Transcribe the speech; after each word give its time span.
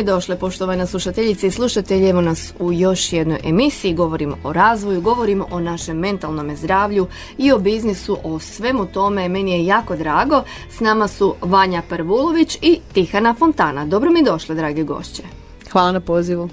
Mi 0.00 0.04
došle, 0.04 0.38
poštovane 0.38 0.86
slušateljice 0.86 1.46
i 1.46 1.50
slušatelji. 1.50 2.08
Evo 2.08 2.20
nas 2.20 2.52
u 2.58 2.72
još 2.72 3.12
jednoj 3.12 3.38
emisiji. 3.44 3.94
Govorimo 3.94 4.36
o 4.44 4.52
razvoju, 4.52 5.00
govorimo 5.00 5.46
o 5.50 5.60
našem 5.60 5.98
mentalnom 5.98 6.56
zdravlju 6.56 7.06
i 7.38 7.52
o 7.52 7.58
biznisu, 7.58 8.18
o 8.24 8.38
svemu 8.38 8.86
tome. 8.86 9.28
Meni 9.28 9.52
je 9.52 9.66
jako 9.66 9.96
drago. 9.96 10.42
S 10.70 10.80
nama 10.80 11.08
su 11.08 11.34
Vanja 11.40 11.82
Pervulović 11.88 12.58
i 12.62 12.78
Tihana 12.92 13.34
Fontana. 13.34 13.84
Dobro 13.84 14.10
mi 14.10 14.22
došle, 14.22 14.54
drage 14.54 14.82
gošće. 14.82 15.39
Hvala 15.72 15.92
na 15.92 16.00
pozivu. 16.00 16.48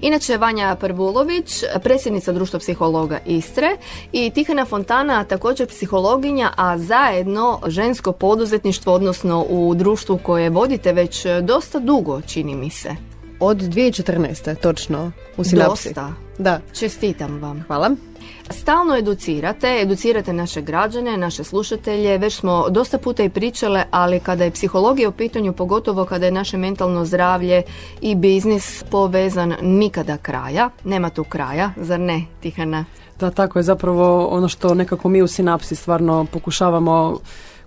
Inače, 0.00 0.36
Vanja 0.36 0.76
Prvulović, 0.80 1.64
predsjednica 1.82 2.32
Društva 2.32 2.58
psihologa 2.58 3.18
Istre 3.26 3.68
i 4.12 4.30
Tihana 4.30 4.64
Fontana, 4.64 5.24
također 5.24 5.68
psihologinja, 5.68 6.50
a 6.56 6.78
zajedno 6.78 7.60
žensko 7.66 8.12
poduzetništvo, 8.12 8.92
odnosno 8.94 9.46
u 9.48 9.74
društvu 9.74 10.18
koje 10.22 10.50
vodite 10.50 10.92
već 10.92 11.26
dosta 11.42 11.78
dugo, 11.78 12.20
čini 12.20 12.54
mi 12.54 12.70
se. 12.70 12.90
Od 13.40 13.56
2014. 13.56 14.54
točno 14.60 15.12
u 15.36 15.44
sinapsi. 15.44 15.88
Dosta. 15.88 16.12
Da. 16.38 16.60
Čestitam 16.72 17.42
vam. 17.42 17.64
Hvala. 17.66 17.90
Stalno 18.50 18.96
educirate, 18.96 19.80
educirate 19.82 20.32
naše 20.32 20.62
građane, 20.62 21.16
naše 21.16 21.44
slušatelje, 21.44 22.18
već 22.18 22.34
smo 22.34 22.68
dosta 22.70 22.98
puta 22.98 23.22
i 23.22 23.28
pričale, 23.28 23.84
ali 23.90 24.20
kada 24.20 24.44
je 24.44 24.50
psihologija 24.50 25.08
u 25.08 25.12
pitanju, 25.12 25.52
pogotovo 25.52 26.04
kada 26.04 26.26
je 26.26 26.32
naše 26.32 26.56
mentalno 26.56 27.04
zdravlje 27.04 27.62
i 28.00 28.14
biznis 28.14 28.84
povezan 28.90 29.54
nikada 29.62 30.16
kraja, 30.16 30.70
nema 30.84 31.10
tu 31.10 31.24
kraja, 31.24 31.70
zar 31.76 32.00
ne, 32.00 32.24
Tihana? 32.40 32.84
Da, 33.20 33.30
tako 33.30 33.58
je. 33.58 33.62
Zapravo 33.62 34.26
ono 34.26 34.48
što 34.48 34.74
nekako 34.74 35.08
mi 35.08 35.22
u 35.22 35.26
sinapsi 35.26 35.74
stvarno 35.74 36.26
pokušavamo 36.32 37.18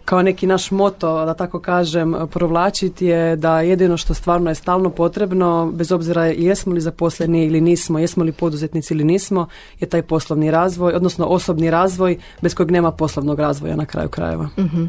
kao 0.10 0.22
neki 0.22 0.48
naš 0.48 0.72
moto, 0.72 1.26
da 1.26 1.34
tako 1.34 1.60
kažem, 1.60 2.16
provlačiti 2.32 3.06
je 3.06 3.36
da 3.36 3.62
jedino 3.62 3.98
što 3.98 4.14
stvarno 4.14 4.52
je 4.52 4.56
stalno 4.56 4.90
potrebno, 4.90 5.72
bez 5.74 5.92
obzira 5.92 6.26
jesmo 6.26 6.74
li 6.74 6.82
zaposleni 6.82 7.46
ili 7.46 7.62
nismo, 7.62 8.00
jesmo 8.00 8.24
li 8.24 8.32
poduzetnici 8.32 8.94
ili 8.94 9.04
nismo, 9.04 9.48
je 9.80 9.90
taj 9.90 10.02
poslovni 10.02 10.52
razvoj, 10.52 10.94
odnosno 10.94 11.26
osobni 11.26 11.72
razvoj 11.72 12.18
bez 12.42 12.56
kojeg 12.56 12.72
nema 12.72 12.92
poslovnog 12.92 13.40
razvoja 13.40 13.76
na 13.76 13.86
kraju 13.86 14.10
krajeva. 14.10 14.50
Mhm. 14.58 14.86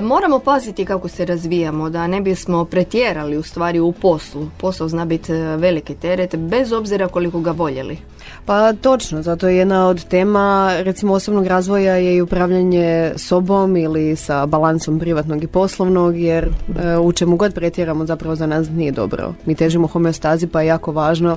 Moramo 0.00 0.38
paziti 0.38 0.84
kako 0.84 1.08
se 1.08 1.24
razvijamo, 1.24 1.90
da 1.90 2.06
ne 2.06 2.20
bismo 2.20 2.64
pretjerali 2.64 3.36
u 3.36 3.42
stvari 3.42 3.80
u 3.80 3.92
poslu. 3.92 4.46
Posao 4.60 4.88
zna 4.88 5.04
biti 5.04 5.32
e, 5.32 5.56
veliki 5.56 5.94
teret, 5.94 6.36
bez 6.36 6.72
obzira 6.72 7.08
koliko 7.08 7.40
ga 7.40 7.50
voljeli. 7.50 7.98
Pa 8.44 8.72
točno, 8.72 9.22
zato 9.22 9.48
je 9.48 9.56
jedna 9.56 9.88
od 9.88 10.04
tema 10.04 10.72
recimo 10.78 11.12
osobnog 11.14 11.46
razvoja 11.46 11.94
je 11.94 12.16
i 12.16 12.20
upravljanje 12.20 13.12
sobom 13.16 13.76
ili 13.76 14.16
sa 14.16 14.46
balansom 14.46 14.98
privatnog 14.98 15.44
i 15.44 15.46
poslovnog 15.46 16.18
jer 16.18 16.44
e, 16.44 16.98
u 16.98 17.12
čemu 17.12 17.36
god 17.36 17.54
pretjeramo 17.54 18.06
zapravo 18.06 18.36
za 18.36 18.46
nas 18.46 18.68
nije 18.70 18.92
dobro. 18.92 19.34
Mi 19.46 19.54
težimo 19.54 19.86
homeostazi 19.86 20.46
pa 20.46 20.60
je 20.60 20.66
jako 20.66 20.92
važno 20.92 21.36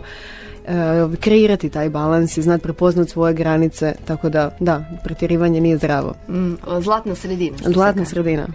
e, 0.68 0.72
kreirati 1.20 1.70
taj 1.70 1.90
balans 1.90 2.38
i 2.38 2.42
znati 2.42 2.64
prepoznati 2.64 3.12
svoje 3.12 3.34
granice, 3.34 3.94
tako 4.06 4.30
da 4.30 4.50
da, 4.60 4.84
pretjerivanje 5.04 5.62
nije 5.62 5.78
zdravo. 5.78 6.14
Mm, 6.30 6.54
zlatna 6.80 7.16
sredina. 7.16 7.58
Zlatna 7.66 8.06
sredina. 8.06 8.48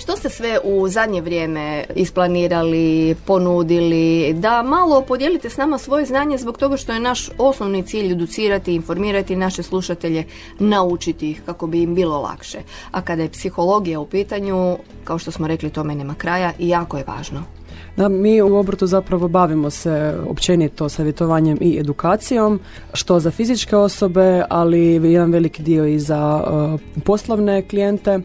Što 0.00 0.16
ste 0.16 0.28
sve 0.28 0.58
u 0.64 0.88
zadnje 0.88 1.20
vrijeme 1.20 1.84
isplanirali, 1.94 3.14
ponudili, 3.26 4.32
da 4.32 4.62
malo 4.62 5.02
podijelite 5.02 5.50
s 5.50 5.56
nama 5.56 5.78
svoje 5.78 6.04
znanje 6.04 6.38
zbog 6.38 6.58
toga 6.58 6.76
što 6.76 6.92
je 6.92 7.00
naš 7.00 7.30
osnovni 7.38 7.82
cilj 7.82 8.12
educirati, 8.12 8.74
informirati 8.74 9.36
naše 9.36 9.62
slušatelje, 9.62 10.24
naučiti 10.58 11.30
ih 11.30 11.42
kako 11.46 11.66
bi 11.66 11.82
im 11.82 11.94
bilo 11.94 12.20
lakše. 12.20 12.58
A 12.90 13.02
kada 13.02 13.22
je 13.22 13.30
psihologija 13.30 14.00
u 14.00 14.06
pitanju, 14.06 14.78
kao 15.04 15.18
što 15.18 15.30
smo 15.30 15.48
rekli, 15.48 15.70
tome 15.70 15.94
nema 15.94 16.14
kraja 16.14 16.52
i 16.58 16.68
jako 16.68 16.96
je 16.96 17.04
važno. 17.06 17.42
Da, 17.96 18.08
mi 18.08 18.42
u 18.42 18.56
obrtu 18.56 18.86
zapravo 18.86 19.28
bavimo 19.28 19.70
se 19.70 20.16
općenito 20.28 20.88
savjetovanjem 20.88 21.58
i 21.60 21.78
edukacijom, 21.80 22.60
što 22.92 23.20
za 23.20 23.30
fizičke 23.30 23.76
osobe, 23.76 24.42
ali 24.50 25.12
jedan 25.12 25.32
veliki 25.32 25.62
dio 25.62 25.86
i 25.86 25.98
za 25.98 26.44
uh, 26.46 26.80
poslovne 27.04 27.62
klijente. 27.68 28.20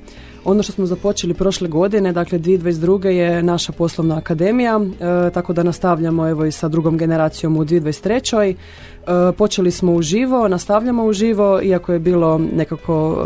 Ono 0.45 0.63
što 0.63 0.71
smo 0.71 0.85
započeli 0.85 1.33
prošle 1.33 1.67
godine, 1.67 2.11
dakle 2.11 2.39
2022. 2.39 3.07
je 3.07 3.43
naša 3.43 3.71
poslovna 3.71 4.17
akademija, 4.17 4.79
e, 4.79 5.31
tako 5.31 5.53
da 5.53 5.63
nastavljamo 5.63 6.27
evo 6.29 6.45
i 6.45 6.51
sa 6.51 6.67
drugom 6.67 6.97
generacijom 6.97 7.57
u 7.57 7.65
2023. 7.65 8.55
E, 9.07 9.31
počeli 9.31 9.71
smo 9.71 9.93
uživo, 9.93 10.47
nastavljamo 10.47 11.03
uživo, 11.05 11.61
iako 11.61 11.93
je 11.93 11.99
bilo 11.99 12.37
nekako 12.37 13.17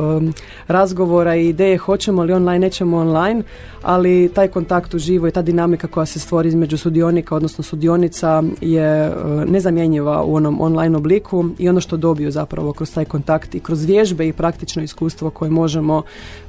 razgovora 0.68 1.36
i 1.36 1.48
ideje 1.48 1.78
hoćemo 1.78 2.24
li 2.24 2.34
online, 2.34 2.60
nećemo 2.60 2.98
online, 2.98 3.44
ali 3.82 4.32
taj 4.36 4.48
kontakt 4.48 4.94
uživo 4.94 5.28
i 5.28 5.32
ta 5.32 5.42
dinamika 5.42 5.88
koja 5.88 6.06
se 6.06 6.20
stvori 6.20 6.50
između 6.50 6.78
sudionika, 6.78 7.36
odnosno 7.36 7.64
sudionica 7.64 8.44
je 8.62 8.86
e, 8.86 9.14
nezamjenjiva 9.48 10.24
u 10.24 10.36
onom 10.36 10.62
online 10.62 10.98
obliku 10.98 11.46
i 11.58 11.70
ono 11.70 11.82
što 11.82 11.98
dobiju 11.98 12.32
zapravo 12.32 12.74
kroz 12.74 12.94
taj 12.94 13.06
kontakt 13.06 13.56
i 13.56 13.60
kroz 13.60 13.86
vježbe 13.86 14.28
i 14.28 14.34
praktično 14.34 14.84
iskustvo 14.84 15.30
koje 15.30 15.52
možemo 15.52 16.02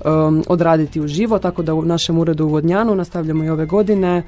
um, 0.04 0.44
odraditi 0.48 1.00
uživo, 1.00 1.38
tako 1.38 1.62
da 1.62 1.74
u 1.74 1.84
našem 1.84 2.18
uredu 2.18 2.44
u 2.44 2.48
Vodnjanu 2.48 2.94
nastavljamo 2.94 3.44
i 3.44 3.48
ove 3.48 3.66
godine, 3.66 4.22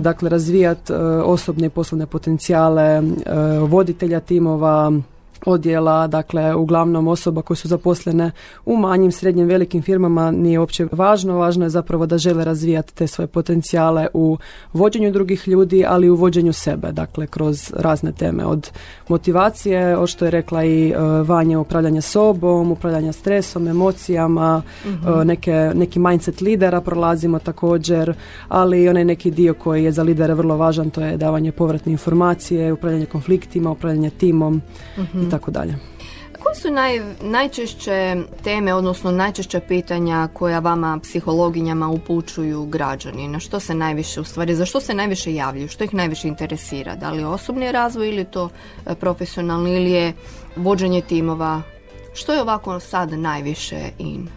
dakle 0.00 0.28
razvijati 0.28 0.92
osobne 1.24 1.66
i 1.66 1.70
poslovne 1.70 2.06
potencijale 2.06 2.82
e, 2.82 3.02
voditelja 3.58 4.20
timova, 4.20 4.92
odjela, 5.46 6.06
dakle 6.06 6.54
uglavnom 6.54 7.08
osoba 7.08 7.42
koje 7.42 7.56
su 7.56 7.68
zaposlene 7.68 8.30
u 8.64 8.76
manjim, 8.76 9.12
srednjim, 9.12 9.46
velikim 9.46 9.82
firmama 9.82 10.30
nije 10.30 10.58
uopće 10.58 10.86
važno, 10.92 11.38
važno 11.38 11.64
je 11.64 11.70
zapravo 11.70 12.06
da 12.06 12.18
žele 12.18 12.44
razvijati 12.44 12.94
te 12.94 13.06
svoje 13.06 13.26
potencijale 13.26 14.06
u 14.14 14.38
vođenju 14.72 15.12
drugih 15.12 15.48
ljudi, 15.48 15.84
ali 15.88 16.06
i 16.06 16.10
u 16.10 16.14
vođenju 16.16 16.52
sebe, 16.52 16.92
dakle 16.92 17.26
kroz 17.26 17.72
razne 17.76 18.12
teme 18.12 18.44
od 18.44 18.70
motivacije, 19.08 19.96
od 19.96 20.08
što 20.08 20.24
je 20.24 20.30
rekla 20.30 20.64
i 20.64 20.88
e, 20.88 20.96
Vanja, 21.22 21.60
upravljanja 21.60 22.00
sobom, 22.00 22.72
upravljanja 22.72 23.12
stresom, 23.12 23.68
emocijama, 23.68 24.62
e, 24.86 25.24
neke, 25.24 25.72
neki 25.74 25.98
mindset 25.98 26.40
lidera 26.40 26.80
prolazimo 26.80 27.38
također, 27.38 28.14
ali 28.48 28.82
i 28.82 28.88
onaj 28.88 29.04
neki 29.04 29.30
dio 29.30 29.54
koji 29.54 29.84
je 29.84 29.92
za 29.92 30.02
lidere 30.02 30.34
vrlo 30.34 30.56
važan, 30.56 30.90
to 30.90 31.00
je 31.00 31.16
davanje 31.16 31.52
povratne 31.52 31.92
informacije, 31.92 32.72
upravljanje 32.72 33.06
konfliktima, 33.06 33.70
upravljanje 33.70 34.10
timom 34.10 34.62
i 35.14 35.30
tako 35.38 35.50
dalje. 35.50 35.74
Koje 36.38 36.54
su 36.54 36.70
naj, 36.70 37.00
najčešće 37.20 38.16
teme, 38.44 38.74
odnosno 38.74 39.10
najčešća 39.10 39.60
pitanja 39.60 40.28
koja 40.32 40.58
vama 40.58 40.98
psihologinjama 41.02 41.88
upućuju 41.88 42.66
građani? 42.66 43.28
Na 43.28 43.40
što 43.40 43.60
se 43.60 43.74
najviše, 43.74 44.20
u 44.20 44.24
stvari, 44.24 44.54
za 44.54 44.66
što 44.66 44.80
se 44.80 44.94
najviše 44.94 45.34
javljaju? 45.34 45.68
Što 45.68 45.84
ih 45.84 45.94
najviše 45.94 46.28
interesira? 46.28 46.94
Da 46.96 47.10
li 47.10 47.24
osobni 47.24 47.72
razvoj 47.72 48.08
ili 48.08 48.24
to 48.24 48.48
e, 48.86 48.94
profesionalni 48.94 49.76
ili 49.76 49.90
je 49.90 50.12
vođenje 50.56 51.00
timova? 51.00 51.62
Što 52.14 52.32
je 52.32 52.42
ovako 52.42 52.80
sad 52.80 53.12
najviše 53.12 53.80
in? 53.98 54.28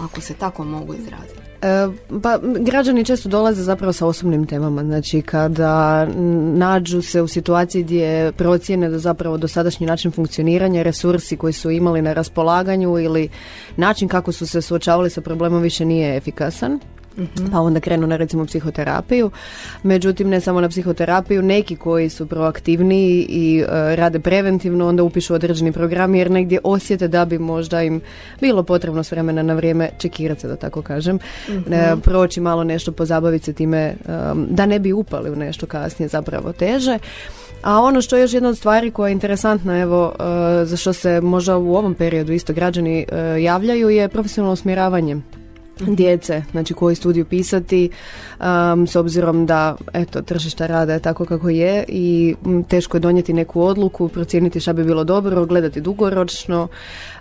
Ako 0.00 0.20
se 0.20 0.34
tako 0.34 0.64
mogu 0.64 0.94
izraziti. 0.94 1.39
E, 1.62 1.88
pa 2.22 2.38
građani 2.60 3.04
često 3.04 3.28
dolaze 3.28 3.62
zapravo 3.62 3.92
sa 3.92 4.06
osobnim 4.06 4.46
temama, 4.46 4.84
znači 4.84 5.22
kada 5.22 6.06
nađu 6.54 7.02
se 7.02 7.22
u 7.22 7.28
situaciji 7.28 7.82
gdje 7.82 8.32
procijene 8.32 8.88
da 8.88 8.98
zapravo 8.98 9.36
dosadašnji 9.36 9.86
način 9.86 10.10
funkcioniranja, 10.10 10.82
resursi 10.82 11.36
koji 11.36 11.52
su 11.52 11.70
imali 11.70 12.02
na 12.02 12.12
raspolaganju 12.12 12.98
ili 12.98 13.28
način 13.76 14.08
kako 14.08 14.32
su 14.32 14.46
se 14.46 14.62
suočavali 14.62 15.10
sa 15.10 15.20
problemom 15.20 15.62
više 15.62 15.84
nije 15.84 16.16
efikasan. 16.16 16.80
Pa 17.52 17.60
onda 17.60 17.80
krenu 17.80 18.06
na 18.06 18.16
recimo 18.16 18.46
psihoterapiju. 18.46 19.30
Međutim, 19.82 20.28
ne 20.28 20.40
samo 20.40 20.60
na 20.60 20.68
psihoterapiju, 20.68 21.42
neki 21.42 21.76
koji 21.76 22.08
su 22.08 22.26
proaktivniji 22.26 23.26
i 23.28 23.60
e, 23.60 23.96
rade 23.96 24.20
preventivno, 24.20 24.88
onda 24.88 25.02
upišu 25.02 25.34
određeni 25.34 25.72
program 25.72 26.14
jer 26.14 26.30
negdje 26.30 26.58
osjete 26.64 27.08
da 27.08 27.24
bi 27.24 27.38
možda 27.38 27.82
im 27.82 28.00
bilo 28.40 28.62
potrebno 28.62 29.02
s 29.02 29.10
vremena 29.10 29.42
na 29.42 29.54
vrijeme 29.54 29.90
čekirati 29.98 30.40
se, 30.40 30.48
da 30.48 30.56
tako 30.56 30.82
kažem, 30.82 31.18
e, 31.70 31.94
proći 32.02 32.40
malo 32.40 32.64
nešto, 32.64 32.92
pozabaviti 32.92 33.44
se 33.44 33.52
time 33.52 33.78
e, 33.78 33.94
da 34.48 34.66
ne 34.66 34.78
bi 34.78 34.92
upali 34.92 35.30
u 35.30 35.36
nešto 35.36 35.66
kasnije 35.66 36.08
zapravo 36.08 36.52
teže. 36.52 36.98
A 37.62 37.80
ono 37.80 38.02
što 38.02 38.16
je 38.16 38.22
još 38.22 38.32
jedna 38.32 38.48
od 38.48 38.56
stvari 38.56 38.90
koja 38.90 39.08
je 39.08 39.12
interesantna, 39.12 39.78
evo, 39.78 40.14
za 40.64 40.76
što 40.76 40.92
se 40.92 41.20
možda 41.20 41.56
u 41.56 41.76
ovom 41.76 41.94
periodu 41.94 42.32
isto 42.32 42.52
građani 42.52 43.06
javljaju, 43.40 43.88
je 43.88 44.08
profesionalno 44.08 44.52
usmjeravanje 44.52 45.16
djece, 45.86 46.42
znači 46.50 46.74
koji 46.74 46.96
studiju 46.96 47.24
pisati 47.24 47.90
um, 48.40 48.86
s 48.86 48.96
obzirom 48.96 49.46
da 49.46 49.76
eto 49.92 50.22
tržišta 50.22 50.66
rada 50.66 50.92
je 50.92 51.00
tako 51.00 51.24
kako 51.24 51.48
je 51.48 51.84
i 51.88 52.34
teško 52.68 52.96
je 52.96 53.00
donijeti 53.00 53.32
neku 53.32 53.62
odluku, 53.62 54.08
procijeniti 54.08 54.60
šta 54.60 54.72
bi 54.72 54.84
bilo 54.84 55.04
dobro, 55.04 55.46
gledati 55.46 55.80
dugoročno. 55.80 56.68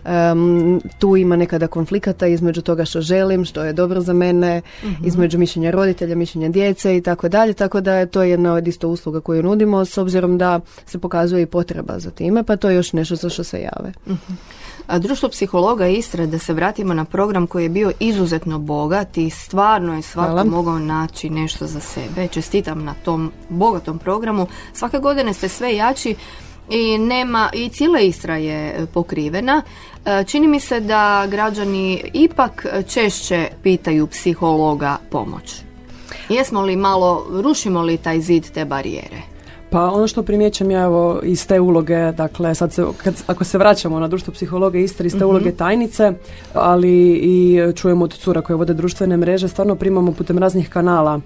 Um, 0.05 0.81
tu 0.99 1.17
ima 1.17 1.35
nekada 1.35 1.67
konflikata 1.67 2.27
između 2.27 2.61
toga 2.61 2.85
što 2.85 3.01
želim, 3.01 3.45
što 3.45 3.63
je 3.63 3.73
dobro 3.73 4.01
za 4.01 4.13
mene, 4.13 4.61
mhm. 4.83 5.07
između 5.07 5.37
mišljenja 5.37 5.71
roditelja, 5.71 6.15
mišljenja 6.15 6.49
djece 6.49 6.97
i 6.97 7.01
tako 7.01 7.29
dalje, 7.29 7.53
tako 7.53 7.81
da 7.81 7.95
je 7.95 8.05
to 8.05 8.23
jedna 8.23 8.53
od 8.53 8.67
isto 8.67 8.89
usluga 8.89 9.21
koju 9.21 9.43
nudimo 9.43 9.85
s 9.85 9.97
obzirom 9.97 10.37
da 10.37 10.59
se 10.85 10.99
pokazuje 10.99 11.41
i 11.41 11.45
potreba 11.45 11.99
za 11.99 12.11
time, 12.11 12.43
pa 12.43 12.55
to 12.55 12.69
je 12.69 12.75
još 12.75 12.93
nešto 12.93 13.15
za 13.15 13.29
što 13.29 13.43
se 13.43 13.61
jave. 13.61 13.91
uh 14.05 14.17
Društvo 14.97 15.29
psihologa 15.29 15.87
Istre, 15.87 16.27
da 16.27 16.39
se 16.39 16.53
vratimo 16.53 16.93
na 16.93 17.05
program 17.05 17.47
koji 17.47 17.63
je 17.63 17.69
bio 17.69 17.91
izuzetno 17.99 18.59
bogat 18.59 19.17
i 19.17 19.29
stvarno 19.29 19.95
je 19.95 20.01
svako 20.01 20.45
mogao 20.45 20.79
naći 20.79 21.29
nešto 21.29 21.67
za 21.67 21.79
sebe. 21.79 22.27
Čestitam 22.27 22.83
na 22.83 22.93
tom 23.05 23.31
bogatom 23.49 23.99
programu. 23.99 24.47
Svake 24.73 24.99
godine 24.99 25.33
ste 25.33 25.49
sve 25.49 25.75
jači 25.75 26.15
i 26.69 26.97
nema 26.97 27.49
i 27.53 27.69
cijela 27.69 27.99
Istra 27.99 28.37
je 28.37 28.87
pokrivena. 28.93 29.61
E, 30.05 30.23
čini 30.23 30.47
mi 30.47 30.59
se 30.59 30.79
da 30.79 31.27
građani 31.27 32.03
ipak 32.13 32.65
češće 32.87 33.49
pitaju 33.63 34.07
psihologa 34.07 34.97
pomoć. 35.11 35.55
Jesmo 36.29 36.61
li 36.61 36.75
malo, 36.75 37.25
rušimo 37.29 37.81
li 37.81 37.97
taj 37.97 38.21
zid 38.21 38.51
te 38.51 38.65
barijere? 38.65 39.28
Pa 39.69 39.91
ono 39.91 40.07
što 40.07 40.23
primjećam 40.23 40.71
ja 40.71 40.83
evo 40.83 41.19
iz 41.23 41.47
te 41.47 41.59
uloge, 41.59 42.11
dakle 42.11 42.55
sad 42.55 42.73
se, 42.73 42.83
kad, 43.03 43.23
ako 43.27 43.43
se 43.43 43.57
vraćamo 43.57 43.99
na 43.99 44.07
društvo 44.07 44.33
psihologa 44.33 44.77
Istre, 44.79 45.07
iz 45.07 45.13
te 45.13 45.17
mhm. 45.17 45.27
uloge 45.27 45.51
tajnice, 45.51 46.13
ali 46.53 47.11
i 47.23 47.59
čujemo 47.75 48.05
od 48.05 48.13
cura 48.13 48.41
koje 48.41 48.57
vode 48.57 48.73
društvene 48.73 49.17
mreže, 49.17 49.47
stvarno 49.47 49.75
primamo 49.75 50.11
putem 50.11 50.37
raznih 50.37 50.69
kanala 50.69 51.21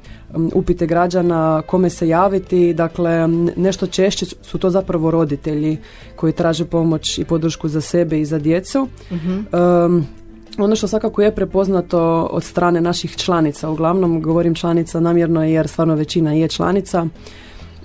upite 0.53 0.85
građana 0.85 1.61
kome 1.61 1.89
se 1.89 2.07
javiti, 2.07 2.73
dakle 2.73 3.27
nešto 3.55 3.87
češće 3.87 4.25
su 4.25 4.57
to 4.57 4.69
zapravo 4.69 5.11
roditelji 5.11 5.77
koji 6.15 6.33
traže 6.33 6.65
pomoć 6.65 7.17
i 7.17 7.25
podršku 7.25 7.67
za 7.67 7.81
sebe 7.81 8.21
i 8.21 8.25
za 8.25 8.39
djecu. 8.39 8.87
Um, 9.11 10.07
ono 10.57 10.75
što 10.75 10.87
svakako 10.87 11.21
je 11.21 11.35
prepoznato 11.35 12.27
od 12.31 12.43
strane 12.43 12.81
naših 12.81 13.15
članica, 13.17 13.69
uglavnom 13.69 14.21
govorim 14.21 14.55
članica 14.55 14.99
namjerno 14.99 15.43
jer 15.43 15.67
stvarno 15.67 15.95
većina 15.95 16.33
je 16.33 16.47
članica, 16.47 17.07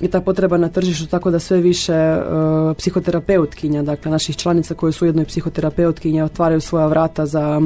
i 0.00 0.08
ta 0.08 0.20
potreba 0.20 0.56
na 0.56 0.68
tržištu 0.68 1.06
tako 1.06 1.30
da 1.30 1.38
sve 1.38 1.60
više 1.60 2.16
uh, 2.16 2.76
psihoterapeutkinja, 2.76 3.82
dakle 3.82 4.10
naših 4.10 4.36
članica 4.36 4.74
koje 4.74 4.92
su 4.92 5.04
ujedno 5.04 5.22
i 5.22 5.24
psihoterapeutkinje 5.24 6.24
otvaraju 6.24 6.60
svoja 6.60 6.86
vrata 6.86 7.26
za 7.26 7.62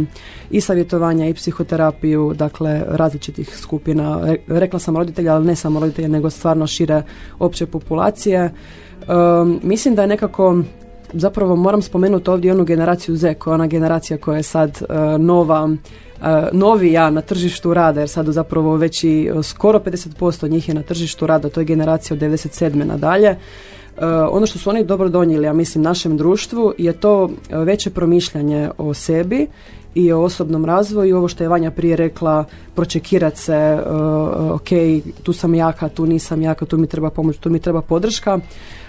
i 0.50 0.60
savjetovanja 0.60 1.28
i 1.28 1.34
psihoterapiju, 1.34 2.32
dakle 2.34 2.82
različitih 2.88 3.56
skupina. 3.56 4.36
rekla 4.46 4.78
sam 4.78 4.96
roditelja, 4.96 5.34
ali 5.34 5.46
ne 5.46 5.56
samo 5.56 5.80
roditelja, 5.80 6.08
nego 6.08 6.30
stvarno 6.30 6.66
šire 6.66 7.02
opće 7.38 7.66
populacije. 7.66 8.52
Um, 9.08 9.60
mislim 9.62 9.94
da 9.94 10.02
je 10.02 10.08
nekako 10.08 10.62
zapravo 11.12 11.56
moram 11.56 11.82
spomenuti 11.82 12.30
ovdje 12.30 12.52
onu 12.52 12.64
generaciju 12.64 13.16
Z, 13.16 13.34
koja 13.34 13.52
je 13.52 13.54
ona 13.54 13.66
generacija 13.66 14.18
koja 14.18 14.36
je 14.36 14.42
sad 14.42 14.82
uh, 14.82 15.20
nova 15.20 15.76
novi 16.52 16.92
ja 16.92 17.10
na 17.10 17.20
tržištu 17.20 17.74
rada, 17.74 18.00
jer 18.00 18.08
sad 18.08 18.26
zapravo 18.26 18.76
već 18.76 19.04
i 19.04 19.30
skoro 19.42 19.78
50% 19.78 20.50
njih 20.50 20.68
je 20.68 20.74
na 20.74 20.82
tržištu 20.82 21.26
rada, 21.26 21.48
to 21.48 21.60
je 21.60 21.64
generacija 21.64 22.14
od 22.14 22.20
97. 22.20 22.84
nadalje. 22.84 23.36
ono 24.30 24.46
što 24.46 24.58
su 24.58 24.70
oni 24.70 24.84
dobro 24.84 25.08
donijeli, 25.08 25.46
ja 25.46 25.52
mislim, 25.52 25.84
našem 25.84 26.16
društvu 26.16 26.74
je 26.78 26.92
to 26.92 27.30
veće 27.50 27.90
promišljanje 27.90 28.70
o 28.78 28.94
sebi 28.94 29.46
i 29.94 30.12
o 30.12 30.22
osobnom 30.22 30.64
razvoju 30.64 31.16
ovo 31.16 31.28
što 31.28 31.44
je 31.44 31.48
Vanja 31.48 31.70
prije 31.70 31.96
rekla, 31.96 32.44
pročekirati 32.74 33.38
se, 33.40 33.78
ok, 34.52 34.68
tu 35.22 35.32
sam 35.32 35.54
jaka, 35.54 35.88
tu 35.88 36.06
nisam 36.06 36.42
jaka, 36.42 36.66
tu 36.66 36.78
mi 36.78 36.86
treba 36.86 37.10
pomoć, 37.10 37.36
tu 37.36 37.50
mi 37.50 37.58
treba 37.58 37.82
podrška. 37.82 38.38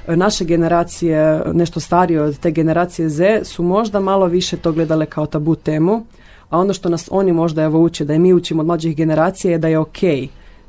Naše 0.08 0.46
generacije, 0.46 1.42
nešto 1.54 1.80
starije 1.80 2.22
od 2.22 2.40
te 2.40 2.52
generacije 2.52 3.10
Z, 3.10 3.40
su 3.44 3.64
možda 3.64 4.00
malo 4.00 4.26
više 4.26 4.58
to 4.58 4.72
gledale 4.72 5.06
kao 5.06 5.26
tabu 5.26 5.56
temu 5.56 6.06
a 6.54 6.58
ono 6.60 6.74
što 6.74 6.90
nas 6.90 7.10
oni 7.12 7.32
možda 7.32 7.64
evo 7.64 7.82
uče, 7.82 8.06
da 8.06 8.14
i 8.14 8.20
mi 8.20 8.34
učimo 8.34 8.62
od 8.62 8.68
mlađih 8.68 8.96
generacija 8.96 9.52
je 9.52 9.58
da 9.58 9.68
je 9.68 9.80
ok, 9.80 9.98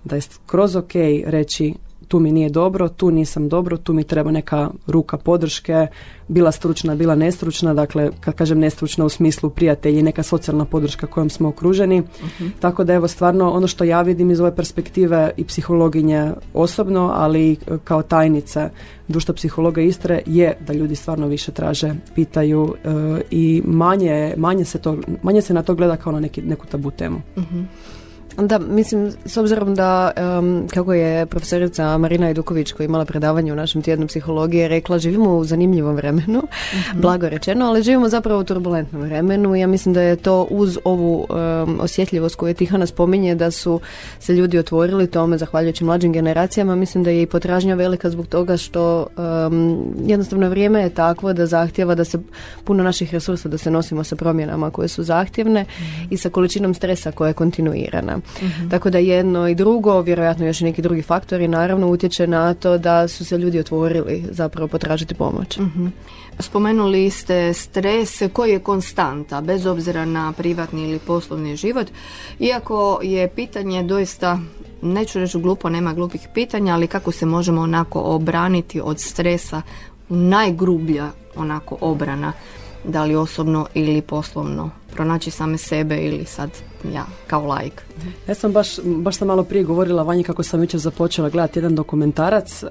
da 0.05 0.17
je 0.17 0.21
skroz 0.21 0.77
ok 0.77 0.93
reći 1.27 1.75
tu 2.05 2.21
mi 2.21 2.33
nije 2.33 2.51
dobro, 2.51 2.89
tu 2.89 3.11
nisam 3.11 3.49
dobro, 3.49 3.77
tu 3.77 3.93
mi 3.93 4.05
treba 4.05 4.31
neka 4.31 4.71
ruka 4.87 5.19
podrške, 5.19 5.87
bila 6.29 6.53
stručna, 6.53 6.95
bila 6.95 7.15
nestručna, 7.15 7.75
dakle 7.75 8.11
kad 8.21 8.35
kažem 8.35 8.59
nestručna 8.59 9.05
u 9.05 9.09
smislu 9.09 9.51
prijatelji, 9.51 10.03
neka 10.03 10.23
socijalna 10.23 10.65
podrška 10.65 11.07
kojom 11.07 11.31
smo 11.31 11.49
okruženi. 11.49 12.01
uh 12.01 12.51
Tako 12.61 12.85
da 12.85 12.95
evo 12.95 13.09
stvarno 13.09 13.51
ono 13.51 13.67
što 13.67 13.85
ja 13.85 14.03
vidim 14.03 14.31
iz 14.31 14.41
ove 14.41 14.57
perspektive 14.57 15.31
i 15.37 15.45
psihologinje 15.45 16.33
osobno, 16.55 17.13
ali 17.15 17.53
i 17.53 17.57
kao 17.85 18.03
tajnice 18.03 18.71
društva 19.09 19.35
psihologa 19.35 19.81
Istre 19.81 20.23
je 20.27 20.57
da 20.67 20.73
ljudi 20.73 20.95
stvarno 20.97 21.27
više 21.27 21.53
traže, 21.53 21.95
pitaju 22.15 22.75
e, 22.85 22.89
i 23.31 23.63
manje, 23.65 24.35
manje, 24.37 24.65
se 24.65 24.79
to, 24.79 24.97
manje 25.23 25.43
se 25.43 25.55
na 25.55 25.63
to 25.63 25.75
gleda 25.75 25.97
kao 25.97 26.13
na 26.13 26.21
neki, 26.21 26.43
neku 26.43 26.67
tabu 26.67 26.91
temu. 26.91 27.21
uh 27.37 27.45
da, 28.37 28.59
mislim, 28.59 29.13
s 29.25 29.37
obzirom 29.37 29.75
da, 29.75 30.13
kako 30.75 30.95
je 30.95 31.27
profesorica 31.27 31.99
Marina 31.99 32.31
Eduković 32.31 32.73
koja 32.73 32.85
je 32.85 32.89
imala 32.89 33.05
predavanje 33.05 33.53
u 33.53 33.57
našem 33.57 33.83
tjednu 33.83 34.07
psihologije 34.07 34.69
rekla, 34.69 34.99
živimo 34.99 35.37
u 35.37 35.45
zanimljivom 35.45 35.97
vremenu, 35.97 36.39
mm 36.39 37.01
blago 37.05 37.29
rečeno, 37.29 37.67
ali 37.67 37.83
živimo 37.83 38.09
zapravo 38.09 38.41
u 38.41 38.45
turbulentnom 38.45 39.03
vremenu. 39.03 39.55
Ja 39.55 39.67
mislim 39.67 39.95
da 39.95 40.03
je 40.03 40.17
to 40.17 40.47
uz 40.51 40.79
ovu 40.85 41.27
osjetljivost 41.81 42.37
koju 42.37 42.49
je 42.49 42.55
Tihana 42.55 42.87
spominje, 42.87 43.35
da 43.35 43.51
su 43.51 43.81
se 44.21 44.33
ljudi 44.33 44.59
otvorili 44.59 45.07
tome 45.07 45.39
zahvaljujući 45.39 45.85
mlađim 45.85 46.13
generacijama. 46.13 46.75
Mislim 46.75 47.05
da 47.05 47.11
je 47.11 47.23
i 47.23 47.27
potražnja 47.27 47.75
velika 47.75 48.11
zbog 48.11 48.27
toga 48.27 48.57
što 48.57 49.07
jednostavno 50.07 50.49
vrijeme 50.49 50.83
je 50.83 50.91
takvo 50.91 51.33
da 51.33 51.47
zahtjeva 51.47 51.95
da 51.95 52.05
se 52.05 52.19
puno 52.65 52.83
naših 52.83 53.13
resursa 53.13 53.49
da 53.49 53.59
se 53.59 53.71
nosimo 53.71 54.05
sa 54.05 54.17
promjenama 54.17 54.71
koje 54.71 54.89
su 54.89 55.03
zahtjevne 55.03 55.63
mhm. 55.63 56.07
i 56.11 56.17
sa 56.17 56.31
količinom 56.31 56.75
stresa 56.75 57.13
koja 57.13 57.29
je 57.29 57.35
kontinuirana. 57.35 58.19
Mhm. 58.43 58.69
Tako 58.69 58.91
da 58.91 58.99
jedno 58.99 59.49
i 59.49 59.55
drugo, 59.55 60.01
vjerojatno 60.01 60.47
još 60.47 60.61
i 60.61 60.65
neki 60.65 60.83
drugi 60.83 61.03
faktori, 61.03 61.49
naravno 61.49 61.89
utječe 61.89 62.27
na 62.27 62.55
to 62.55 62.79
da 62.79 63.09
su 63.09 63.25
se 63.25 63.39
ljudi 63.39 63.59
otvorili 63.59 64.25
zapravo 64.31 64.69
potražiti 64.69 65.15
pomoć. 65.15 65.59
Mhm. 65.59 65.87
Spomenuli 66.39 67.11
ste 67.11 67.53
stres 67.53 68.23
koji 68.33 68.51
je 68.51 68.59
konstanta, 68.59 69.41
bez 69.41 69.67
obzira 69.67 70.05
na 70.05 70.33
privatni 70.33 70.83
ili 70.83 70.99
poslovni 70.99 71.57
život. 71.57 71.87
Iako 72.39 73.01
je 73.03 73.29
pitanje 73.29 73.83
doista 73.83 74.39
neću 74.83 75.19
reći 75.19 75.39
glupo, 75.39 75.69
nema 75.69 75.93
glupih 75.93 76.29
pitanja, 76.35 76.75
ali 76.75 76.87
kako 76.87 77.13
se 77.13 77.27
možemo 77.27 77.61
onako 77.61 78.01
obraniti 78.01 78.81
od 78.81 79.01
stresa 79.01 79.63
najgrublja 80.09 81.09
onako 81.37 81.77
obrana, 81.81 82.33
da 82.85 83.05
li 83.05 83.17
osobno 83.17 83.67
ili 83.75 84.03
poslovno, 84.03 84.71
pronaći 84.95 85.31
same 85.31 85.59
sebe 85.59 85.97
ili 85.97 86.25
sad 86.25 86.51
ja 86.95 87.07
kao 87.27 87.55
like. 87.55 87.83
Ja 88.29 88.35
sam 88.35 88.53
baš, 88.53 88.69
baš 88.85 89.17
sam 89.17 89.29
malo 89.29 89.45
prije 89.45 89.65
govorila 89.65 90.03
Vanji 90.03 90.23
kako 90.23 90.43
sam 90.43 90.61
jučer 90.61 90.81
započela 90.81 91.29
gledati 91.29 91.59
jedan 91.59 91.75
dokumentarac 91.75 92.65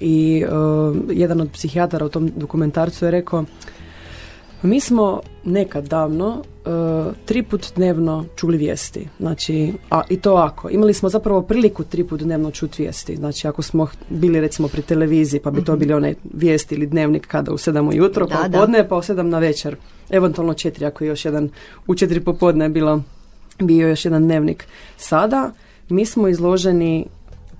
i 0.00 0.44
jedan 1.10 1.40
od 1.40 1.50
psihijatara 1.52 2.06
u 2.06 2.08
tom 2.08 2.32
dokumentarcu 2.36 3.04
je 3.04 3.10
rekao 3.10 3.44
mi 4.62 4.80
smo 4.80 5.20
nekad 5.44 5.86
davno 5.86 6.28
uh, 6.64 7.14
tri 7.24 7.42
put 7.42 7.66
dnevno 7.76 8.24
čuli 8.36 8.56
vijesti. 8.56 9.08
Znači, 9.18 9.72
a 9.90 10.02
i 10.08 10.20
to 10.20 10.34
ako. 10.34 10.70
Imali 10.70 10.94
smo 10.94 11.08
zapravo 11.08 11.42
priliku 11.42 11.84
tri 11.84 12.04
put 12.04 12.20
dnevno 12.20 12.50
čuti 12.50 12.82
vijesti. 12.82 13.16
Znači, 13.16 13.48
ako 13.48 13.62
smo 13.62 13.86
bili 14.08 14.40
recimo 14.40 14.68
pri 14.68 14.82
televiziji, 14.82 15.40
pa 15.40 15.50
bi 15.50 15.64
to 15.64 15.72
mhm. 15.72 15.78
bili 15.78 15.94
one 15.94 16.14
vijesti 16.34 16.74
ili 16.74 16.86
dnevnik 16.86 17.26
kada 17.26 17.52
u 17.52 17.58
sedam 17.58 17.88
ujutro, 17.88 18.26
pa 18.26 18.58
podne, 18.58 18.88
pa 18.88 18.96
u 18.96 19.02
sedam 19.02 19.28
na 19.28 19.38
večer. 19.38 19.76
Eventualno 20.10 20.54
četiri, 20.54 20.86
ako 20.86 21.04
je 21.04 21.08
još 21.08 21.24
jedan, 21.24 21.50
u 21.86 21.94
četiri 21.94 22.20
popodne 22.20 22.64
je 22.64 22.68
bilo 22.68 23.02
bio 23.58 23.88
još 23.88 24.04
jedan 24.04 24.22
dnevnik. 24.22 24.66
Sada 24.96 25.50
mi 25.88 26.06
smo 26.06 26.28
izloženi 26.28 27.06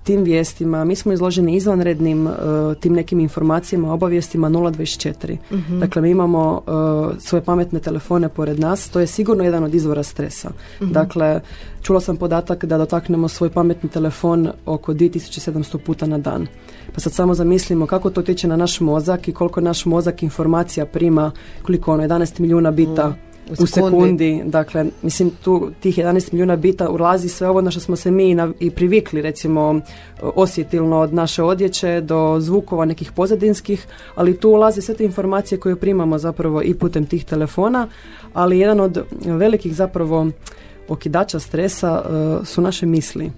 tim 0.03 0.23
vijestima, 0.23 0.85
mi 0.85 0.95
smo 0.95 1.13
izloženi 1.13 1.55
izvanrednim 1.55 2.27
uh, 2.27 2.33
tim 2.79 2.93
nekim 2.93 3.19
informacijama, 3.19 3.93
obavijestima 3.93 4.49
024. 4.49 5.37
uh 5.51 5.79
Dakle, 5.79 6.01
mi 6.01 6.09
imamo 6.09 6.61
uh, 6.67 7.11
svoje 7.19 7.43
pametne 7.43 7.79
telefone 7.79 8.29
pored 8.29 8.59
nas, 8.59 8.89
to 8.89 8.99
je 8.99 9.07
sigurno 9.07 9.43
jedan 9.43 9.63
od 9.63 9.75
izvora 9.75 10.03
stresa. 10.03 10.51
uh 10.81 10.87
Dakle, 10.87 11.41
čula 11.81 12.01
sam 12.01 12.17
podatak 12.17 12.65
da 12.65 12.77
dotaknemo 12.77 13.27
svoj 13.27 13.49
pametni 13.49 13.89
telefon 13.89 14.49
oko 14.65 14.93
2700 14.93 15.77
puta 15.77 16.07
na 16.07 16.17
dan. 16.17 16.47
Pa 16.93 16.99
sad 16.99 17.13
samo 17.13 17.33
zamislimo 17.33 17.85
kako 17.87 18.09
to 18.09 18.21
utječe 18.21 18.47
na 18.47 18.55
naš 18.55 18.79
mozak 18.79 19.27
i 19.27 19.33
koliko 19.33 19.61
naš 19.61 19.85
mozak 19.85 20.23
informacija 20.23 20.85
prima, 20.85 21.31
koliko 21.63 21.93
ono, 21.93 22.03
11 22.03 22.39
milijuna 22.39 22.71
bita 22.71 23.07
mm 23.09 23.28
u 23.59 23.65
sekundi. 23.67 24.41
Dakle, 24.45 24.85
mislim, 25.01 25.31
tu 25.43 25.71
tih 25.79 25.97
11 25.97 26.33
milijuna 26.33 26.55
bita 26.55 26.89
ulazi 26.89 27.29
sve 27.29 27.49
ovo 27.49 27.61
na 27.61 27.71
što 27.71 27.79
smo 27.79 27.95
se 27.95 28.11
mi 28.11 28.37
i 28.59 28.71
privikli, 28.71 29.21
recimo, 29.21 29.81
osjetilno 30.21 30.97
od 30.99 31.13
naše 31.13 31.43
odjeće 31.43 32.01
do 32.01 32.37
zvukova 32.39 32.85
nekih 32.85 33.11
pozadinskih, 33.11 33.87
ali 34.15 34.37
tu 34.37 34.49
ulazi 34.49 34.81
sve 34.81 34.95
te 34.95 35.05
informacije 35.05 35.59
koje 35.59 35.75
primamo 35.75 36.17
zapravo 36.17 36.61
i 36.61 36.73
putem 36.73 37.05
tih 37.05 37.25
telefona, 37.25 37.87
ali 38.33 38.59
jedan 38.59 38.79
od 38.79 39.05
velikih 39.25 39.75
zapravo 39.75 40.27
okidača 40.87 41.39
stresa 41.39 42.03
e, 42.41 42.45
su 42.45 42.61
naše 42.61 42.85
misli. 42.85 43.31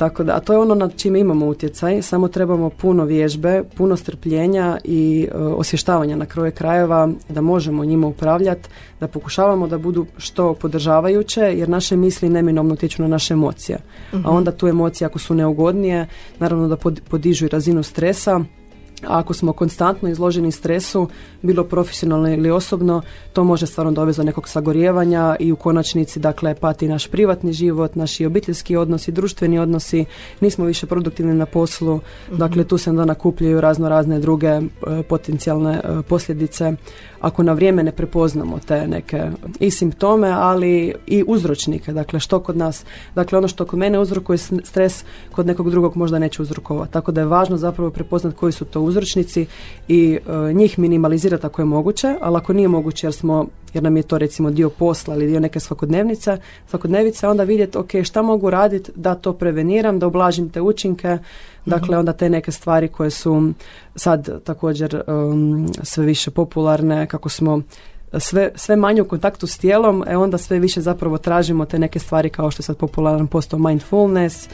Tako 0.00 0.24
da, 0.24 0.36
a 0.36 0.40
to 0.40 0.52
je 0.52 0.58
ono 0.58 0.74
nad 0.74 0.96
čime 0.96 1.20
imamo 1.20 1.46
utjecaj, 1.46 2.02
samo 2.02 2.28
trebamo 2.28 2.70
puno 2.70 3.04
vježbe, 3.04 3.62
puno 3.76 3.96
strpljenja 3.96 4.78
i 4.84 5.28
e, 5.30 5.36
osvještavanja 5.36 6.16
na 6.16 6.26
kraju 6.26 6.52
krajeva 6.52 7.08
da 7.28 7.40
možemo 7.40 7.84
njima 7.84 8.06
upravljati, 8.06 8.68
da 9.00 9.08
pokušavamo 9.08 9.66
da 9.68 9.78
budu 9.78 10.06
što 10.16 10.54
podržavajuće, 10.54 11.40
jer 11.40 11.68
naše 11.68 11.96
misli 11.96 12.28
neminovno 12.28 12.74
utječu 12.74 13.02
na 13.02 13.08
naše 13.08 13.34
emocije. 13.34 13.78
A 14.24 14.30
onda 14.30 14.52
tu 14.52 14.68
emocije 14.68 15.06
ako 15.06 15.18
su 15.18 15.34
neugodnije, 15.34 16.06
naravno 16.38 16.68
da 16.68 16.76
podižu 17.10 17.44
i 17.44 17.48
razinu 17.48 17.82
stresa, 17.82 18.40
a 19.06 19.18
ako 19.18 19.34
smo 19.34 19.52
konstantno 19.52 20.08
izloženi 20.08 20.52
stresu, 20.52 21.08
bilo 21.42 21.64
profesionalno 21.64 22.32
ili 22.32 22.50
osobno, 22.50 23.02
to 23.32 23.44
može 23.44 23.66
stvarno 23.66 23.92
dovesti 23.92 24.20
do 24.20 24.24
nekog 24.24 24.48
sagorijevanja 24.48 25.36
i 25.40 25.52
u 25.52 25.56
konačnici, 25.56 26.20
dakle, 26.20 26.54
pati 26.54 26.88
naš 26.88 27.06
privatni 27.06 27.52
život, 27.52 27.94
naši 27.94 28.26
obiteljski 28.26 28.76
odnosi, 28.76 29.12
društveni 29.12 29.58
odnosi, 29.58 30.04
nismo 30.40 30.64
više 30.64 30.86
produktivni 30.86 31.34
na 31.34 31.46
poslu, 31.46 31.96
mhm. 31.96 32.36
dakle, 32.36 32.64
tu 32.64 32.78
se 32.78 32.90
onda 32.90 33.04
nakupljaju 33.04 33.60
razno 33.60 33.88
razne 33.88 34.18
druge 34.18 34.48
e, 34.48 34.60
potencijalne 35.08 35.80
e, 35.84 36.02
posljedice. 36.02 36.72
Ako 37.20 37.42
na 37.42 37.52
vrijeme 37.52 37.82
ne 37.82 37.92
prepoznamo 37.92 38.58
te 38.66 38.88
neke 38.88 39.30
i 39.60 39.70
simptome, 39.70 40.28
ali 40.28 40.94
i 41.06 41.24
uzročnike, 41.26 41.92
dakle, 41.92 42.20
što 42.20 42.40
kod 42.40 42.56
nas, 42.56 42.84
dakle, 43.14 43.38
ono 43.38 43.48
što 43.48 43.64
kod 43.64 43.78
mene 43.78 43.98
uzrokuje 43.98 44.38
stres, 44.38 45.04
kod 45.32 45.46
nekog 45.46 45.70
drugog 45.70 45.96
možda 45.96 46.18
neće 46.18 46.42
uzrokovati, 46.42 46.92
tako 46.92 47.12
da 47.12 47.20
je 47.20 47.26
važno 47.26 47.56
zapravo 47.56 47.90
prepoznati 47.90 48.36
koji 48.36 48.52
su 48.52 48.64
to 48.64 48.80
uzročnici 48.90 49.46
i 49.88 50.18
e, 50.48 50.52
njih 50.52 50.78
minimalizirati 50.78 51.46
ako 51.46 51.62
je 51.62 51.66
moguće, 51.66 52.14
ali 52.20 52.36
ako 52.36 52.52
nije 52.52 52.68
moguće 52.68 53.06
jer 53.06 53.14
smo 53.14 53.46
jer 53.74 53.82
nam 53.82 53.96
je 53.96 54.02
to 54.02 54.18
recimo 54.18 54.50
dio 54.50 54.70
posla 54.70 55.14
ili 55.14 55.26
dio 55.26 55.40
neke 55.40 55.60
svakodnevnice, 55.60 56.36
svakodnevice, 56.66 57.28
onda 57.28 57.42
vidjeti 57.44 57.78
ok, 57.78 57.90
šta 58.02 58.22
mogu 58.22 58.50
raditi 58.50 58.92
da 58.94 59.14
to 59.14 59.32
preveniram, 59.32 59.98
da 59.98 60.06
ublažim 60.06 60.50
te 60.50 60.60
učinke, 60.60 61.18
dakle 61.66 61.98
onda 61.98 62.12
te 62.12 62.30
neke 62.30 62.52
stvari 62.52 62.88
koje 62.88 63.10
su 63.10 63.52
sad 63.96 64.42
također 64.44 65.02
um, 65.06 65.68
sve 65.82 66.04
više 66.04 66.30
popularne, 66.30 67.06
kako 67.06 67.28
smo 67.28 67.62
sve, 68.18 68.50
sve 68.54 68.76
manje 68.76 69.02
u 69.02 69.08
kontaktu 69.08 69.46
s 69.46 69.58
tijelom, 69.58 70.04
e 70.06 70.16
onda 70.16 70.38
sve 70.38 70.58
više 70.58 70.80
zapravo 70.80 71.18
tražimo 71.18 71.64
te 71.64 71.78
neke 71.78 71.98
stvari 71.98 72.30
kao 72.30 72.50
što 72.50 72.60
je 72.60 72.64
sad 72.64 72.76
popularan 72.76 73.26
postao 73.26 73.58
mindfulness, 73.58 74.48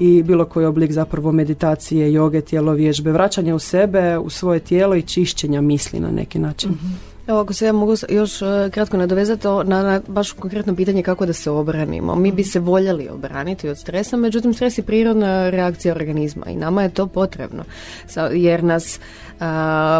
i 0.00 0.22
bilo 0.22 0.44
koji 0.44 0.66
oblik 0.66 0.92
zapravo 0.92 1.32
meditacije, 1.32 2.12
joge, 2.12 2.40
tijelo 2.40 2.72
vježbe, 2.72 3.12
vraćanja 3.12 3.54
u 3.54 3.58
sebe, 3.58 4.18
u 4.18 4.30
svoje 4.30 4.60
tijelo 4.60 4.96
i 4.96 5.02
čišćenja 5.02 5.60
misli 5.60 6.00
na 6.00 6.10
neki 6.10 6.38
način. 6.38 6.70
Mhm. 6.70 6.86
Evo, 7.26 7.40
ako 7.40 7.52
se 7.52 7.66
ja 7.66 7.72
mogu 7.72 7.94
još 8.08 8.42
e, 8.42 8.70
kratko 8.70 8.96
nadovezati 8.96 9.46
na, 9.48 9.82
na 9.82 10.00
baš 10.08 10.32
konkretno 10.32 10.76
pitanje 10.76 11.02
kako 11.02 11.26
da 11.26 11.32
se 11.32 11.50
obranimo. 11.50 12.14
Mi 12.14 12.32
bi 12.32 12.42
mhm. 12.42 12.48
se 12.48 12.60
voljeli 12.60 13.08
obraniti 13.08 13.68
od 13.68 13.78
stresa, 13.78 14.16
međutim 14.16 14.54
stres 14.54 14.78
je 14.78 14.82
prirodna 14.82 15.50
reakcija 15.50 15.94
organizma 15.94 16.46
i 16.46 16.56
nama 16.56 16.82
je 16.82 16.94
to 16.94 17.06
potrebno. 17.06 17.64
Jer 18.32 18.64
nas 18.64 19.00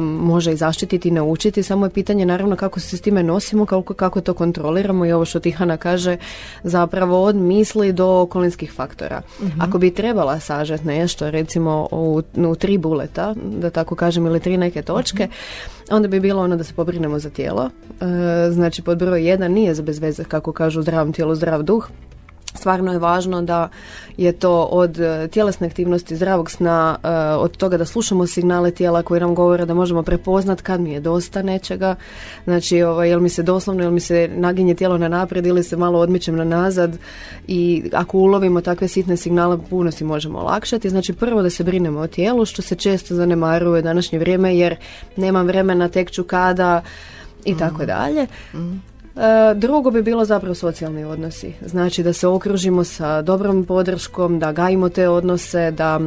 može 0.00 0.52
i 0.52 0.56
zaštititi 0.56 1.08
i 1.08 1.12
naučiti, 1.12 1.62
samo 1.62 1.86
je 1.86 1.90
pitanje 1.90 2.26
naravno 2.26 2.56
kako 2.56 2.80
se 2.80 2.96
s 2.96 3.00
time 3.00 3.22
nosimo, 3.22 3.66
kako, 3.66 3.94
kako 3.94 4.20
to 4.20 4.34
kontroliramo 4.34 5.06
i 5.06 5.12
ovo 5.12 5.24
što 5.24 5.40
Tihana 5.40 5.76
kaže 5.76 6.16
zapravo 6.62 7.24
od 7.24 7.36
misli 7.36 7.92
do 7.92 8.20
okolinskih 8.20 8.72
faktora. 8.72 9.22
Mhm. 9.42 9.60
Ako 9.60 9.78
bi 9.78 9.94
trebala 9.94 10.40
sažeti 10.40 10.86
nešto 10.86 11.30
recimo 11.30 11.88
u, 11.90 12.22
u 12.36 12.54
tri 12.54 12.78
buleta, 12.78 13.34
da 13.34 13.70
tako 13.70 13.94
kažem, 13.94 14.26
ili 14.26 14.40
tri 14.40 14.56
neke 14.56 14.82
točke, 14.82 15.24
mhm. 15.24 15.94
onda 15.96 16.08
bi 16.08 16.20
bilo 16.20 16.42
ono 16.42 16.56
da 16.56 16.64
se 16.64 16.74
pobrinemo 16.74 17.18
za 17.18 17.30
tijelo. 17.30 17.70
E, 18.00 18.50
znači 18.50 18.82
pod 18.82 18.98
broj 18.98 19.28
jedan 19.28 19.52
nije 19.52 19.74
za 19.74 19.82
bez 19.82 19.98
veze 19.98 20.24
kako 20.24 20.52
kažu 20.52 20.82
zdravom 20.82 21.12
tijelu 21.12 21.34
zdrav 21.34 21.62
duh, 21.62 21.88
Stvarno 22.60 22.92
je 22.92 22.98
važno 22.98 23.42
da 23.42 23.68
je 24.16 24.32
to 24.32 24.62
od 24.62 25.00
e, 25.00 25.28
tjelesne 25.28 25.66
aktivnosti, 25.66 26.16
zdravog 26.16 26.50
sna, 26.50 26.96
e, 27.02 27.08
od 27.34 27.56
toga 27.56 27.76
da 27.76 27.84
slušamo 27.84 28.26
signale 28.26 28.70
tijela 28.70 29.02
koji 29.02 29.20
nam 29.20 29.34
govore 29.34 29.66
da 29.66 29.74
možemo 29.74 30.02
prepoznat 30.02 30.60
kad 30.60 30.80
mi 30.80 30.92
je 30.92 31.00
dosta 31.00 31.42
nečega. 31.42 31.94
Znači, 32.44 32.82
ovaj, 32.82 33.08
jel 33.08 33.20
mi 33.20 33.28
se 33.28 33.42
doslovno, 33.42 33.82
jel 33.82 33.90
mi 33.90 34.00
se 34.00 34.28
naginje 34.34 34.74
tijelo 34.74 34.98
na 34.98 35.08
naprijed 35.08 35.46
ili 35.46 35.62
se 35.62 35.76
malo 35.76 35.98
odmičem 35.98 36.36
na 36.36 36.44
nazad 36.44 36.98
i 37.48 37.90
ako 37.92 38.18
ulovimo 38.18 38.60
takve 38.60 38.88
sitne 38.88 39.16
signale 39.16 39.58
puno 39.70 39.90
si 39.90 40.04
možemo 40.04 40.38
olakšati. 40.38 40.90
Znači, 40.90 41.12
prvo 41.12 41.42
da 41.42 41.50
se 41.50 41.64
brinemo 41.64 42.00
o 42.00 42.06
tijelu, 42.06 42.44
što 42.44 42.62
se 42.62 42.74
često 42.74 43.14
zanemaruje 43.14 43.82
današnje 43.82 44.18
vrijeme 44.18 44.56
jer 44.56 44.76
nemam 45.16 45.46
vremena, 45.46 45.88
tek 45.88 46.10
ću 46.10 46.24
kada 46.24 46.82
i 47.44 47.56
tako 47.56 47.86
dalje. 47.86 48.26
Mm. 48.54 48.89
E, 49.16 49.54
drugo 49.54 49.90
bi 49.90 50.02
bilo 50.02 50.24
zapravo 50.24 50.54
socijalni 50.54 51.04
odnosi. 51.04 51.52
Znači 51.66 52.02
da 52.02 52.12
se 52.12 52.26
okružimo 52.26 52.84
sa 52.84 53.22
dobrom 53.22 53.64
podrškom, 53.64 54.38
da 54.38 54.52
gajimo 54.52 54.88
te 54.88 55.08
odnose, 55.08 55.70
da 55.70 56.00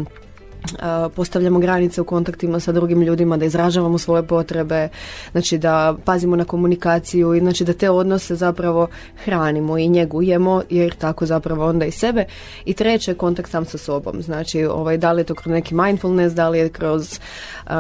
postavljamo 1.16 1.60
granice 1.60 2.02
u 2.02 2.04
kontaktima 2.04 2.60
sa 2.60 2.72
drugim 2.72 3.02
ljudima, 3.02 3.38
da 3.38 3.46
izražavamo 3.46 3.98
svoje 3.98 4.24
potrebe, 4.24 4.90
znači 5.32 5.58
da 5.58 5.96
pazimo 6.06 6.36
na 6.36 6.46
komunikaciju 6.46 7.34
i 7.34 7.40
znači 7.40 7.66
da 7.66 7.74
te 7.74 7.90
odnose 7.90 8.36
zapravo 8.36 8.88
hranimo 9.24 9.78
i 9.78 9.88
njegujemo 9.88 10.62
jer 10.70 10.96
tako 10.96 11.26
zapravo 11.26 11.70
onda 11.70 11.86
i 11.86 11.92
sebe. 11.92 12.26
I 12.66 12.74
treće, 12.74 13.14
kontakt 13.14 13.52
sam 13.52 13.66
sa 13.66 13.78
sobom. 13.78 14.22
Znači 14.22 14.66
ovaj, 14.66 14.98
da 14.98 15.12
li 15.12 15.22
je 15.22 15.26
to 15.26 15.36
kroz 15.36 15.52
neki 15.52 15.76
mindfulness, 15.76 16.36
da 16.36 16.50
li 16.50 16.60
je 16.60 16.70
kroz 16.70 17.20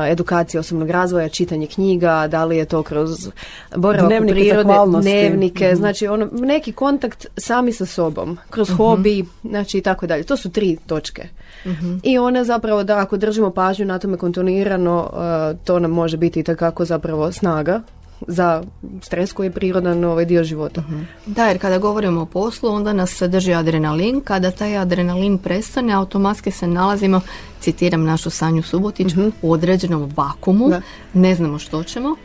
edukaciju 0.10 0.60
osobnog 0.60 0.90
razvoja, 0.90 1.30
čitanje 1.30 1.68
knjiga, 1.68 2.28
da 2.28 2.46
li 2.46 2.58
je 2.58 2.66
to 2.66 2.84
kroz 2.84 3.30
boravak 3.76 4.10
dnevnike, 4.10 4.34
prirode, 4.34 4.74
dnevnike, 5.02 5.68
mhm. 5.68 5.76
znači 5.76 6.08
ono, 6.08 6.30
neki 6.32 6.72
kontakt 6.72 7.28
sami 7.38 7.74
sa 7.74 7.86
sobom, 7.86 8.38
kroz 8.50 8.70
uh 8.70 8.84
hobi, 8.84 9.26
znači 9.44 9.78
i 9.78 9.82
tako 9.82 10.08
dalje. 10.08 10.24
To 10.24 10.38
su 10.38 10.52
tri 10.52 10.78
točke. 10.88 11.28
Mhm. 11.66 11.96
I 12.04 12.18
one 12.18 12.44
zapravo 12.44 12.73
da 12.84 12.98
ako 13.00 13.18
držimo 13.18 13.50
pažnju 13.50 13.86
na 13.86 14.00
tome 14.00 14.18
kontinuirano, 14.18 15.10
uh, 15.14 15.60
to 15.66 15.80
nam 15.80 15.92
može 15.92 16.18
biti 16.18 16.40
i 16.40 16.44
takako 16.44 16.86
zapravo 16.86 17.32
snaga 17.32 17.82
za 18.28 18.64
stres 19.02 19.34
koji 19.34 19.48
je 19.48 19.52
prirodan 19.52 20.04
ovaj 20.04 20.26
dio 20.26 20.44
života. 20.44 20.84
Da, 21.26 21.46
jer 21.46 21.60
kada 21.60 21.78
govorimo 21.78 22.22
o 22.22 22.26
poslu, 22.26 22.70
onda 22.70 22.94
nas 22.94 23.22
drži 23.22 23.54
adrenalin. 23.54 24.22
Kada 24.22 24.52
taj 24.52 24.78
adrenalin 24.78 25.38
prestane, 25.38 25.94
automatski 25.94 26.52
se 26.52 26.68
nalazimo, 26.68 27.22
citiram 27.60 28.04
našu 28.04 28.30
Sanju 28.30 28.64
Subotić, 28.64 29.14
uh 29.14 29.34
u 29.42 29.52
određenom 29.52 30.12
vakumu, 30.16 30.70
ne 31.14 31.36
znamo 31.36 31.60
što 31.60 31.84
ćemo. 31.84 32.16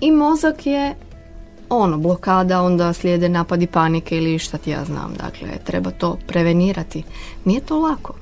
I 0.00 0.10
mozak 0.10 0.66
je 0.66 0.94
ono, 1.68 1.98
blokada, 1.98 2.62
onda 2.62 2.92
slijede 2.92 3.28
napadi 3.28 3.66
panike 3.66 4.16
ili 4.16 4.38
šta 4.38 4.58
ti 4.58 4.70
ja 4.70 4.84
znam. 4.84 5.14
Dakle, 5.22 5.48
treba 5.64 5.90
to 5.90 6.16
prevenirati. 6.26 7.02
Nije 7.44 7.60
to 7.60 7.78
lako. 7.78 8.14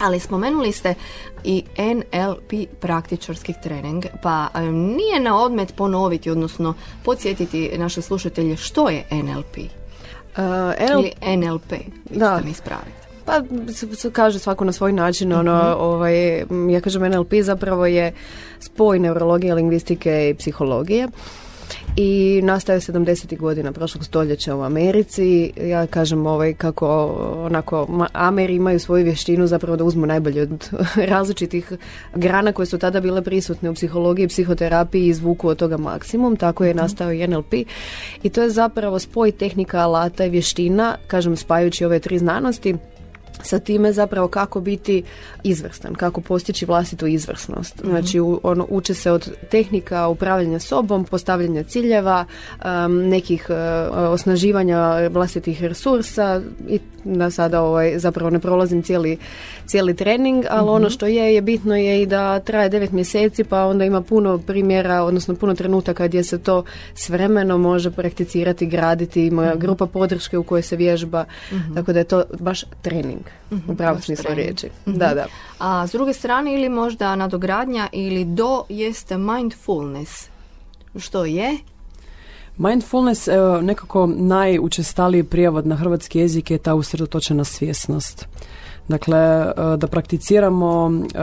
Ali 0.00 0.20
spomenuli 0.20 0.72
ste 0.72 0.94
i 1.44 1.64
NLP 1.78 2.80
praktičarski 2.80 3.54
trening, 3.62 4.04
pa 4.22 4.48
nije 4.72 5.20
na 5.20 5.42
odmet 5.42 5.74
ponoviti, 5.76 6.30
odnosno 6.30 6.74
podsjetiti 7.04 7.78
naše 7.78 8.02
slušatelje 8.02 8.56
što 8.56 8.88
je 8.88 9.04
NLP. 9.10 9.56
Uh, 9.56 10.40
Ili 10.90 11.36
NLP, 11.36 11.72
da. 12.10 12.40
mi 12.44 12.50
ispravite. 12.50 13.04
Pa 13.24 13.42
se 13.96 14.10
kaže 14.10 14.38
svako 14.38 14.64
na 14.64 14.72
svoj 14.72 14.92
način, 14.92 15.32
ono, 15.32 15.58
mhm. 15.58 15.80
ovaj, 15.80 16.38
ja 16.70 16.80
kažem 16.80 17.02
NLP 17.02 17.32
zapravo 17.42 17.86
je 17.86 18.12
spoj 18.60 18.98
neurologije, 18.98 19.54
lingvistike 19.54 20.30
i 20.30 20.34
psihologije 20.34 21.08
i 21.96 22.40
nastaje 22.44 22.80
70. 22.80 23.38
godina 23.38 23.72
prošlog 23.72 24.04
stoljeća 24.04 24.56
u 24.56 24.62
Americi. 24.62 25.52
Ja 25.60 25.86
kažem 25.86 26.26
ovaj 26.26 26.54
kako 26.54 26.86
onako 27.36 28.06
Ameri 28.12 28.54
imaju 28.54 28.80
svoju 28.80 29.04
vještinu 29.04 29.46
zapravo 29.46 29.76
da 29.76 29.84
uzmu 29.84 30.06
najbolje 30.06 30.42
od 30.42 30.70
različitih 31.12 31.72
grana 32.14 32.52
koje 32.52 32.66
su 32.66 32.78
tada 32.78 33.00
bile 33.00 33.22
prisutne 33.22 33.70
u 33.70 33.74
psihologiji 33.74 34.28
psihoterapiji 34.28 35.04
i 35.04 35.08
izvuku 35.08 35.48
od 35.48 35.56
toga 35.56 35.76
maksimum. 35.76 36.36
Tako 36.36 36.64
je 36.64 36.70
mhm. 36.70 36.78
nastao 36.78 37.12
i 37.12 37.26
NLP 37.26 37.54
i 38.22 38.28
to 38.30 38.42
je 38.42 38.50
zapravo 38.50 38.98
spoj 38.98 39.32
tehnika, 39.32 39.78
alata 39.78 40.24
i 40.24 40.30
vještina, 40.30 40.96
kažem 41.06 41.36
spajući 41.36 41.84
ove 41.84 41.98
tri 41.98 42.18
znanosti 42.18 42.74
sa 43.42 43.58
time 43.58 43.92
zapravo 43.92 44.28
kako 44.28 44.60
biti 44.60 45.02
izvrstan, 45.42 45.94
kako 45.94 46.20
postići 46.20 46.66
vlastitu 46.66 47.06
izvrsnost. 47.06 47.82
Mhm. 47.82 47.90
Znači 47.90 48.20
ono, 48.42 48.66
uče 48.70 48.94
se 48.94 49.10
od 49.10 49.32
tehnika 49.50 50.08
upravljanja 50.08 50.58
sobom, 50.58 51.04
postavljanja 51.04 51.62
ciljeva, 51.62 52.24
nekih 52.88 53.46
uh, 53.48 53.96
osnaživanja 53.96 55.08
vlastitih 55.08 55.62
resursa 55.62 56.40
i 56.68 56.78
da 57.04 57.30
sada 57.30 57.62
ovaj, 57.62 57.98
zapravo 57.98 58.30
ne 58.30 58.38
prolazim 58.38 58.82
cijeli, 58.82 59.18
cijeli 59.66 59.96
trening, 59.96 60.44
ali 60.50 60.68
ono 60.68 60.86
mhm. 60.86 60.92
što 60.92 61.06
je, 61.06 61.34
je 61.34 61.42
bitno 61.42 61.76
je 61.76 62.02
i 62.02 62.06
da 62.06 62.40
traje 62.40 62.68
devet 62.68 62.92
mjeseci 62.92 63.44
pa 63.44 63.64
onda 63.64 63.84
ima 63.84 64.00
puno 64.00 64.38
primjera, 64.38 65.02
odnosno 65.02 65.34
puno 65.34 65.54
trenutaka 65.54 66.08
gdje 66.08 66.24
se 66.24 66.38
to 66.38 66.64
s 66.94 67.08
vremenom 67.08 67.60
može 67.60 67.90
prakticirati, 67.90 68.66
graditi, 68.66 69.26
ima 69.26 69.48
mhm. 69.48 69.58
grupa 69.58 69.86
podrške 69.86 70.38
u 70.38 70.42
kojoj 70.42 70.62
se 70.62 70.76
vježba, 70.76 71.24
tako 71.74 71.92
da 71.92 71.98
je 71.98 72.04
to 72.04 72.24
baš 72.40 72.64
trening 72.82 73.23
u 73.68 73.74
pravom 73.74 74.02
smislu 74.02 74.34
riječi. 74.34 74.68
Da, 74.86 75.14
da. 75.14 75.26
A 75.58 75.86
s 75.86 75.92
druge 75.92 76.12
strane 76.12 76.54
ili 76.54 76.68
možda 76.68 77.16
nadogradnja 77.16 77.88
ili 77.92 78.24
do 78.24 78.64
jeste 78.68 79.18
mindfulness. 79.18 80.28
Što 80.98 81.24
je? 81.24 81.58
Mindfulness, 82.56 83.28
evo, 83.28 83.60
nekako 83.60 84.06
najučestaliji 84.06 85.22
prijevod 85.24 85.66
na 85.66 85.76
hrvatski 85.76 86.18
jezik 86.18 86.50
je 86.50 86.58
ta 86.58 86.74
usredotočena 86.74 87.44
svjesnost. 87.44 88.26
Dakle, 88.88 89.18
e, 89.18 89.52
da 89.76 89.86
prakticiramo 89.86 90.92
e, 90.92 91.18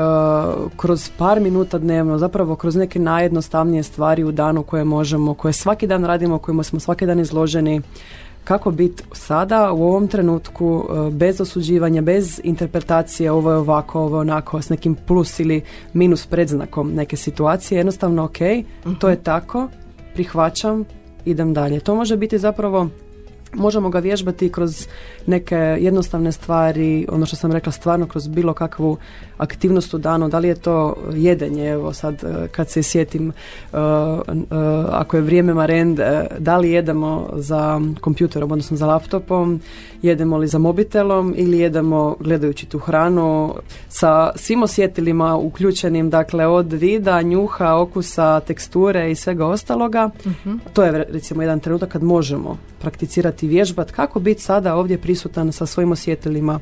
kroz 0.77 1.09
par 1.17 1.39
minuta 1.39 1.77
dnevno, 1.77 2.17
zapravo 2.17 2.55
kroz 2.55 2.75
neke 2.75 2.99
najjednostavnije 2.99 3.83
stvari 3.83 4.23
u 4.23 4.31
danu 4.31 4.63
koje 4.63 4.83
možemo, 4.83 5.33
koje 5.33 5.53
svaki 5.53 5.87
dan 5.87 6.05
radimo, 6.05 6.37
kojima 6.37 6.63
smo 6.63 6.79
svaki 6.79 7.05
dan 7.05 7.19
izloženi, 7.19 7.81
kako 8.43 8.71
biti 8.71 9.03
sada 9.13 9.71
u 9.71 9.83
ovom 9.83 10.07
trenutku 10.07 10.83
e, 10.83 11.11
bez 11.11 11.41
osuđivanja, 11.41 12.01
bez 12.01 12.41
interpretacije 12.43 13.31
ovo 13.31 13.51
je 13.51 13.57
ovako, 13.57 13.99
ovo 13.99 14.17
je 14.17 14.21
onako 14.21 14.61
s 14.61 14.69
nekim 14.69 14.95
plus 14.95 15.39
ili 15.39 15.61
minus 15.93 16.25
predznakom 16.25 16.93
neke 16.93 17.17
situacije, 17.17 17.77
jednostavno 17.77 18.23
ok, 18.23 18.37
to 18.99 19.09
je 19.09 19.23
tako, 19.23 19.67
prihvaćam, 20.13 20.85
idem 21.25 21.53
dalje. 21.53 21.79
To 21.79 21.95
može 21.95 22.17
biti 22.17 22.37
zapravo 22.37 22.87
Možemo 23.53 23.89
ga 23.89 23.99
vježbati 23.99 24.51
kroz 24.51 24.87
neke 25.27 25.55
jednostavne 25.55 26.31
stvari, 26.31 27.07
ono 27.11 27.25
što 27.25 27.35
sam 27.35 27.51
rekla 27.51 27.71
stvarno 27.71 28.07
kroz 28.07 28.27
bilo 28.27 28.53
kakvu 28.53 28.97
aktivnost 29.37 29.93
u 29.93 29.97
danu, 29.97 30.29
da 30.29 30.39
li 30.39 30.47
je 30.47 30.55
to 30.55 30.95
jedenje, 31.13 31.69
evo 31.69 31.93
sad 31.93 32.13
e, 32.23 32.47
kad 32.47 32.69
se 32.69 32.83
sjetim 32.83 33.29
e, 33.29 33.33
e, 33.77 33.81
ako 34.89 35.17
je 35.17 35.21
vrijeme 35.21 35.53
marend, 35.53 35.99
da 36.39 36.57
li 36.57 36.71
jedemo 36.71 37.29
za 37.35 37.81
kompjuterom, 38.01 38.51
odnosno 38.51 38.77
za 38.77 38.85
laptopom, 38.85 39.59
jedemo 40.01 40.37
li 40.37 40.47
za 40.47 40.57
mobitelom 40.57 41.33
ili 41.37 41.59
jedemo 41.59 42.15
gledajući 42.19 42.65
tu 42.65 42.79
hranu 42.79 43.53
sa 43.89 44.31
svim 44.35 44.63
osjetilima 44.63 45.35
uključenim, 45.35 46.09
dakle 46.09 46.47
od 46.47 46.73
vida, 46.73 47.21
njuha, 47.21 47.75
okusa, 47.75 48.39
teksture 48.39 49.11
i 49.11 49.15
svega 49.15 49.45
ostaloga. 49.45 50.09
Mhm. 50.25 50.55
To 50.73 50.83
je 50.83 50.91
recimo 50.91 51.41
jedan 51.41 51.59
trenutak 51.59 51.89
kad 51.89 52.03
možemo 52.03 52.57
prakticirati 52.79 53.47
vježbat 53.47 53.91
kako 53.91 54.19
biti 54.19 54.41
sada 54.41 54.75
ovdje 54.75 54.97
prisutan 54.97 55.51
sa 55.51 55.65
svojim 55.65 55.91
osjetilima 55.91 56.59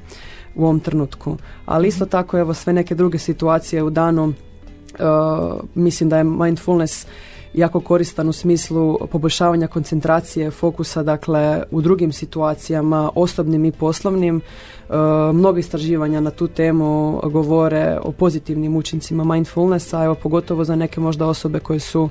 u 0.55 0.63
ovom 0.63 0.79
trenutku. 0.79 1.37
Ali 1.65 1.87
isto 1.87 2.05
mhm. 2.05 2.11
tako 2.11 2.37
evo 2.37 2.53
sve 2.53 2.73
neke 2.73 2.95
druge 2.95 3.17
situacije 3.17 3.83
u 3.83 3.89
danu 3.89 4.23
uh, 4.25 5.61
mislim 5.75 6.09
da 6.09 6.17
je 6.17 6.23
mindfulness 6.23 7.07
jako 7.53 7.79
koristan 7.79 8.29
u 8.29 8.33
smislu 8.33 8.97
poboljšavanja 9.11 9.67
koncentracije, 9.67 10.51
fokusa, 10.51 11.03
dakle 11.03 11.63
u 11.71 11.81
drugim 11.81 12.11
situacijama, 12.11 13.11
osobnim 13.15 13.65
i 13.65 13.71
poslovnim. 13.71 14.41
E, 14.89 15.33
mnogo 15.33 15.59
istraživanja 15.59 16.19
na 16.19 16.31
tu 16.31 16.47
temu 16.47 17.21
govore 17.23 17.97
o 18.01 18.11
pozitivnim 18.11 18.75
učincima 18.75 19.23
mindfulnessa, 19.23 20.03
evo 20.03 20.15
pogotovo 20.15 20.63
za 20.63 20.75
neke 20.75 20.99
možda 20.99 21.27
osobe 21.27 21.59
koje 21.59 21.79
su 21.79 22.09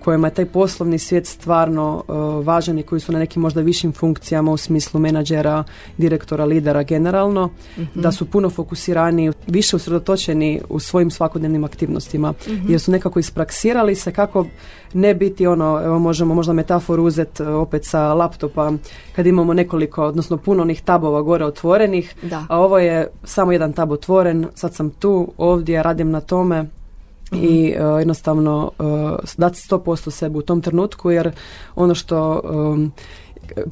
kojima 0.00 0.26
je 0.26 0.34
taj 0.34 0.46
poslovni 0.46 0.98
svijet 0.98 1.26
stvarno 1.26 2.04
uh, 2.08 2.46
važan 2.46 2.78
i 2.78 2.82
koji 2.82 3.00
su 3.00 3.12
na 3.12 3.18
nekim 3.18 3.42
možda 3.42 3.60
višim 3.60 3.92
funkcijama 3.92 4.52
u 4.52 4.56
smislu 4.56 5.00
menadžera, 5.00 5.64
direktora, 5.98 6.44
lidera 6.44 6.82
generalno, 6.82 7.50
mhm. 7.78 8.00
da 8.00 8.12
su 8.12 8.26
puno 8.30 8.50
fokusirani, 8.50 9.32
više 9.46 9.76
usredotočeni 9.76 10.60
u 10.68 10.80
svojim 10.80 11.10
svakodnevnim 11.10 11.64
aktivnostima, 11.64 12.34
mhm. 12.48 12.70
jer 12.70 12.80
su 12.80 12.90
nekako 12.90 13.18
ispraksirali 13.18 13.94
se 13.94 14.12
kako 14.12 14.46
ne 14.94 15.14
biti 15.14 15.46
ono, 15.46 15.80
evo 15.84 15.98
možemo 15.98 16.34
možda 16.34 16.52
metaforu 16.52 17.04
uzeti 17.04 17.42
uh, 17.42 17.48
opet 17.48 17.84
sa 17.84 18.14
laptopa 18.14 18.72
kad 19.16 19.26
imamo 19.26 19.54
nekoliko, 19.54 20.04
odnosno 20.04 20.36
puno 20.36 20.62
onih 20.62 20.82
tabova 20.82 21.22
gore 21.22 21.44
otvorenih, 21.44 22.14
da. 22.22 22.46
a 22.48 22.58
ovo 22.58 22.78
je 22.78 23.08
samo 23.24 23.52
jedan 23.52 23.72
tab 23.72 23.92
otvoren, 23.92 24.46
sad 24.54 24.74
sam 24.74 24.90
tu, 24.90 25.32
ovdje, 25.38 25.82
radim 25.82 26.10
na 26.10 26.20
tome, 26.20 26.66
i 27.32 27.74
uh, 27.78 27.98
jednostavno 27.98 28.70
uh, 28.78 29.18
dati 29.36 29.58
100% 29.58 30.10
sebe 30.10 30.38
u 30.38 30.42
tom 30.42 30.60
trenutku 30.60 31.10
jer 31.10 31.30
ono 31.74 31.94
što 31.94 32.40
um, 32.44 32.92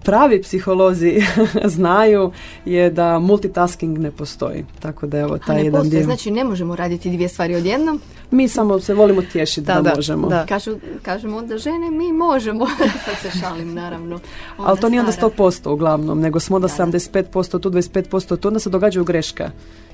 pravi 0.05 0.43
psiholozi 0.43 1.21
znaju 1.77 2.33
je 2.65 2.91
da 2.91 3.19
multitasking 3.19 3.99
ne 3.99 4.11
postoji. 4.11 4.65
Tako 4.81 5.07
da 5.07 5.19
evo 5.19 5.39
taj 5.39 5.57
ne 5.57 5.65
jedan 5.65 5.83
postoji, 5.83 6.03
Znači 6.03 6.31
ne 6.31 6.45
možemo 6.45 6.77
raditi 6.77 7.11
dvije 7.11 7.29
stvari 7.29 7.55
odjednom. 7.55 8.01
Mi 8.31 8.49
samo 8.49 8.81
se 8.81 8.95
volimo 8.95 9.23
tješiti 9.23 9.61
da, 9.61 9.81
da, 9.81 9.95
možemo. 9.95 10.29
Da. 10.29 10.47
Kažu, 10.47 10.77
kažemo 11.03 11.37
onda 11.37 11.59
žene 11.59 11.91
mi 11.91 12.13
možemo. 12.13 12.67
Sad 13.05 13.33
se 13.33 13.39
šalim 13.39 13.75
naravno. 13.75 14.19
Ali 14.57 14.79
to 14.79 14.89
nije 14.89 15.01
onda 15.01 15.13
100% 15.13 15.69
uglavnom, 15.69 16.21
nego 16.21 16.41
smo 16.41 16.57
onda 16.57 16.69
75% 16.69 17.61
tu, 17.61 17.71
25% 17.71 18.37
tu, 18.41 18.49
onda 18.49 18.61
se 18.61 18.71
događaju 18.71 19.05
greške. 19.05 19.45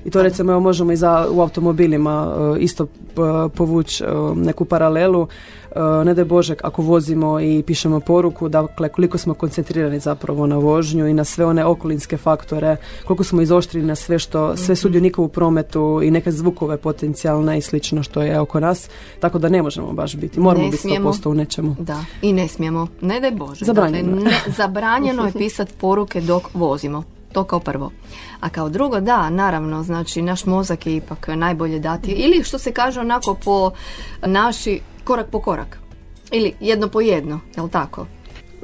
I 0.05 0.09
to 0.09 0.23
recimo 0.23 0.51
evo, 0.51 0.61
možemo 0.61 0.91
i 0.91 0.95
za, 0.95 1.27
u 1.31 1.41
automobilima 1.41 2.35
uh, 2.35 2.57
isto 2.61 2.83
uh, 2.83 3.51
povući 3.55 4.03
uh, 4.03 4.37
neku 4.37 4.65
paralelu. 4.65 5.27
Ne 6.05 6.13
daj 6.13 6.25
Bože 6.25 6.55
ako 6.63 6.81
vozimo 6.81 7.39
i 7.39 7.63
pišemo 7.67 7.99
poruku, 7.99 8.49
dakle 8.49 8.89
koliko 8.89 9.17
smo 9.17 9.33
koncentrirani 9.33 9.99
zapravo 9.99 10.47
na 10.47 10.57
vožnju 10.57 11.07
i 11.07 11.13
na 11.13 11.23
sve 11.23 11.45
one 11.45 11.65
okolinske 11.65 12.17
faktore, 12.17 12.77
koliko 13.05 13.23
smo 13.23 13.41
izoštrili 13.41 13.85
na 13.85 13.95
sve 13.95 14.19
što, 14.19 14.57
sve 14.57 14.73
mhm. 14.73 14.79
sudionike 14.79 15.21
u 15.21 15.27
prometu 15.27 15.99
i 16.03 16.11
neke 16.11 16.31
zvukove 16.31 16.77
potencijalne 16.77 17.57
i 17.57 17.61
slično 17.61 18.03
što 18.03 18.21
je 18.21 18.39
oko 18.39 18.59
nas, 18.59 18.89
tako 19.19 19.39
da 19.39 19.49
ne 19.49 19.61
možemo 19.61 19.93
baš 19.93 20.15
biti. 20.15 20.39
Moramo 20.39 20.69
biti 20.69 20.87
100% 20.87 21.29
u 21.29 21.33
nečemu. 21.33 21.75
Da, 21.79 22.05
i 22.21 22.33
ne 22.33 22.47
smijemo. 22.47 22.87
Ne 23.01 23.19
daj 23.19 23.31
Bože. 23.31 23.65
Zabranjeno. 23.65 24.15
Dakle, 24.15 24.23
ne, 24.23 24.37
zabranjeno 24.57 25.25
je 25.25 25.31
pisati 25.31 25.73
poruke 25.79 26.21
dok 26.21 26.43
vozimo. 26.53 27.03
To 27.35 27.43
kao 27.43 27.59
prvo. 27.59 27.91
A 28.39 28.49
kao 28.49 28.69
drugo, 28.69 28.99
da, 28.99 29.29
naravno, 29.29 29.83
znači 29.83 30.21
naš 30.21 30.45
mozak 30.45 30.87
je 30.87 30.95
ipak 30.95 31.27
najbolje 31.27 31.79
dati. 31.79 32.11
Ili 32.11 32.43
što 32.43 32.59
se 32.59 32.71
kaže 32.71 32.99
onako 32.99 33.35
po 33.43 33.71
naši 34.25 34.81
korak 35.03 35.27
po 35.31 35.39
korak. 35.39 35.79
Ili 36.31 36.53
jedno 36.59 36.87
po 36.87 37.01
jedno, 37.01 37.39
jel 37.55 37.69
tako? 37.69 38.05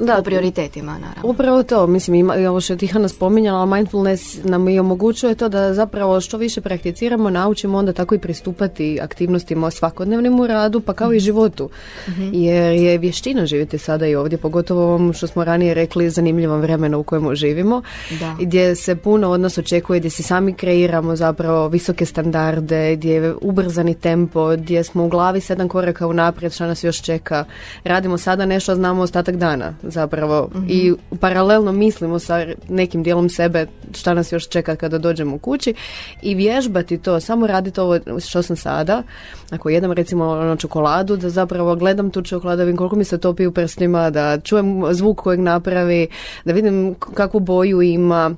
Da, 0.06 0.18
o 0.20 0.24
prioritetima 0.24 0.92
naravno. 0.92 1.30
Upravo 1.30 1.64
to, 1.64 1.88
mislim, 1.88 2.16
ima, 2.16 2.34
ovo 2.50 2.62
što 2.62 2.74
je 2.74 2.78
Tihana 2.78 3.08
spominjala, 3.08 3.66
mindfulness 3.66 4.44
nam 4.44 4.70
i 4.70 4.80
omogućuje 4.80 5.36
to 5.36 5.50
da 5.50 5.74
zapravo 5.74 6.22
što 6.22 6.38
više 6.38 6.62
prakticiramo, 6.62 7.30
naučimo 7.30 7.78
onda 7.78 7.94
tako 7.94 8.16
i 8.16 8.20
pristupati 8.20 9.00
aktivnostima 9.02 9.72
svakodnevnim 9.72 10.40
u 10.40 10.48
radu, 10.48 10.80
pa 10.80 10.94
kao 10.94 11.14
i 11.14 11.16
mhm. 11.16 11.24
životu. 11.24 11.70
Mhm. 12.10 12.30
Jer 12.34 12.74
je 12.74 12.98
vještina 12.98 13.46
živjeti 13.46 13.78
sada 13.78 14.08
i 14.08 14.16
ovdje, 14.16 14.38
pogotovo 14.38 14.84
ovom 14.84 15.14
što 15.14 15.28
smo 15.28 15.44
ranije 15.44 15.74
rekli, 15.74 16.10
zanimljivom 16.10 16.62
vremenu 16.62 17.00
u 17.00 17.04
kojemu 17.04 17.36
živimo, 17.36 17.82
da. 18.20 18.36
gdje 18.40 18.76
se 18.76 18.96
puno 18.96 19.30
od 19.30 19.40
nas 19.40 19.58
očekuje, 19.58 20.00
gdje 20.00 20.10
si 20.10 20.24
sami 20.24 20.54
kreiramo 20.54 21.16
zapravo 21.16 21.68
visoke 21.68 22.06
standarde, 22.06 22.96
gdje 22.96 23.14
je 23.14 23.34
ubrzani 23.42 23.94
tempo, 23.94 24.56
gdje 24.58 24.84
smo 24.84 25.06
u 25.06 25.10
glavi 25.10 25.42
sedam 25.42 25.70
koraka 25.70 26.08
unaprijed, 26.08 26.54
što 26.54 26.66
nas 26.66 26.84
još 26.84 27.02
čeka. 27.02 27.46
Radimo 27.84 28.18
sada 28.18 28.46
nešto, 28.46 28.76
znamo 28.76 29.02
ostatak 29.02 29.36
dana 29.36 29.74
zapravo. 29.92 30.50
I 30.68 30.94
paralelno 31.20 31.72
mislimo 31.72 32.20
sa 32.20 32.46
nekim 32.70 33.04
dijelom 33.04 33.30
sebe 33.30 33.68
šta 33.94 34.14
nas 34.14 34.32
još 34.32 34.50
čeka 34.50 34.76
kada 34.76 34.98
dođemo 34.98 35.36
u 35.36 35.40
kući 35.40 35.74
i 36.22 36.36
vježbati 36.36 36.98
to, 36.98 37.20
samo 37.20 37.48
raditi 37.48 37.80
ovo 37.80 38.00
što 38.20 38.42
sam 38.42 38.56
sada, 38.56 39.04
ako 39.50 39.70
jedem 39.70 39.92
recimo 39.92 40.30
ono 40.30 40.56
čokoladu, 40.56 41.18
da 41.18 41.30
zapravo 41.30 41.76
gledam 41.76 42.12
tu 42.12 42.22
čokoladu, 42.22 42.62
vidim 42.62 42.78
koliko 42.78 42.96
mi 42.96 43.04
se 43.04 43.18
topi 43.18 43.48
u 43.48 43.52
prstima, 43.52 44.10
da 44.10 44.40
čujem 44.40 44.94
zvuk 44.94 45.22
kojeg 45.22 45.40
napravi, 45.40 46.08
da 46.46 46.54
vidim 46.54 46.96
kakvu 47.14 47.40
boju 47.40 47.82
ima, 47.82 48.36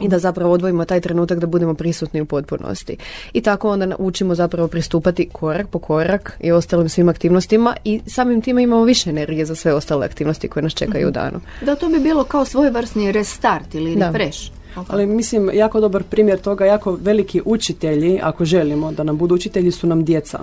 i 0.00 0.08
da 0.08 0.18
zapravo 0.18 0.52
odvojimo 0.52 0.84
taj 0.84 1.00
trenutak 1.00 1.38
da 1.38 1.46
budemo 1.46 1.74
prisutni 1.74 2.20
u 2.20 2.24
potpunosti. 2.26 2.96
I 3.32 3.40
tako 3.40 3.70
onda 3.70 3.96
učimo 3.98 4.34
zapravo 4.34 4.68
pristupati 4.68 5.28
korak 5.32 5.68
po 5.68 5.78
korak 5.78 6.36
i 6.40 6.52
ostalim 6.52 6.88
svim 6.88 7.08
aktivnostima 7.08 7.76
i 7.84 8.00
samim 8.06 8.40
time 8.40 8.62
imamo 8.62 8.84
više 8.84 9.10
energije 9.10 9.44
za 9.44 9.54
sve 9.54 9.74
ostale 9.74 10.06
aktivnosti 10.06 10.48
koje 10.48 10.62
nas 10.62 10.74
čekaju 10.74 11.08
u 11.08 11.10
danu. 11.10 11.40
Da, 11.62 11.74
to 11.74 11.88
bi 11.88 11.98
bilo 11.98 12.24
kao 12.24 12.44
svojevrsni 12.44 13.12
restart 13.12 13.74
ili 13.74 13.94
refresh. 13.94 14.56
Ali 14.88 15.06
mislim, 15.06 15.50
jako 15.54 15.80
dobar 15.80 16.02
primjer 16.02 16.38
toga, 16.38 16.64
jako 16.64 16.98
veliki 17.00 17.42
učitelji, 17.44 18.20
ako 18.22 18.44
želimo 18.44 18.92
da 18.92 19.02
nam 19.02 19.18
budu 19.18 19.34
učitelji, 19.34 19.70
su 19.70 19.86
nam 19.86 20.04
djeca. 20.04 20.38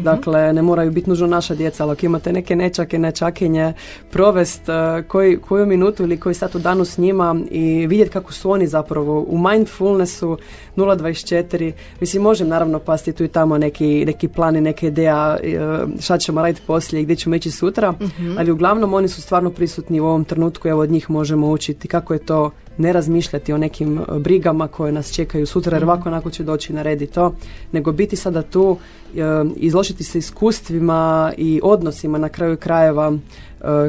Mhm. 0.00 0.04
Dakle, 0.04 0.52
ne 0.52 0.62
moraju 0.62 0.90
biti 0.90 1.10
nužno 1.10 1.26
naša 1.26 1.54
djeca, 1.54 1.84
ali 1.84 1.92
ako 1.92 2.06
imate 2.06 2.32
neke 2.32 2.56
nečake, 2.56 2.98
nečakinje, 2.98 3.72
provest 4.10 4.62
uh, 4.68 5.06
koji, 5.08 5.36
koju 5.36 5.66
minutu 5.66 6.02
ili 6.02 6.20
koji 6.20 6.34
sat 6.34 6.54
u 6.54 6.58
danu 6.58 6.84
s 6.84 6.98
njima 6.98 7.36
i 7.50 7.86
vidjeti 7.86 8.12
kako 8.12 8.32
su 8.32 8.50
oni 8.50 8.66
zapravo 8.66 9.20
u 9.28 9.38
mindfulnessu 9.38 10.38
0.24. 10.76 11.72
Mislim, 12.00 12.22
možem 12.22 12.48
naravno 12.48 12.78
pasti 12.78 13.12
tu 13.12 13.24
i 13.24 13.28
tamo 13.28 13.58
neki, 13.58 14.04
neki 14.06 14.28
plan 14.28 14.56
i 14.56 14.60
neke 14.60 14.86
ideja 14.86 15.36
uh, 15.42 15.90
šta 16.00 16.18
ćemo 16.18 16.42
raditi 16.42 16.62
poslije 16.66 17.00
i 17.00 17.04
gdje 17.04 17.16
ćemo 17.16 17.34
ići 17.34 17.50
sutra, 17.50 17.92
mhm. 17.92 18.38
ali 18.38 18.50
uglavnom 18.50 18.94
oni 18.94 19.08
su 19.08 19.22
stvarno 19.22 19.50
prisutni 19.50 20.00
u 20.00 20.06
ovom 20.06 20.24
trenutku 20.24 20.68
i 20.68 20.70
evo 20.70 20.80
od 20.80 20.90
njih 20.90 21.10
možemo 21.10 21.50
učiti 21.50 21.88
kako 21.88 22.12
je 22.12 22.18
to 22.18 22.50
ne 22.80 22.92
razmišljati 22.92 23.52
o 23.52 23.58
nekim 23.58 23.98
e, 23.98 24.18
brigama 24.18 24.68
koje 24.68 24.92
nas 24.92 25.12
čekaju 25.12 25.46
sutra 25.46 25.76
jer 25.76 25.82
mhm. 25.82 25.90
ovako 25.90 26.08
onako 26.08 26.30
će 26.30 26.44
doći 26.44 26.72
na 26.72 26.82
red 26.82 27.02
i 27.02 27.06
to, 27.06 27.34
nego 27.72 27.92
biti 27.92 28.16
sada 28.16 28.42
tu, 28.42 28.76
e, 29.16 29.20
izložiti 29.56 30.04
se 30.04 30.18
iskustvima 30.18 31.32
i 31.36 31.60
odnosima 31.62 32.18
na 32.18 32.28
kraju 32.28 32.56
krajeva 32.56 33.12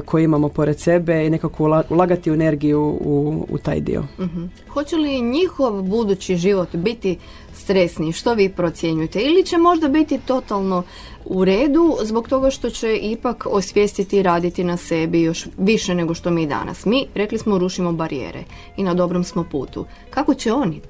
koje 0.05 0.23
imamo 0.23 0.49
pored 0.49 0.79
sebe 0.79 1.25
i 1.25 1.29
nekako 1.29 1.83
ulagati 1.89 2.29
energiju 2.29 2.81
u, 2.81 3.45
u 3.49 3.57
taj 3.57 3.79
dio. 3.79 4.03
uh 4.17 4.25
Hoće 4.73 4.95
li 4.95 5.21
njihov 5.21 5.81
budući 5.81 6.37
život 6.37 6.75
biti 6.75 7.17
stresni? 7.61 8.11
Što 8.11 8.33
vi 8.33 8.49
procjenjujete? 8.49 9.19
Ili 9.21 9.45
će 9.45 9.57
možda 9.57 9.87
biti 9.87 10.19
totalno 10.25 10.83
u 11.25 11.45
redu 11.45 11.97
zbog 12.03 12.27
toga 12.27 12.49
što 12.49 12.69
će 12.69 12.97
ipak 12.97 13.47
osvijestiti 13.49 14.17
i 14.17 14.23
raditi 14.23 14.63
na 14.63 14.77
sebi 14.77 15.21
još 15.21 15.47
više 15.57 15.95
nego 15.95 16.13
što 16.13 16.29
mi 16.29 16.47
danas. 16.47 16.85
Mi, 16.85 17.07
rekli 17.15 17.37
smo, 17.37 17.57
rušimo 17.57 17.91
barijere 17.91 18.43
i 18.77 18.83
na 18.83 18.93
dobrom 18.93 19.23
smo 19.23 19.45
putu. 19.51 19.85
Kako 20.09 20.33
će 20.33 20.53
oni 20.53 20.81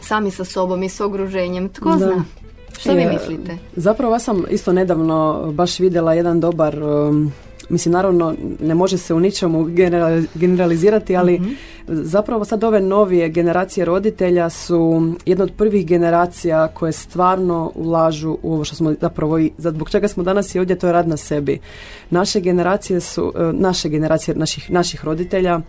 sami 0.00 0.30
sa 0.30 0.44
sobom 0.44 0.82
i 0.82 0.88
s 0.88 1.00
ogruženjem? 1.00 1.68
Tko 1.68 1.90
da. 1.90 1.98
zna? 1.98 2.24
Što 2.78 2.92
vi 2.92 3.06
mislite? 3.06 3.58
Zapravo 3.76 4.14
ja 4.14 4.18
sam 4.18 4.44
isto 4.50 4.72
nedavno 4.72 5.48
baš 5.52 5.78
vidjela 5.78 6.14
jedan 6.14 6.40
dobar 6.40 6.82
um, 6.82 7.32
mislim 7.68 7.92
naravno 7.92 8.34
ne 8.60 8.74
može 8.74 8.98
se 8.98 9.14
u 9.14 9.20
ničemu 9.20 9.64
generalizirati, 10.34 11.16
ali 11.16 11.38
mhm. 11.40 11.52
zapravo 11.88 12.44
sad 12.44 12.64
ove 12.64 12.80
novije 12.80 13.28
generacije 13.28 13.84
roditelja 13.84 14.50
su 14.50 15.12
jedna 15.26 15.44
od 15.44 15.52
prvih 15.56 15.86
generacija 15.86 16.68
koje 16.68 16.92
stvarno 16.92 17.72
ulažu 17.74 18.38
u 18.42 18.54
ovo 18.54 18.64
što 18.64 18.76
smo 18.76 18.94
zapravo 19.00 19.38
i 19.38 19.50
zbog 19.58 19.90
čega 19.90 20.08
smo 20.08 20.22
danas 20.22 20.54
i 20.54 20.58
ovdje 20.58 20.78
to 20.78 20.86
je 20.86 20.92
rad 20.92 21.08
na 21.08 21.16
sebi. 21.16 21.58
Naše 22.10 22.40
generacije 22.40 23.00
su, 23.00 23.32
e, 23.36 23.52
naše 23.52 23.88
generacije 23.88 24.34
naših, 24.34 24.70
naših 24.70 25.04
roditelja 25.04 25.60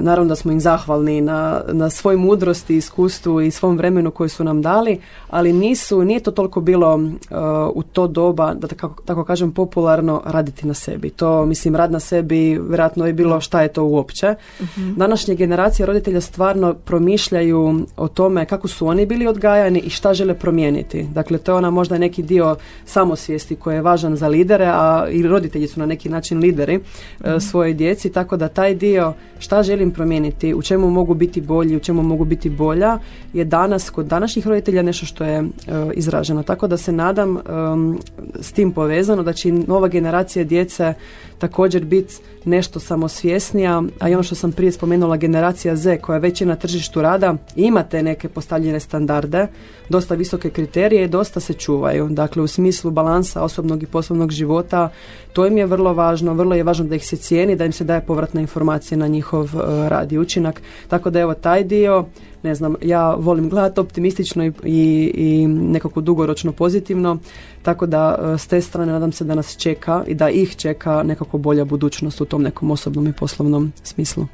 naravno 0.00 0.28
da 0.28 0.34
smo 0.34 0.52
im 0.52 0.60
zahvalni 0.60 1.20
na, 1.20 1.60
na 1.72 1.90
svoj 1.90 2.16
mudrosti, 2.16 2.76
iskustvu 2.76 3.40
i 3.40 3.50
svom 3.50 3.76
vremenu 3.76 4.10
koji 4.10 4.28
su 4.28 4.44
nam 4.44 4.62
dali, 4.62 5.00
ali 5.30 5.52
nisu, 5.52 6.04
nije 6.04 6.20
to 6.20 6.30
toliko 6.30 6.60
bilo 6.60 7.00
e, 7.30 7.34
u 7.74 7.82
to 7.82 8.06
doba, 8.06 8.54
da 8.54 8.66
tako, 8.66 9.02
tako 9.04 9.24
kažem, 9.24 9.52
popularno 9.52 10.22
raditi 10.26 10.66
na 10.66 10.74
sebi. 10.74 11.10
To, 11.10 11.46
mislim, 11.46 11.76
rad 11.76 11.92
na 11.92 12.00
sebi 12.00 12.60
vjerojatno 12.68 13.06
je 13.06 13.12
bilo 13.12 13.40
šta 13.40 13.62
je 13.62 13.68
to 13.68 13.84
uopće. 13.84 14.34
uh 14.60 14.66
Današnje 14.96 15.34
generacije 15.34 15.86
roditelja 15.86 16.20
stvarno 16.20 16.74
promišljaju 16.74 17.86
o 17.96 18.08
tome 18.08 18.44
kako 18.44 18.68
su 18.68 18.86
oni 18.86 19.06
bili 19.06 19.26
odgajani 19.26 19.78
i 19.78 19.90
šta 19.90 20.14
žele 20.14 20.34
promijeniti. 20.34 21.02
Dakle, 21.02 21.38
to 21.38 21.52
je 21.52 21.56
ona 21.56 21.70
možda 21.70 21.98
neki 21.98 22.22
dio 22.22 22.56
samosvijesti 22.84 23.56
koji 23.56 23.74
je 23.74 23.82
važan 23.82 24.16
za 24.16 24.28
lidere, 24.28 24.66
a 24.66 25.06
i 25.10 25.22
roditelji 25.22 25.66
su 25.68 25.80
na 25.80 25.86
neki 25.86 26.08
način 26.08 26.38
lideri 26.38 26.76
uh 26.76 27.42
svoje 27.42 27.74
djeci, 27.74 28.12
tako 28.12 28.36
da 28.36 28.48
taj 28.48 28.74
dio 28.74 29.12
šta 29.42 29.62
želim 29.62 29.90
promijeniti, 29.90 30.54
u 30.54 30.62
čemu 30.62 30.90
mogu 30.90 31.14
biti 31.14 31.40
bolji, 31.40 31.76
u 31.76 31.80
čemu 31.80 32.02
mogu 32.02 32.24
biti 32.24 32.50
bolja, 32.50 32.98
je 33.32 33.44
danas 33.44 33.90
kod 33.90 34.06
današnjih 34.06 34.46
roditelja 34.46 34.82
nešto 34.82 35.06
što 35.06 35.24
je 35.24 35.38
e, 35.38 35.44
izraženo. 35.94 36.42
Tako 36.42 36.66
da 36.66 36.76
se 36.76 36.92
nadam 36.92 37.38
s 38.40 38.52
tim 38.52 38.72
povezano 38.72 39.22
da 39.22 39.32
će 39.32 39.52
nova 39.52 39.88
generacija 39.88 40.44
djece 40.44 40.94
također 41.38 41.84
biti 41.84 42.14
nešto 42.44 42.80
samosvjesnija, 42.80 43.82
a 43.98 44.08
i 44.08 44.14
ono 44.14 44.22
što 44.22 44.34
sam 44.34 44.52
prije 44.52 44.72
spomenula 44.72 45.16
generacija 45.16 45.76
Z 45.76 45.98
koja 45.98 46.18
već 46.18 46.40
je 46.40 46.46
na 46.46 46.56
tržištu 46.56 47.02
rada 47.02 47.34
ima 47.56 47.82
te 47.82 48.02
neke 48.02 48.28
postavljene 48.28 48.80
standarde, 48.80 49.46
dosta 49.88 50.14
visoke 50.14 50.50
kriterije 50.50 51.04
i 51.04 51.08
dosta 51.08 51.40
se 51.40 51.52
čuvaju. 51.54 52.08
Dakle, 52.08 52.42
u 52.42 52.46
smislu 52.46 52.90
balansa 52.90 53.42
osobnog 53.42 53.82
i 53.82 53.86
poslovnog 53.86 54.30
života, 54.30 54.88
to 55.32 55.46
im 55.46 55.58
je 55.58 55.66
vrlo 55.66 55.94
važno, 55.94 56.34
vrlo 56.34 56.54
je 56.54 56.62
važno 56.62 56.84
da 56.84 56.94
ih 56.94 57.06
se 57.06 57.16
cijeni, 57.16 57.56
da 57.56 57.64
im 57.64 57.72
se 57.72 57.84
daje 57.84 58.00
povratna 58.00 58.40
informacija 58.40 58.98
na 58.98 59.08
njihov 59.32 59.56
uh, 59.56 59.88
rad 59.88 60.12
i 60.12 60.18
učinak. 60.18 60.62
Tako 60.88 61.10
da 61.10 61.20
evo 61.20 61.34
taj 61.34 61.64
dio 61.64 62.04
ne 62.42 62.54
znam, 62.54 62.74
ja 62.82 63.14
volim 63.14 63.48
gledati 63.48 63.80
optimistično 63.80 64.44
i, 64.44 64.52
i, 65.14 65.46
nekako 65.46 66.00
dugoročno 66.00 66.52
pozitivno, 66.52 67.18
tako 67.62 67.86
da 67.86 68.18
e, 68.34 68.38
s 68.38 68.46
te 68.46 68.60
strane 68.60 68.92
nadam 68.92 69.12
se 69.12 69.24
da 69.24 69.34
nas 69.34 69.56
čeka 69.56 70.04
i 70.06 70.14
da 70.14 70.28
ih 70.28 70.56
čeka 70.56 71.02
nekako 71.02 71.38
bolja 71.38 71.64
budućnost 71.64 72.20
u 72.20 72.24
tom 72.24 72.42
nekom 72.42 72.70
osobnom 72.70 73.06
i 73.06 73.12
poslovnom 73.12 73.72
smislu. 73.82 74.26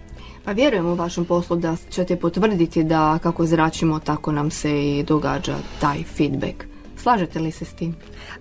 Pa 0.45 0.53
vjerujem 0.53 0.87
u 0.87 0.95
vašem 0.95 1.25
poslu 1.25 1.57
da 1.57 1.77
ćete 1.91 2.17
potvrditi 2.17 2.85
da 2.85 3.19
kako 3.23 3.47
zračimo 3.47 3.99
tako 3.99 4.33
nam 4.33 4.51
se 4.51 4.71
i 4.71 5.03
događa 5.03 5.57
taj 5.81 6.03
feedback. 6.17 6.78
Slažete 7.03 7.39
li 7.39 7.51
se 7.51 7.65
s 7.65 7.73
tim? 7.73 7.97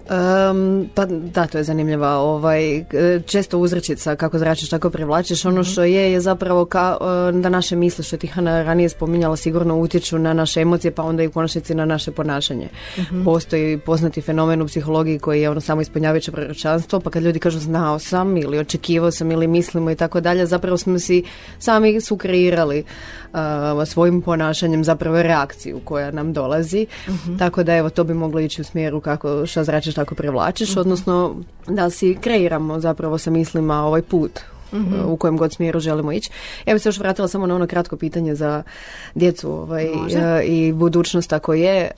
Um, 0.10 0.90
pa 0.96 1.06
da, 1.06 1.48
to 1.48 1.58
je 1.58 1.64
zanimljiva 1.64 2.10
ovaj, 2.10 2.84
često 3.26 3.60
uzrečica 3.60 4.16
kako 4.16 4.40
zračiš 4.40 4.70
tako 4.70 4.90
privlačiš. 4.90 5.46
Ono 5.46 5.62
mhm. 5.62 5.70
što 5.72 5.84
je 5.84 6.12
je 6.12 6.20
zapravo 6.20 6.66
ka, 6.66 6.98
da 7.34 7.50
naše 7.50 7.76
misle 7.76 8.04
što 8.04 8.18
ti 8.18 8.28
Hana 8.28 8.64
ranije 8.64 8.90
spominjala 8.90 9.36
sigurno 9.36 9.78
utječu 9.78 10.20
na 10.20 10.34
naše 10.34 10.62
emocije 10.62 10.92
pa 10.92 11.04
onda 11.04 11.24
i 11.24 11.28
u 11.28 11.32
konačnici 11.32 11.76
na 11.76 11.86
naše 11.86 12.12
ponašanje. 12.12 12.68
uh 12.98 13.04
Postoji 13.26 13.78
poznati 13.78 14.22
fenomen 14.22 14.62
u 14.62 14.68
psihologiji 14.68 15.20
koji 15.20 15.42
je 15.42 15.50
ono 15.50 15.62
samo 15.62 15.82
ispunjavajuće 15.82 16.32
proročanstvo 16.32 17.00
pa 17.00 17.10
kad 17.10 17.24
ljudi 17.24 17.40
kažu 17.40 17.60
znao 17.60 18.00
sam 18.00 18.38
ili 18.38 18.60
očekivao 18.60 19.12
sam 19.12 19.32
ili 19.32 19.48
mislimo 19.48 19.92
i 19.92 19.96
tako 19.96 20.22
dalje 20.22 20.46
zapravo 20.46 20.78
smo 20.78 21.00
si 21.00 21.24
sami 21.60 22.02
su 22.02 22.18
kreirali 22.18 22.84
svojim 23.86 24.22
ponašanjem 24.22 24.84
zapravo 24.84 25.22
reakciju 25.22 25.80
koja 25.84 26.12
nam 26.12 26.34
dolazi. 26.34 26.88
Mhm. 27.10 27.38
Tako 27.38 27.64
da 27.64 27.76
evo 27.76 27.90
to 27.90 28.04
bi 28.04 28.14
moglo 28.14 28.40
ići 28.40 28.57
u 28.60 28.64
smjeru 28.64 29.02
kako 29.02 29.46
što 29.46 29.64
zračiš 29.64 29.96
tako 29.96 30.16
privlačiš, 30.16 30.78
odnosno 30.78 31.36
da 31.68 31.90
si 31.90 32.18
kreiramo 32.22 32.80
zapravo 32.80 33.18
sa 33.18 33.32
mislima 33.32 33.84
ovaj 33.84 34.02
put 34.02 34.40
u 35.06 35.18
kojem 35.18 35.38
god 35.38 35.54
smjeru 35.54 35.80
želimo 35.80 36.12
ići. 36.12 36.30
Ja 36.66 36.74
bih 36.74 36.84
se 36.84 36.90
još 36.90 37.00
vratila 37.00 37.28
samo 37.28 37.48
na 37.48 37.56
ono 37.56 37.68
kratko 37.68 37.98
pitanje 37.98 38.36
za 38.36 38.64
djecu 39.16 39.52
ovaj, 39.52 39.86
e, 39.86 40.44
i 40.44 40.74
budućnost 40.74 41.34
ako 41.34 41.54
je. 41.54 41.92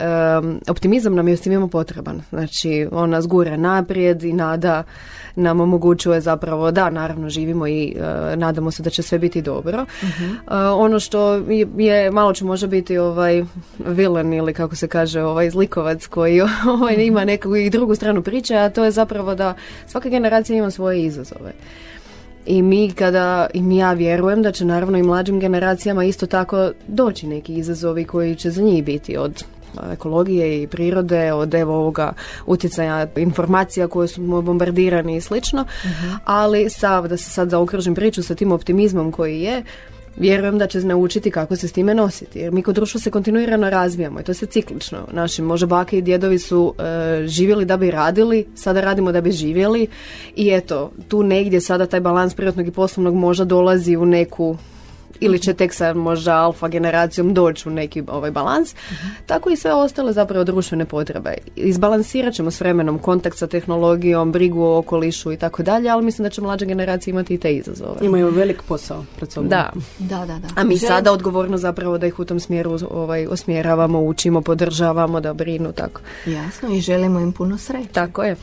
optimizam 0.68 1.16
nam 1.16 1.28
je 1.28 1.38
svima 1.38 1.68
potreban. 1.68 2.22
Znači, 2.30 2.88
on 2.92 3.10
nas 3.10 3.28
gura 3.28 3.58
naprijed 3.58 4.24
i 4.24 4.34
nada 4.34 4.84
nam 5.36 5.60
omogućuje 5.60 6.22
zapravo 6.22 6.72
da, 6.72 6.90
naravno, 6.90 7.30
živimo 7.30 7.68
i 7.68 7.96
e, 7.98 8.36
nadamo 8.36 8.72
se 8.72 8.84
da 8.84 8.90
će 8.90 9.04
sve 9.04 9.20
biti 9.20 9.42
dobro. 9.42 9.86
uh 10.02 10.10
ono 10.76 11.00
što 11.00 11.34
je, 11.78 12.12
malo 12.12 12.34
će 12.34 12.46
može 12.46 12.68
biti 12.68 12.98
ovaj 12.98 13.44
vilen 13.88 14.34
ili 14.34 14.54
kako 14.54 14.76
se 14.76 14.88
kaže, 14.88 15.22
ovaj 15.22 15.50
zlikovac 15.50 16.08
koji 16.08 16.42
ovaj, 16.74 16.96
ima 17.00 17.26
neku 17.26 17.56
i 17.56 17.70
drugu 17.70 17.96
stranu 17.96 18.22
priče, 18.22 18.56
a 18.56 18.70
to 18.70 18.84
je 18.84 18.92
zapravo 18.92 19.36
da 19.36 19.54
svaka 19.88 20.10
generacija 20.10 20.58
ima 20.58 20.72
svoje 20.72 21.04
izazove. 21.04 21.54
I 22.46 22.62
mi 22.62 22.92
kada, 22.92 23.48
i 23.54 23.62
mi 23.62 23.78
ja 23.78 23.94
vjerujem 23.94 24.42
da 24.42 24.52
će 24.52 24.66
naravno 24.66 24.98
i 24.98 25.04
mlađim 25.04 25.40
generacijama 25.40 26.04
isto 26.04 26.26
tako 26.26 26.72
doći 26.88 27.28
neki 27.28 27.56
izazovi 27.56 28.06
koji 28.06 28.36
će 28.36 28.52
za 28.52 28.62
njih 28.62 28.84
biti 28.84 29.18
od 29.18 29.44
ekologije 29.92 30.64
i 30.64 30.68
prirode, 30.68 31.34
od 31.34 31.54
evo 31.54 31.76
ovoga 31.76 32.14
utjecaja 32.46 33.08
informacija 33.16 33.88
koje 33.88 34.08
su 34.08 34.22
bombardirani 34.22 35.16
i 35.16 35.22
slično, 35.22 35.62
uh 35.62 35.90
ali 36.26 36.70
sav, 36.70 37.08
da 37.08 37.18
se 37.18 37.30
sad 37.30 37.50
zaokružim 37.50 37.96
priču 37.96 38.24
sa 38.24 38.36
tim 38.36 38.52
optimizmom 38.52 39.12
koji 39.12 39.42
je, 39.42 39.64
vjerujem 40.18 40.58
da 40.58 40.68
će 40.68 40.80
naučiti 40.80 41.32
kako 41.32 41.56
se 41.56 41.68
s 41.68 41.72
time 41.72 41.94
nositi. 41.94 42.40
Jer 42.40 42.52
mi 42.52 42.62
kod 42.62 42.76
društva 42.76 43.00
se 43.00 43.12
kontinuirano 43.12 43.70
razvijamo 43.70 44.20
i 44.20 44.24
to 44.24 44.34
se 44.34 44.46
ciklično. 44.46 44.98
Naši 45.12 45.42
možda 45.42 45.68
bake 45.68 45.98
i 45.98 46.02
djedovi 46.02 46.40
su 46.40 46.74
e, 46.78 47.28
živjeli 47.28 47.66
da 47.66 47.78
bi 47.78 47.92
radili, 47.92 48.48
sada 48.56 48.82
radimo 48.82 49.12
da 49.12 49.22
bi 49.22 49.32
živjeli 49.32 49.88
i 50.36 50.50
eto, 50.50 50.92
tu 51.08 51.24
negdje 51.24 51.62
sada 51.62 51.86
taj 51.86 52.00
balans 52.00 52.34
privatnog 52.34 52.68
i 52.68 52.72
poslovnog 52.72 53.16
možda 53.16 53.46
dolazi 53.46 53.96
u 53.96 54.06
neku 54.06 54.58
ili 55.20 55.40
će 55.40 55.54
tek 55.54 55.74
sa 55.74 55.94
možda 55.94 56.36
alfa 56.36 56.68
generacijom 56.68 57.34
doći 57.34 57.70
u 57.70 57.72
neki 57.72 58.04
ovaj 58.08 58.32
balans, 58.32 58.76
tako 59.26 59.50
i 59.50 59.56
sve 59.56 59.74
ostale 59.74 60.14
zapravo 60.14 60.44
društvene 60.44 60.86
potrebe. 60.86 61.34
Izbalansirat 61.56 62.34
ćemo 62.34 62.52
s 62.52 62.62
vremenom 62.62 63.00
kontakt 63.00 63.38
sa 63.38 63.48
tehnologijom, 63.48 64.32
brigu 64.32 64.64
o 64.64 64.78
okolišu 64.78 65.32
i 65.32 65.38
tako 65.38 65.64
dalje, 65.64 65.90
ali 65.90 66.06
mislim 66.06 66.24
da 66.24 66.30
će 66.30 66.42
mlađe 66.42 66.66
generacije 66.66 67.12
imati 67.12 67.34
i 67.34 67.38
te 67.38 67.54
izazove. 67.54 67.96
Imaju 68.02 68.30
velik 68.30 68.62
posao 68.68 69.06
pred 69.16 69.32
sobom. 69.32 69.50
Da. 69.50 69.70
Da, 70.00 70.26
da, 70.26 70.40
da. 70.40 70.48
A 70.56 70.64
mi 70.64 70.78
sada 70.78 71.12
odgovorno 71.12 71.58
zapravo 71.58 71.98
da 71.98 72.08
ih 72.08 72.20
u 72.20 72.26
tom 72.26 72.40
smjeru 72.40 72.78
ovaj, 72.92 73.28
osmjeravamo, 73.28 74.02
učimo, 74.02 74.42
podržavamo, 74.42 75.20
da 75.20 75.34
brinu, 75.34 75.72
tako. 75.72 76.02
Jasno 76.26 76.70
i 76.76 76.82
želimo 76.82 77.20
im 77.20 77.32
puno 77.32 77.58
sreće. 77.58 77.90
Tako 77.92 78.24
je. 78.24 78.36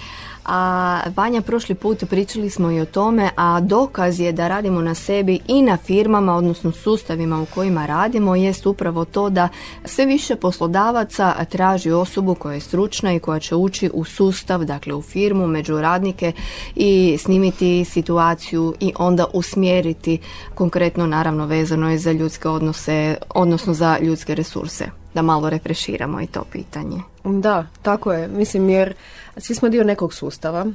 A 0.49 1.01
Vanja, 1.17 1.43
prošli 1.43 1.75
put 1.75 2.05
pričali 2.11 2.51
smo 2.51 2.71
i 2.71 2.81
o 2.81 2.85
tome, 2.85 3.31
a 3.37 3.61
dokaz 3.61 4.21
je 4.21 4.33
da 4.33 4.49
radimo 4.49 4.81
na 4.81 4.95
sebi 4.95 5.39
i 5.49 5.63
na 5.63 5.77
firmama, 5.77 6.37
odnosno 6.37 6.73
sustavima 6.73 7.41
u 7.43 7.47
kojima 7.47 7.87
radimo, 7.87 8.37
jest 8.37 8.67
upravo 8.67 9.05
to 9.05 9.31
da 9.31 9.49
sve 9.85 10.07
više 10.07 10.37
poslodavaca 10.37 11.45
traži 11.45 11.91
osobu 11.91 12.35
koja 12.35 12.55
je 12.55 12.61
stručna 12.61 13.13
i 13.13 13.19
koja 13.19 13.41
će 13.41 13.55
ući 13.55 13.91
u 13.95 14.05
sustav, 14.05 14.65
dakle 14.65 14.95
u 14.95 15.03
firmu, 15.03 15.47
među 15.47 15.81
radnike 15.81 16.33
i 16.77 17.19
snimiti 17.21 17.85
situaciju 17.85 18.75
i 18.81 18.93
onda 18.99 19.27
usmjeriti 19.33 20.19
konkretno 20.55 21.07
naravno 21.07 21.47
vezano 21.47 21.91
je 21.91 21.99
za 21.99 22.13
ljudske 22.13 22.49
odnose, 22.49 23.17
odnosno 23.35 23.75
za 23.75 23.99
ljudske 24.01 24.35
resurse. 24.35 24.87
Da 25.15 25.23
malo 25.23 25.51
refreširamo 25.51 26.21
i 26.21 26.27
to 26.27 26.45
pitanje. 26.53 27.01
Da, 27.25 27.67
tako 27.83 28.13
je. 28.13 28.29
Mislim 28.29 28.69
jer 28.69 28.95
svi 29.37 29.55
smo 29.55 29.69
dio 29.69 29.85
nekog 29.85 30.15
sustava 30.15 30.67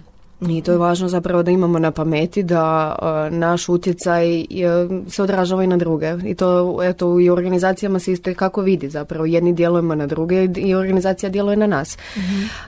I 0.50 0.62
to 0.62 0.72
je 0.72 0.78
važno 0.78 1.08
zapravo 1.08 1.44
da 1.44 1.52
imamo 1.52 1.80
na 1.80 1.92
pameti 1.92 2.44
da 2.44 2.96
uh, 3.02 3.38
naš 3.38 3.70
utjecaj 3.70 4.40
uh, 4.42 4.46
se 5.12 5.24
odražava 5.24 5.64
i 5.64 5.68
na 5.68 5.78
druge. 5.78 6.14
I 6.26 6.36
to 6.36 6.80
eto 6.84 7.20
i 7.20 7.30
u 7.30 7.34
organizacijama 7.34 8.00
se 8.00 8.12
isto 8.12 8.34
kako 8.36 8.62
vidi 8.62 8.90
zapravo. 8.90 9.26
Jedni 9.26 9.54
djelujemo 9.54 9.96
na 9.96 10.08
druge 10.08 10.48
i 10.56 10.76
organizacija 10.76 11.30
djeluje 11.30 11.58
na 11.58 11.68
nas. 11.68 11.98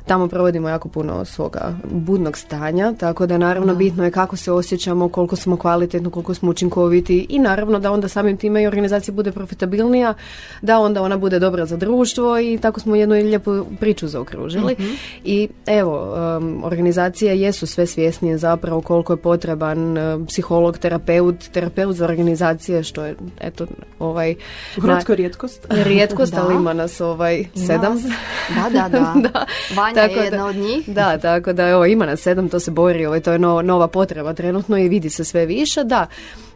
Tamo 0.06 0.28
provodimo 0.28 0.70
jako 0.70 0.90
puno 0.90 1.26
svoga 1.26 1.74
budnog 1.92 2.38
stanja, 2.38 2.94
tako 3.00 3.26
da 3.26 3.38
naravno 3.38 3.76
bitno 3.76 4.04
je 4.06 4.12
kako 4.12 4.36
se 4.36 4.52
osjećamo, 4.52 5.10
koliko 5.10 5.36
smo 5.36 5.58
kvalitetno, 5.58 6.10
koliko 6.10 6.34
smo 6.34 6.50
učinkoviti 6.50 7.26
i 7.30 7.40
naravno 7.40 7.80
da 7.80 7.92
onda 7.92 8.08
samim 8.08 8.38
time 8.38 8.64
i 8.64 8.68
organizacija 8.68 9.14
bude 9.14 9.32
profitabilnija, 9.32 10.14
da 10.62 10.80
onda 10.80 11.02
ona 11.02 11.18
bude 11.18 11.40
dobra 11.40 11.66
za 11.66 11.78
društvo 11.78 12.40
i 12.40 12.58
tako 12.62 12.80
smo 12.80 12.96
jednu 12.96 13.16
lijepu 13.16 13.66
priču 13.80 14.08
zaokružili. 14.08 14.76
I 15.24 15.48
evo, 15.66 16.16
um, 16.38 16.64
organizacije 16.64 17.42
jesu 17.42 17.63
sve 17.66 17.88
svjesnije 17.88 18.38
zapravo 18.38 18.82
koliko 18.82 19.14
je 19.14 19.18
potreban 19.18 19.98
uh, 19.98 20.28
psiholog, 20.28 20.78
terapeut, 20.78 21.36
terapeut 21.46 21.96
za 21.96 22.06
organizacije, 22.06 22.84
što 22.84 23.06
je 23.06 23.16
eto 23.40 23.66
ovaj 24.00 24.36
U 24.78 24.82
Hrvatskoj 24.82 25.16
rijetkost. 25.16 25.66
rijetkost, 25.70 26.34
Da. 26.36 26.42
ali 26.42 26.56
ima 26.56 26.74
nas 26.74 27.02
ovaj 27.02 27.46
sedam. 27.58 27.94
Nas. 27.94 28.04
Da, 28.50 28.70
da, 28.72 28.90
da. 28.90 29.14
Da, 29.24 29.46
Vanja 29.76 29.96
tako 29.96 30.14
je 30.14 30.18
da- 30.20 30.24
jedna 30.26 30.46
od 30.46 30.56
njih. 30.56 30.90
Da, 30.90 31.18
tako 31.18 31.54
da 31.54 31.68
evo 31.68 31.86
ima 31.86 32.06
nas 32.06 32.20
sedam, 32.20 32.50
to 32.50 32.60
se 32.60 32.72
bori, 32.72 33.06
ovaj, 33.06 33.20
to 33.20 33.32
je 33.32 33.40
no- 33.40 33.62
nova 33.62 33.88
potreba 33.88 34.34
trenutno 34.34 34.78
i 34.78 34.90
vidi 34.90 35.10
se 35.10 35.24
sve 35.24 35.46
više, 35.46 35.84
da. 35.84 36.08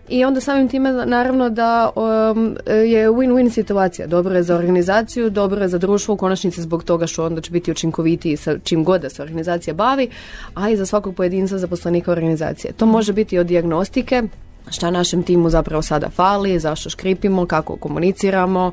I 0.10 0.26
onda 0.26 0.42
samim 0.42 0.68
time 0.68 0.92
naravno 0.92 1.50
da 1.50 1.90
um, 1.96 2.58
je 2.68 3.10
win-win 3.10 3.50
situacija. 3.50 4.08
Dobro 4.08 4.36
je 4.36 4.44
za 4.44 4.56
organizaciju, 4.56 5.30
dobro 5.30 5.62
je 5.62 5.68
za 5.68 5.78
društvo 5.78 6.14
u 6.14 6.18
konačnici 6.18 6.62
zbog 6.62 6.84
toga 6.84 7.08
što 7.08 7.26
onda 7.26 7.42
će 7.42 7.52
biti 7.52 7.72
učinkovitiji 7.72 8.38
sa 8.38 8.58
čim 8.64 8.84
god 8.84 9.02
da 9.02 9.10
se 9.10 9.22
organizacija 9.22 9.74
bavi, 9.74 10.10
a 10.54 10.70
i 10.70 10.78
za 10.78 10.86
svakog 10.86 11.16
pojedinca 11.16 11.58
zaposlenika 11.58 12.12
organizacije. 12.12 12.74
To 12.74 12.86
može 12.86 13.14
biti 13.14 13.40
od 13.40 13.48
dijagnostike, 13.48 14.24
šta 14.72 14.92
našem 14.92 15.24
timu 15.24 15.50
zapravo 15.50 15.82
sada 15.82 16.10
fali, 16.10 16.60
zašto 16.60 16.90
škripimo, 16.90 17.46
kako 17.46 17.76
komuniciramo, 17.76 18.72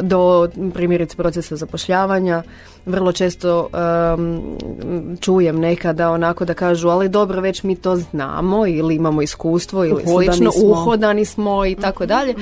do 0.00 0.48
primjerice 0.74 1.16
procesa 1.16 1.56
zapošljavanja. 1.56 2.42
Vrlo 2.86 3.12
često 3.12 3.68
um, 4.14 4.42
čujem 5.20 5.60
nekada 5.60 6.10
onako 6.10 6.44
da 6.44 6.54
kažu, 6.54 6.88
ali 6.88 7.08
dobro, 7.08 7.40
već 7.40 7.62
mi 7.62 7.76
to 7.76 7.96
znamo 7.96 8.66
ili 8.66 8.94
imamo 8.94 9.22
iskustvo 9.22 9.84
ili 9.84 10.02
Uhodani 10.02 10.26
slično, 10.26 10.52
smo. 10.52 10.68
uhodani 10.68 11.24
smo 11.24 11.66
i 11.66 11.74
tako 11.74 12.06
dalje. 12.06 12.34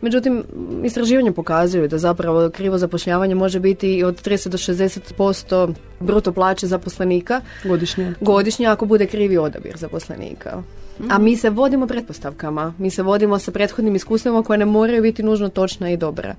Međutim, 0.00 0.44
istraživanja 0.84 1.32
pokazuju 1.32 1.88
da 1.88 1.98
zapravo 1.98 2.50
krivo 2.50 2.78
zapošljavanje 2.78 3.34
može 3.34 3.60
biti 3.60 3.94
i 3.94 4.04
od 4.04 4.22
30 4.22 4.48
do 4.48 4.58
60% 4.58 5.74
bruto 6.00 6.32
plaće 6.32 6.66
zaposlenika 6.66 7.40
Godišnje. 7.64 8.14
godišnje 8.20 8.66
ako 8.66 8.86
bude 8.86 9.06
krivi 9.06 9.38
odabir 9.38 9.76
zaposlenika. 9.76 10.62
A 11.10 11.18
mi 11.18 11.36
se 11.36 11.50
vodimo 11.50 11.86
pretpostavkama, 11.86 12.74
mi 12.78 12.90
se 12.90 13.02
vodimo 13.02 13.38
sa 13.38 13.50
prethodnim 13.50 13.94
iskustvima 13.94 14.42
koje 14.42 14.58
ne 14.58 14.64
moraju 14.64 15.02
biti 15.02 15.22
nužno 15.22 15.48
točna 15.48 15.90
i 15.90 15.96
dobra. 15.96 16.34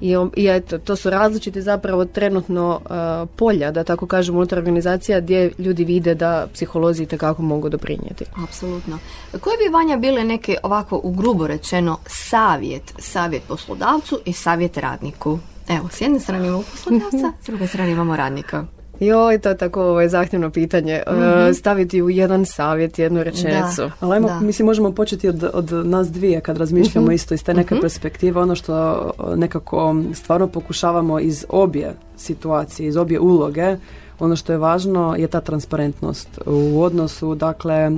I, 0.00 0.16
o- 0.16 0.30
I 0.36 0.46
eto, 0.48 0.78
to 0.78 0.96
su 0.96 1.10
različiti 1.10 1.62
zapravo 1.62 2.04
trenutno 2.04 2.80
uh, 2.84 3.28
polja, 3.36 3.70
da 3.70 3.84
tako 3.84 4.06
kažemo, 4.06 4.38
unutar 4.38 4.58
organizacija 4.58 5.20
gdje 5.20 5.52
ljudi 5.58 5.84
vide 5.84 6.14
da 6.14 6.46
psiholozi 6.52 7.02
itekako 7.02 7.42
mogu 7.42 7.68
doprinijeti. 7.68 8.24
Apsolutno. 8.44 8.98
Koje 9.40 9.56
bi 9.56 9.72
Vanja 9.72 9.96
bile 9.96 10.24
neke 10.24 10.56
ovako 10.62 11.00
u 11.02 11.10
grubo 11.12 11.46
rečeno 11.46 11.98
savjet, 12.06 12.94
savjet 12.98 13.42
poslodavcu 13.48 14.20
i 14.24 14.32
savjet 14.32 14.76
radniku? 14.76 15.38
Evo, 15.68 15.88
s 15.92 16.00
jedne 16.00 16.20
strane 16.20 16.46
imamo 16.48 16.62
poslodavca, 16.70 17.32
s 17.42 17.46
druge 17.46 17.66
strane 17.66 17.90
imamo 17.92 18.16
radnika. 18.16 18.64
Joj, 19.00 19.38
to 19.38 19.48
je 19.48 19.56
tako 19.56 19.82
ovaj, 19.82 20.08
zahtjevno 20.08 20.50
pitanje. 20.50 21.02
Uh, 21.06 21.56
staviti 21.56 22.02
u 22.02 22.10
jedan 22.10 22.46
savjet, 22.46 22.98
jednu 22.98 23.22
rečenicu. 23.22 23.82
Da. 23.82 23.90
Ali 24.00 24.14
ajmo, 24.14 24.28
Da. 24.28 24.40
mislim, 24.40 24.66
možemo 24.66 24.92
početi 24.92 25.28
od, 25.28 25.50
od 25.52 25.72
nas 25.86 26.12
dvije 26.12 26.40
kad 26.40 26.56
razmišljamo 26.56 27.12
isto 27.12 27.34
iz 27.34 27.44
te 27.44 27.54
neke 27.54 27.80
perspektive. 27.80 28.40
Ono 28.40 28.54
što 28.54 29.10
nekako 29.36 29.96
stvarno 30.14 30.48
pokušavamo 30.48 31.20
iz 31.20 31.44
obje 31.48 31.94
situacije, 32.16 32.88
iz 32.88 32.96
obje 32.96 33.20
uloge, 33.20 33.76
ono 34.18 34.36
što 34.36 34.52
je 34.52 34.58
važno 34.58 35.14
je 35.18 35.26
ta 35.26 35.40
transparentnost 35.40 36.28
u 36.46 36.82
odnosu, 36.82 37.34
dakle, 37.34 37.90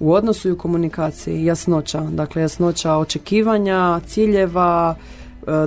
u 0.00 0.12
odnosu 0.12 0.48
i 0.48 0.52
u 0.52 0.58
komunikaciji, 0.58 1.44
jasnoća, 1.44 2.00
dakle, 2.00 2.42
jasnoća 2.42 2.96
očekivanja, 2.96 4.00
ciljeva, 4.06 4.94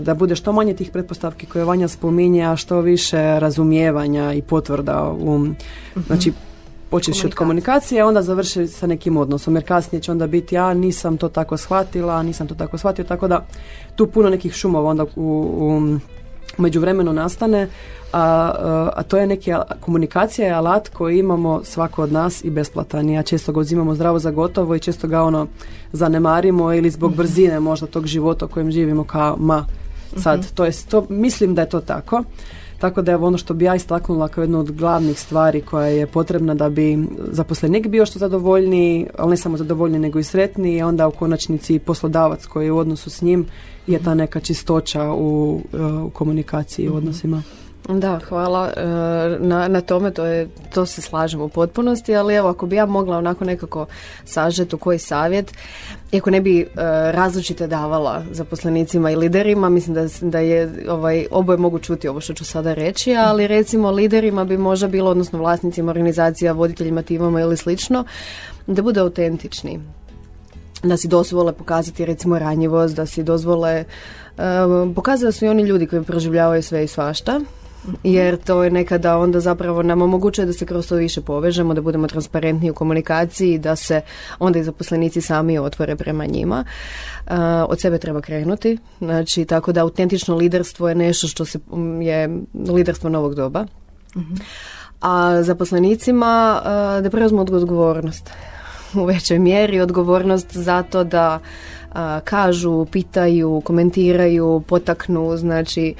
da 0.02 0.14
bude 0.14 0.36
što 0.36 0.52
manje 0.52 0.74
tih 0.74 0.92
pretpostavki 0.92 1.46
koje 1.46 1.66
Vanja 1.66 1.88
spominje, 1.88 2.44
a 2.44 2.56
što 2.56 2.82
više 2.82 3.40
razumijevanja 3.40 4.34
i 4.34 4.42
potvrda 4.42 5.12
u, 5.12 5.48
znači, 6.08 6.34
počeš 6.90 7.26
od 7.26 7.36
komunikacije, 7.36 8.02
a 8.02 8.08
onda 8.08 8.22
završi 8.22 8.68
sa 8.68 8.88
nekim 8.88 9.18
odnosom, 9.18 9.56
jer 9.56 9.66
kasnije 9.68 10.02
će 10.02 10.12
onda 10.12 10.28
biti 10.28 10.56
ja 10.56 10.74
nisam 10.74 11.18
to 11.18 11.30
tako 11.30 11.58
shvatila, 11.58 12.24
nisam 12.24 12.48
to 12.48 12.56
tako 12.56 12.78
shvatio, 12.78 13.06
tako 13.06 13.28
da 13.28 13.46
tu 13.96 14.08
puno 14.08 14.30
nekih 14.30 14.54
šumova 14.54 14.90
onda 14.90 15.04
u, 15.04 15.08
u 15.16 16.00
međuvremenu 16.62 17.14
nastane, 17.14 17.68
a, 18.14 18.52
a 18.96 19.04
to 19.04 19.18
je 19.18 19.28
neki, 19.28 19.52
komunikacija 19.80 20.48
je 20.48 20.54
alat 20.54 20.90
koji 20.90 21.20
imamo 21.20 21.62
svako 21.64 22.04
od 22.04 22.12
nas 22.12 22.44
i 22.44 22.50
besplatan. 22.50 23.10
Ja 23.10 23.24
često 23.24 23.52
ga 23.52 23.60
uzimamo 23.60 23.96
zdravo 23.96 24.20
za 24.20 24.32
gotovo 24.32 24.76
i 24.76 24.80
često 24.80 25.08
ga 25.08 25.22
ono 25.22 25.48
zanemarimo 25.92 26.74
ili 26.74 26.90
zbog 26.90 27.16
brzine 27.16 27.60
možda 27.60 27.88
tog 27.88 28.06
života 28.08 28.46
u 28.46 28.50
kojem 28.50 28.72
živimo 28.72 29.04
kao 29.04 29.38
ma 29.40 29.66
sad, 30.18 30.54
to 30.54 30.66
je, 30.66 30.72
to, 30.90 31.06
mislim 31.10 31.56
da 31.56 31.62
je 31.62 31.70
to 31.70 31.82
tako. 31.82 32.24
Tako 32.82 33.02
da 33.02 33.12
je 33.12 33.18
ono 33.18 33.38
što 33.38 33.54
bi 33.54 33.66
ja 33.66 33.76
istaknula 33.76 34.28
kao 34.28 34.42
jednu 34.42 34.60
od 34.60 34.72
glavnih 34.72 35.20
stvari 35.20 35.62
koja 35.62 35.88
je 35.88 36.08
potrebna 36.08 36.56
da 36.56 36.70
bi 36.70 37.08
zaposlenik 37.32 37.88
bio 37.88 38.06
što 38.06 38.20
zadovoljniji, 38.20 39.08
ali 39.18 39.30
ne 39.30 39.38
samo 39.38 39.58
zadovoljniji 39.58 40.00
nego 40.00 40.20
i 40.20 40.24
sretniji, 40.24 40.78
i 40.78 40.82
onda 40.82 41.08
u 41.08 41.12
konačnici 41.12 41.76
i 41.76 41.80
poslodavac 41.80 42.46
koji 42.46 42.66
je 42.66 42.72
u 42.72 42.78
odnosu 42.78 43.10
s 43.10 43.22
njim 43.22 43.46
je 43.88 44.00
ta 44.00 44.14
neka 44.14 44.40
čistoća 44.40 45.14
u, 45.14 45.62
e, 45.74 45.84
u 45.84 46.10
komunikaciji 46.10 46.86
i 46.86 46.90
u 46.90 46.96
odnosima. 46.96 47.44
Da, 48.00 48.20
hvala 48.30 48.72
e, 48.78 48.86
na, 49.40 49.68
na 49.68 49.82
tome, 49.82 50.12
to, 50.12 50.26
je, 50.26 50.48
to 50.74 50.86
se 50.86 51.02
slažemo 51.02 51.46
u 51.46 51.50
potpunosti, 51.50 52.16
ali 52.16 52.36
evo 52.36 52.50
ako 52.50 52.66
bi 52.66 52.76
ja 52.76 52.86
mogla 52.86 53.18
onako 53.18 53.46
nekako 53.46 53.86
sažeti 54.26 54.76
u 54.76 54.80
koji 54.80 55.00
savjet, 55.00 55.54
iako 56.12 56.32
ne 56.32 56.42
bi 56.42 56.62
e, 56.62 56.66
različite 57.12 57.68
davala 57.68 58.24
zaposlenicima 58.32 59.12
i 59.12 59.16
liderima, 59.16 59.70
mislim 59.70 59.94
da, 59.94 60.08
da 60.22 60.40
je 60.40 60.72
ovaj, 60.90 61.26
oboje 61.32 61.58
mogu 61.58 61.80
čuti 61.80 62.08
ovo 62.08 62.22
što 62.22 62.34
ću 62.34 62.46
sada 62.46 62.74
reći, 62.74 63.16
ali 63.16 63.48
recimo 63.48 63.92
liderima 63.92 64.46
bi 64.46 64.58
možda 64.58 64.88
bilo, 64.88 65.12
odnosno 65.12 65.40
vlasnicima 65.40 65.92
organizacija, 65.92 66.54
voditeljima 66.54 67.02
timama 67.02 67.42
ili 67.42 67.58
slično, 67.58 68.06
da 68.68 68.82
bude 68.82 69.00
autentični, 69.00 69.80
da 70.84 70.98
si 70.98 71.08
dozvole 71.08 71.54
pokazati 71.54 72.06
recimo 72.06 72.40
ranjivost, 72.40 72.96
da 72.96 73.06
si 73.06 73.24
dozvole 73.24 73.84
um, 74.38 74.96
da 75.22 75.32
su 75.32 75.46
i 75.46 75.50
oni 75.50 75.64
ljudi 75.64 75.88
koji 75.88 76.04
proživljavaju 76.04 76.64
sve 76.64 76.84
i 76.84 76.88
svašta. 76.88 77.40
Jer 78.04 78.38
to 78.38 78.64
je 78.64 78.72
nekada 78.72 79.18
onda 79.18 79.40
zapravo 79.40 79.84
nam 79.84 80.02
omogućuje 80.02 80.46
da 80.46 80.54
se 80.54 80.66
kroz 80.66 80.88
to 80.88 80.96
više 80.96 81.22
povežemo, 81.22 81.74
da 81.74 81.82
budemo 81.82 82.08
transparentni 82.08 82.72
u 82.72 82.74
komunikaciji, 82.74 83.58
da 83.58 83.76
se 83.76 84.02
onda 84.40 84.60
i 84.60 84.64
zaposlenici 84.64 85.22
sami 85.22 85.60
otvore 85.60 85.96
prema 85.96 86.26
njima. 86.26 86.66
Uh, 87.28 87.34
od 87.70 87.80
sebe 87.80 87.98
treba 87.98 88.22
krenuti, 88.22 88.78
znači 89.00 89.46
tako 89.46 89.72
da 89.72 89.82
autentično 89.82 90.36
liderstvo 90.36 90.90
je 90.90 90.96
nešto 90.96 91.28
što 91.28 91.46
se 91.46 91.60
um, 91.70 92.02
je 92.02 92.30
liderstvo 92.70 93.10
novog 93.10 93.36
doba. 93.36 93.66
A 95.02 95.44
zaposlenicima 95.44 96.62
uh, 96.62 97.04
da 97.04 97.10
preuzmu 97.10 97.42
odgovornost 97.42 98.30
u 98.94 99.06
većoj 99.06 99.40
mjeri 99.40 99.80
odgovornost 99.80 100.58
za 100.58 100.84
to 100.84 101.04
da 101.04 101.40
a, 101.94 102.20
kažu, 102.24 102.86
pitaju, 102.86 103.62
komentiraju, 103.66 104.64
potaknu, 104.68 105.38
znači, 105.38 105.94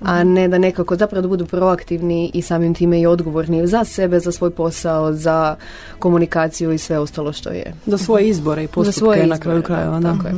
a 0.00 0.24
ne 0.24 0.48
da 0.48 0.58
nekako 0.58 0.96
zapravo 0.96 1.22
da 1.22 1.28
budu 1.28 1.46
proaktivni 1.46 2.30
i 2.34 2.42
samim 2.42 2.74
time 2.74 3.00
i 3.00 3.06
odgovorni 3.06 3.66
za 3.66 3.84
sebe, 3.84 4.20
za 4.20 4.32
svoj 4.32 4.50
posao, 4.50 5.12
za 5.12 5.56
komunikaciju 5.98 6.72
i 6.72 6.78
sve 6.78 6.98
ostalo 6.98 7.32
što 7.32 7.50
je. 7.50 7.74
Za 7.86 7.98
svoje 7.98 8.28
izbore 8.28 8.64
i 8.64 8.66
Za 8.66 8.72
postupke 8.72 8.98
svoje 8.98 9.26
na 9.26 9.38
kraju 9.38 9.58
izbore, 9.58 9.74
krajeva. 9.74 10.00
da, 10.00 10.12
tako 10.12 10.26
je. 10.28 10.34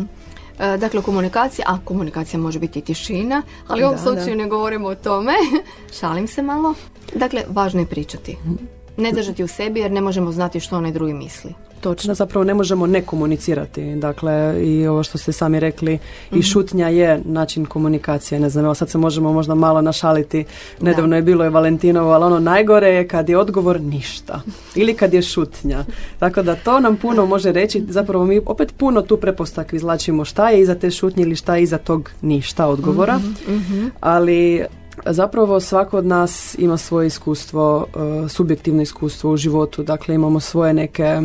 E, 0.59 0.77
Dakle, 0.77 1.03
komunikacija, 1.03 1.65
a 1.69 1.79
komunikacija 1.85 2.41
može 2.41 2.59
biti 2.59 2.79
i 2.79 2.83
tišina, 2.83 3.43
ali 3.67 3.83
u 3.83 3.87
ovom 3.87 3.97
Da, 3.97 4.03
slučaju 4.03 4.37
ne 4.37 4.49
govorimo 4.49 4.89
o 4.89 4.95
tome. 4.95 5.33
Šalim 6.01 6.27
se 6.27 6.43
malo. 6.43 6.75
Dakle, 7.15 7.43
važno 7.49 7.81
je 7.81 7.87
pričati. 7.87 8.37
Ne 8.97 9.13
držati 9.13 9.45
u 9.45 9.49
sebi 9.49 9.81
jer 9.81 9.91
ne 9.91 10.01
možemo 10.01 10.33
znati 10.33 10.61
što 10.61 10.77
onaj 10.77 10.93
drugi 10.93 11.13
misli. 11.13 11.55
Točno, 11.87 12.15
zapravo 12.15 12.45
ne 12.45 12.55
možemo 12.55 12.87
ne 12.87 13.03
komunicirati. 13.03 13.95
Dakle, 13.95 14.55
i 14.65 14.87
ovo 14.87 15.03
što 15.03 15.19
ste 15.19 15.33
sami 15.33 15.61
rekli, 15.61 15.99
i 16.33 16.43
šutnja 16.43 16.89
je 16.89 17.21
način 17.25 17.67
komunikacije. 17.67 18.41
Ne 18.41 18.51
znam, 18.51 18.65
evo 18.65 18.75
sad 18.75 18.91
se 18.91 18.99
možemo 18.99 19.33
možda 19.33 19.55
malo 19.55 19.83
našaliti. 19.83 20.45
Nedavno 20.81 21.17
je 21.17 21.23
bilo 21.23 21.45
je 21.45 21.51
Valentinovo, 21.51 22.11
ali 22.11 22.25
ono 22.25 22.39
najgore 22.39 22.89
je 22.89 23.09
kad 23.09 23.29
je 23.29 23.39
odgovor 23.39 23.81
ništa. 23.81 24.43
Ili 24.81 24.95
kad 24.95 25.15
je 25.15 25.23
šutnja. 25.23 25.85
Tako 26.19 26.43
da 26.43 26.55
to 26.55 26.81
nam 26.81 26.97
puno 26.97 27.27
može 27.27 27.53
reći. 27.53 27.85
Zapravo 27.89 28.25
mi 28.25 28.41
opet 28.47 28.75
puno 28.77 29.03
tu 29.03 29.17
prepostavku 29.17 29.77
izlačimo 29.77 30.25
šta 30.25 30.51
je 30.51 30.61
iza 30.61 30.75
te 30.75 30.91
šutnje 30.91 31.23
ili 31.23 31.37
šta 31.37 31.57
je 31.57 31.63
iza 31.63 31.79
tog 31.79 32.11
ništa 32.23 32.67
odgovora. 32.67 33.21
Ali 34.01 34.65
Zapravo 35.05 35.61
svako 35.61 35.99
od 35.99 36.07
nas 36.07 36.57
ima 36.59 36.77
svoje 36.77 37.07
iskustvo, 37.07 37.87
e, 38.25 38.29
subjektivno 38.29 38.83
iskustvo 38.83 39.31
u 39.31 39.37
životu, 39.37 39.83
dakle 39.83 40.15
imamo 40.15 40.41
svoje 40.41 40.73
neke, 40.73 41.21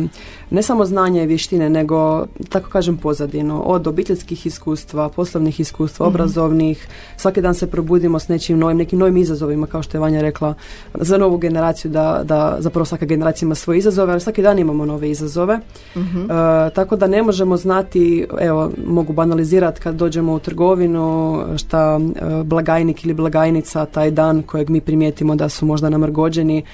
ne 0.50 0.62
samo 0.62 0.84
znanja 0.84 1.22
i 1.22 1.26
vještine, 1.26 1.70
nego, 1.70 2.26
tako 2.48 2.70
kažem, 2.70 2.96
pozadinu, 2.96 3.62
od 3.66 3.86
obiteljskih 3.86 4.46
iskustva, 4.46 5.08
poslovnih 5.08 5.60
iskustva, 5.60 6.06
Mhm. 6.06 6.14
obrazovnih, 6.14 6.88
svaki 7.16 7.40
dan 7.40 7.54
se 7.54 7.70
probudimo 7.70 8.18
s 8.18 8.28
nečim 8.28 8.58
novim, 8.58 8.76
nekim 8.76 8.98
novim 8.98 9.16
izazovima, 9.16 9.66
kao 9.66 9.82
što 9.82 9.96
je 9.96 10.00
Vanja 10.00 10.20
rekla, 10.22 10.54
za 10.94 11.18
novu 11.18 11.38
generaciju, 11.38 11.90
da, 11.90 12.20
da 12.24 12.56
zapravo 12.58 12.84
svaka 12.84 13.06
generacija 13.06 13.46
ima 13.46 13.54
svoje 13.54 13.78
izazove, 13.78 14.12
ali 14.12 14.20
svaki 14.20 14.42
dan 14.42 14.58
imamo 14.58 14.86
nove 14.86 15.10
izazove, 15.10 15.58
Mhm. 15.96 16.18
E, 16.22 16.26
tako 16.70 16.96
da 16.96 17.06
ne 17.06 17.22
možemo 17.22 17.56
znati, 17.56 18.26
evo, 18.40 18.70
mogu 18.86 19.12
banalizirati 19.12 19.80
kad 19.80 19.94
dođemo 19.94 20.32
u 20.34 20.38
trgovinu, 20.38 21.02
šta 21.56 22.00
e, 22.00 22.42
blagajnik 22.44 23.04
ili 23.04 23.14
blagajnica 23.62 23.86
taj 23.86 24.10
dan 24.10 24.42
kojeg 24.42 24.70
mi 24.70 24.80
primijetimo 24.80 25.34
da 25.34 25.48
su 25.48 25.66
možda 25.66 25.90
namrgođeni, 25.90 26.64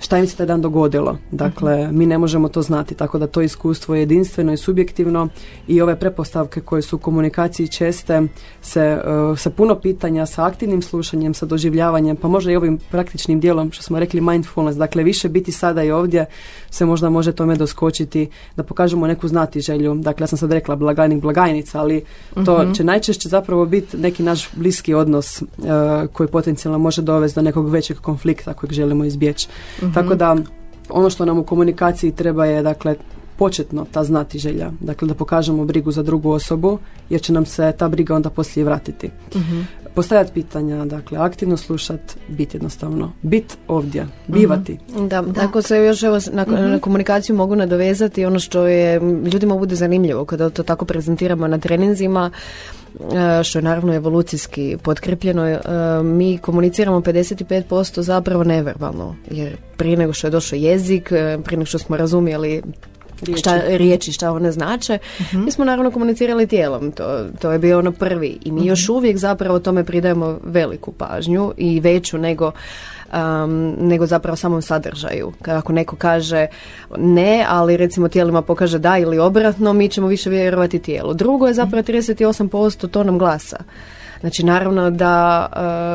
šta 0.00 0.18
im 0.18 0.26
se 0.26 0.36
taj 0.36 0.46
dan 0.46 0.60
dogodilo. 0.60 1.18
Dakle, 1.30 1.92
mi 1.92 2.06
ne 2.06 2.18
možemo 2.18 2.48
to 2.48 2.62
znati, 2.62 2.94
tako 2.94 3.18
da 3.18 3.26
to 3.26 3.42
iskustvo 3.42 3.94
je 3.94 4.00
jedinstveno 4.00 4.52
i 4.52 4.56
subjektivno 4.56 5.28
i 5.68 5.80
ove 5.80 5.96
prepostavke 5.96 6.60
koje 6.60 6.82
su 6.82 6.96
u 6.96 6.98
komunikaciji 6.98 7.68
česte 7.68 8.22
se 8.62 8.80
e, 8.80 9.00
sa 9.36 9.50
puno 9.50 9.74
pitanja, 9.74 10.26
sa 10.26 10.46
aktivnim 10.46 10.82
slušanjem, 10.82 11.34
sa 11.34 11.46
doživljavanjem, 11.46 12.16
pa 12.16 12.28
možda 12.28 12.52
i 12.52 12.56
ovim 12.56 12.78
praktičnim 12.90 13.40
dijelom 13.40 13.72
što 13.72 13.82
smo 13.82 13.98
rekli 13.98 14.20
mindfulness, 14.20 14.78
dakle 14.78 15.02
više 15.02 15.28
biti 15.28 15.52
sada 15.52 15.82
i 15.82 15.90
ovdje 15.90 16.26
se 16.70 16.84
možda 16.84 17.10
može 17.10 17.32
tome 17.32 17.56
doskočiti 17.56 18.28
da 18.56 18.62
pokažemo 18.62 19.06
neku 19.06 19.28
znati 19.28 19.60
želju. 19.60 19.94
Dakle, 19.94 20.24
ja 20.24 20.26
sam 20.26 20.38
sad 20.38 20.52
rekla 20.52 20.76
blagajnik, 20.76 21.22
blagajnica, 21.22 21.80
ali 21.80 22.04
to 22.44 22.72
će 22.74 22.84
najčešće 22.84 23.28
zapravo 23.28 23.66
biti 23.66 23.96
neki 23.96 24.22
naš 24.22 24.48
bliski 24.56 24.94
odnos 24.94 25.42
e, 25.42 25.44
koji 26.12 26.28
potencijalno 26.28 26.78
može 26.78 27.02
dovesti 27.02 27.38
do 27.38 27.42
nekog 27.42 27.70
većeg 27.70 27.96
konflikta 27.96 28.54
kojeg 28.54 28.72
želimo 28.72 29.04
izbjeći. 29.04 29.48
Tako 29.94 30.14
da 30.14 30.36
ono 30.88 31.10
što 31.10 31.24
nam 31.24 31.38
u 31.38 31.44
komunikaciji 31.44 32.12
treba 32.12 32.46
je 32.46 32.62
dakle 32.62 32.96
početno 33.38 33.86
ta 33.92 34.04
znati 34.04 34.38
želja. 34.38 34.70
Dakle, 34.80 35.08
da 35.08 35.14
pokažemo 35.14 35.64
brigu 35.64 35.90
za 35.90 36.02
drugu 36.02 36.30
osobu, 36.30 36.78
jer 37.10 37.20
će 37.20 37.32
nam 37.32 37.46
se 37.46 37.72
ta 37.78 37.88
briga 37.88 38.14
onda 38.14 38.30
poslije 38.30 38.64
vratiti. 38.64 39.10
Postavljati 39.94 40.32
pitanja, 40.32 40.84
dakle, 40.84 41.18
aktivno 41.18 41.56
slušat, 41.56 42.00
biti 42.28 42.56
jednostavno. 42.56 43.12
Bit 43.22 43.58
ovdje, 43.68 44.06
bivati. 44.26 44.78
Da, 45.08 45.22
tako 45.32 45.62
se 45.62 45.76
još 45.76 46.02
evo 46.02 46.18
na, 46.32 46.44
na 46.44 46.78
komunikaciju 46.78 47.36
mogu 47.36 47.56
nadovezati 47.56 48.24
ono 48.24 48.38
što 48.38 48.66
je 48.66 49.00
ljudima 49.32 49.56
bude 49.56 49.74
zanimljivo 49.74 50.24
kada 50.24 50.50
to 50.50 50.62
tako 50.62 50.84
prezentiramo 50.84 51.48
na 51.48 51.58
treninzima 51.58 52.30
e, 53.40 53.44
što 53.44 53.58
je 53.58 53.62
naravno 53.62 53.94
evolucijski 53.94 54.76
potkrepljeno, 54.82 55.46
e, 55.48 55.58
mi 56.02 56.38
komuniciramo 56.38 57.00
55% 57.00 58.00
zapravo 58.00 58.44
neverbalno, 58.44 59.16
jer 59.30 59.56
prije 59.76 59.96
nego 59.96 60.12
što 60.12 60.26
je 60.26 60.30
došao 60.30 60.56
jezik, 60.56 61.12
e, 61.12 61.38
prije 61.44 61.58
nego 61.58 61.66
što 61.66 61.78
smo 61.78 61.96
razumjeli 61.96 62.62
Riječi. 63.20 63.40
šta 63.40 63.60
riječi, 63.66 64.12
šta 64.12 64.32
one 64.32 64.52
znače. 64.52 64.98
Mi 65.32 65.50
smo 65.50 65.64
naravno 65.64 65.90
komunicirali 65.90 66.46
tijelom, 66.46 66.92
to, 66.92 67.24
to 67.40 67.52
je 67.52 67.58
bio 67.58 67.78
ono 67.78 67.92
prvi 67.92 68.38
i 68.44 68.52
mi 68.52 68.66
još 68.66 68.88
uvijek 68.88 69.16
zapravo 69.16 69.58
tome 69.58 69.84
pridajemo 69.84 70.38
veliku 70.44 70.92
pažnju 70.92 71.52
i 71.56 71.80
veću 71.80 72.18
nego 72.18 72.52
um, 73.12 73.74
nego 73.80 74.06
zapravo 74.06 74.36
samom 74.36 74.62
sadržaju. 74.62 75.32
Ako 75.46 75.72
neko 75.72 75.96
kaže 75.96 76.46
ne, 76.98 77.46
ali 77.48 77.76
recimo 77.76 78.08
tijelima 78.08 78.42
pokaže 78.42 78.78
da 78.78 78.98
ili 78.98 79.18
obratno, 79.18 79.72
mi 79.72 79.88
ćemo 79.88 80.06
više 80.06 80.30
vjerovati 80.30 80.78
tijelu. 80.78 81.14
Drugo 81.14 81.46
je 81.46 81.54
zapravo 81.54 81.82
38% 81.82 82.88
tonom 82.88 83.18
glasa. 83.18 83.56
Znači 84.26 84.44
naravno 84.44 84.90
da 84.90 85.46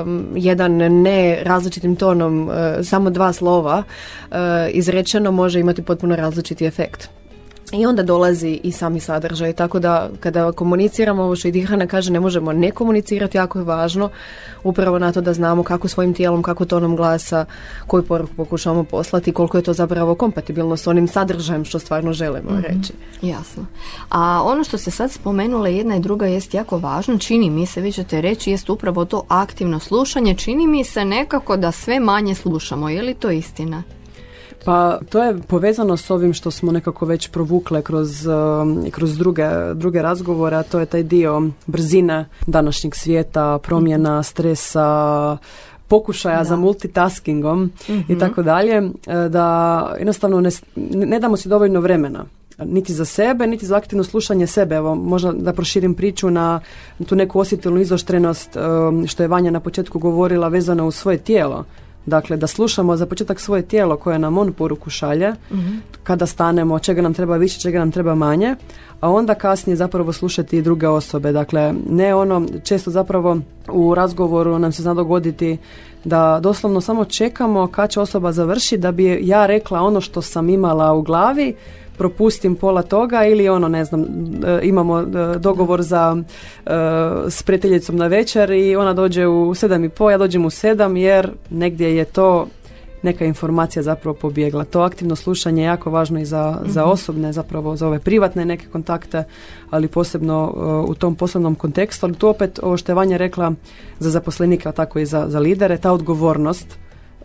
um, 0.05 0.27
jedan 0.35 0.71
ne 0.77 1.39
različitim 1.43 1.95
tonom, 1.95 2.47
uh, 2.47 2.53
samo 2.83 3.09
dva 3.09 3.33
slova 3.33 3.83
uh, 4.31 4.37
izrečeno 4.69 5.31
može 5.31 5.59
imati 5.59 5.81
potpuno 5.81 6.15
različiti 6.15 6.65
efekt. 6.65 7.09
I 7.73 7.85
onda 7.85 8.03
dolazi 8.03 8.59
i 8.63 8.71
sami 8.71 8.99
sadržaj, 8.99 9.53
tako 9.53 9.79
da 9.79 10.09
kada 10.19 10.51
komuniciramo, 10.51 11.23
ovo 11.23 11.35
što 11.35 11.47
i 11.47 11.51
Dihana 11.51 11.87
kaže, 11.87 12.11
ne 12.11 12.19
možemo 12.19 12.53
ne 12.53 12.71
komunicirati, 12.71 13.37
jako 13.37 13.59
je 13.59 13.65
važno 13.65 14.09
upravo 14.63 14.99
na 14.99 15.11
to 15.11 15.21
da 15.21 15.33
znamo 15.33 15.63
kako 15.63 15.87
svojim 15.87 16.13
tijelom, 16.13 16.43
kako 16.43 16.65
tonom 16.65 16.95
glasa, 16.95 17.45
koju 17.87 18.03
poruku 18.03 18.33
pokušavamo 18.35 18.83
poslati, 18.83 19.31
koliko 19.31 19.57
je 19.57 19.63
to 19.63 19.73
zapravo 19.73 20.15
kompatibilno 20.15 20.77
s 20.77 20.87
onim 20.87 21.07
sadržajem 21.07 21.65
što 21.65 21.79
stvarno 21.79 22.13
želimo 22.13 22.49
reći. 22.61 22.93
Jasno. 23.21 23.65
A 24.09 24.41
ono 24.45 24.63
što 24.63 24.77
ste 24.77 24.91
sad 24.91 25.11
spomenule, 25.11 25.75
jedna 25.75 25.95
i 25.95 25.99
druga 25.99 26.25
jest 26.25 26.53
jako 26.53 26.77
važno, 26.77 27.17
čini 27.17 27.49
mi 27.49 27.65
se, 27.65 27.81
vi 27.81 27.91
ćete 27.91 28.21
reći, 28.21 28.51
jest 28.51 28.69
upravo 28.69 29.05
to 29.05 29.23
aktivno 29.27 29.79
slušanje. 29.79 30.35
Čini 30.35 30.67
mi 30.67 30.83
se 30.83 31.05
nekako 31.05 31.57
da 31.57 31.71
sve 31.71 31.99
manje 31.99 32.35
slušamo. 32.35 32.89
Je 32.89 33.01
li 33.01 33.13
to 33.13 33.31
istina? 33.31 33.83
Pa 34.65 34.99
to 35.09 35.23
je 35.23 35.37
povezano 35.47 35.97
s 35.97 36.09
ovim 36.09 36.33
što 36.33 36.51
smo 36.51 36.71
nekako 36.71 37.05
već 37.05 37.27
provukle 37.27 37.81
kroz, 37.81 38.27
um, 38.27 38.85
kroz 38.91 39.17
druge, 39.17 39.43
druge 39.73 40.01
razgovore, 40.01 40.55
a 40.55 40.63
to 40.63 40.79
je 40.79 40.85
taj 40.85 41.03
dio 41.03 41.41
brzine 41.67 42.25
današnjeg 42.47 42.95
svijeta, 42.95 43.59
promjena, 43.63 44.23
stresa, 44.23 45.37
pokušaja 45.87 46.43
za 46.43 46.55
multitaskingom 46.55 47.71
i 48.07 48.19
tako 48.19 48.43
dalje, 48.43 48.75
e, 48.75 48.89
da 49.29 49.95
jednostavno 49.99 50.41
ne, 50.41 50.49
ne 51.05 51.19
damo 51.19 51.37
si 51.37 51.49
dovoljno 51.49 51.79
vremena 51.79 52.25
niti 52.65 52.93
za 52.93 53.05
sebe, 53.05 53.47
niti 53.47 53.65
za 53.65 53.77
aktivno 53.77 54.03
slušanje 54.03 54.47
sebe. 54.47 54.75
Evo, 54.75 54.95
možda 54.95 55.31
da 55.31 55.53
proširim 55.53 55.93
priču 55.93 56.29
na 56.29 56.59
tu 57.05 57.15
neku 57.15 57.39
osjetilnu 57.39 57.81
izoštrenost 57.81 58.55
um, 58.55 59.07
što 59.07 59.23
je 59.23 59.27
Vanja 59.27 59.51
na 59.51 59.59
početku 59.59 59.99
govorila 59.99 60.47
vezano 60.47 60.87
u 60.87 60.91
svoje 60.91 61.17
tijelo. 61.17 61.65
Dakle, 62.05 62.37
da 62.37 62.47
slušamo 62.47 62.97
za 62.97 63.05
početak 63.05 63.39
svoje 63.39 63.61
tijelo 63.61 63.97
koje 63.97 64.19
nam 64.19 64.37
on 64.37 64.53
poruku 64.53 64.89
šalje, 64.89 65.33
kada 66.03 66.25
stanemo, 66.25 66.79
čega 66.79 67.01
nam 67.01 67.13
treba 67.13 67.37
više, 67.37 67.59
čega 67.59 67.79
nam 67.79 67.91
treba 67.91 68.15
manje, 68.15 68.55
a 68.99 69.09
onda 69.09 69.35
kasnije 69.35 69.75
zapravo 69.75 70.13
slušati 70.13 70.57
i 70.57 70.61
druge 70.61 70.87
osobe. 70.87 71.31
Dakle, 71.31 71.73
ne 71.89 72.15
ono, 72.15 72.45
često 72.63 72.91
zapravo 72.91 73.37
u 73.67 73.95
razgovoru 73.95 74.59
nam 74.59 74.71
se 74.71 74.81
zna 74.81 74.93
dogoditi 74.93 75.57
da 76.03 76.39
doslovno 76.43 76.81
samo 76.81 77.05
čekamo 77.05 77.67
kad 77.67 77.89
će 77.89 77.99
osoba 77.99 78.31
završi 78.31 78.77
da 78.77 78.91
bi 78.91 79.19
ja 79.21 79.45
rekla 79.45 79.81
ono 79.81 80.01
što 80.01 80.21
sam 80.21 80.49
imala 80.49 80.93
u 80.93 81.01
glavi, 81.01 81.55
propustim 82.01 82.55
pola 82.55 82.81
toga 82.81 83.25
ili 83.25 83.49
ono 83.49 83.67
ne 83.67 83.85
znam 83.85 84.01
e, 84.01 84.59
imamo 84.63 84.99
e, 84.99 85.05
dogovor 85.39 85.81
za 85.81 86.17
e, 86.17 86.71
s 87.29 87.43
prijateljicom 87.43 87.95
na 87.95 88.07
večer 88.07 88.51
i 88.51 88.75
ona 88.75 88.93
dođe 88.93 89.27
u 89.27 89.55
sedam 89.55 89.83
i 89.83 89.89
po, 89.89 90.09
ja 90.09 90.17
dođem 90.17 90.45
u 90.45 90.49
sedam 90.49 90.97
jer 90.97 91.31
negdje 91.49 91.95
je 91.95 92.05
to 92.05 92.47
neka 93.03 93.25
informacija 93.25 93.83
zapravo 93.83 94.17
pobjegla. 94.17 94.63
To 94.63 94.81
aktivno 94.81 95.15
slušanje 95.15 95.61
je 95.61 95.65
jako 95.65 95.91
važno 95.91 96.19
i 96.19 96.25
za, 96.25 96.57
za 96.65 96.85
osobne, 96.85 97.33
zapravo 97.33 97.75
za 97.75 97.87
ove 97.87 97.99
privatne 97.99 98.45
neke 98.45 98.65
kontakte, 98.71 99.23
ali 99.69 99.87
posebno 99.87 100.53
e, 100.55 100.59
u 100.91 100.95
tom 100.95 101.15
poslovnom 101.15 101.55
kontekstu. 101.55 102.05
Ali 102.05 102.15
tu 102.15 102.27
opet, 102.27 102.59
ovo 102.63 102.77
što 102.77 102.91
je 102.91 102.95
Vanja 102.95 103.17
rekla 103.17 103.53
za 103.99 104.09
zaposlenike, 104.09 104.69
a 104.69 104.71
tako 104.71 104.99
i 104.99 105.05
za, 105.05 105.25
za 105.29 105.39
lidere, 105.39 105.77
ta 105.77 105.91
odgovornost 105.91 106.77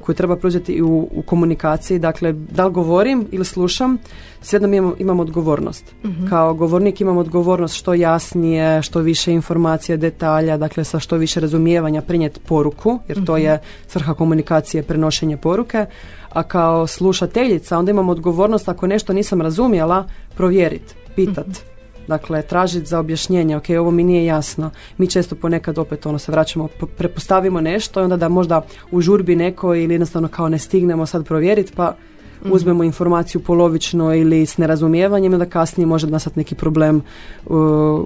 koju 0.07 0.17
treba 0.17 0.37
preuzeti 0.37 0.73
i 0.73 0.83
u, 0.83 1.09
u 1.11 1.23
komunikaciji. 1.23 1.99
Dakle, 1.99 2.33
da 2.33 2.67
li 2.67 2.73
govorim 2.73 3.27
ili 3.33 3.45
slušam, 3.45 3.99
svejedno 4.41 4.69
mi 4.69 4.77
imam, 4.77 4.95
imam 4.99 5.21
odgovornost. 5.21 5.95
Kao 6.29 6.55
govornik 6.55 7.01
imam 7.01 7.17
odgovornost 7.17 7.75
što 7.75 7.95
jasnije, 7.95 8.83
što 8.83 9.01
više 9.01 9.33
informacija, 9.33 9.97
detalja, 9.97 10.57
dakle 10.57 10.85
sa 10.85 11.01
što 11.01 11.17
više 11.17 11.41
razumijevanja 11.41 12.03
prenijeti 12.03 12.41
poruku, 12.41 12.99
jer 13.09 13.25
to 13.25 13.37
je 13.37 13.59
svrha 13.87 14.15
komunikacije, 14.15 14.83
prenošenje 14.83 15.37
poruke. 15.37 15.87
A 16.33 16.43
kao 16.43 16.87
slušateljica 16.87 17.79
onda 17.79 17.91
imam 17.91 18.09
odgovornost 18.09 18.69
ako 18.69 18.87
nešto 18.87 19.13
nisam 19.13 19.41
razumjela, 19.41 20.05
provjeriti, 20.37 20.95
pitat. 21.17 21.76
Dakle, 22.09 22.43
tražiti 22.43 22.87
za 22.87 22.99
objašnjenje, 22.99 23.57
ok, 23.57 23.65
ovo 23.81 23.91
mi 23.91 24.05
nije 24.05 24.25
jasno. 24.25 24.71
Mi 24.99 25.11
često 25.11 25.35
ponekad 25.35 25.79
opet 25.79 26.07
ono 26.07 26.19
se 26.19 26.33
vraćamo, 26.33 26.69
prepostavimo 26.97 27.61
nešto 27.61 28.01
i 28.01 28.05
onda 28.05 28.17
da 28.17 28.29
možda 28.29 28.63
u 28.91 29.01
žurbi 29.01 29.37
neko 29.37 29.75
ili 29.75 29.95
jednostavno 29.95 30.29
kao 30.29 30.49
ne 30.49 30.59
stignemo 30.59 31.07
sad 31.07 31.27
provjeriti, 31.27 31.73
pa 31.77 31.97
uzmemo 32.45 32.85
informaciju 32.85 33.41
polovično 33.41 34.15
ili 34.15 34.47
s 34.47 34.59
nerazumijevanjem 34.59 35.35
i 35.35 35.39
da 35.39 35.47
kasnije 35.47 35.87
može 35.87 36.07
nastati 36.07 36.39
neki 36.39 36.55
problem 36.55 36.97
uh, 36.97 37.57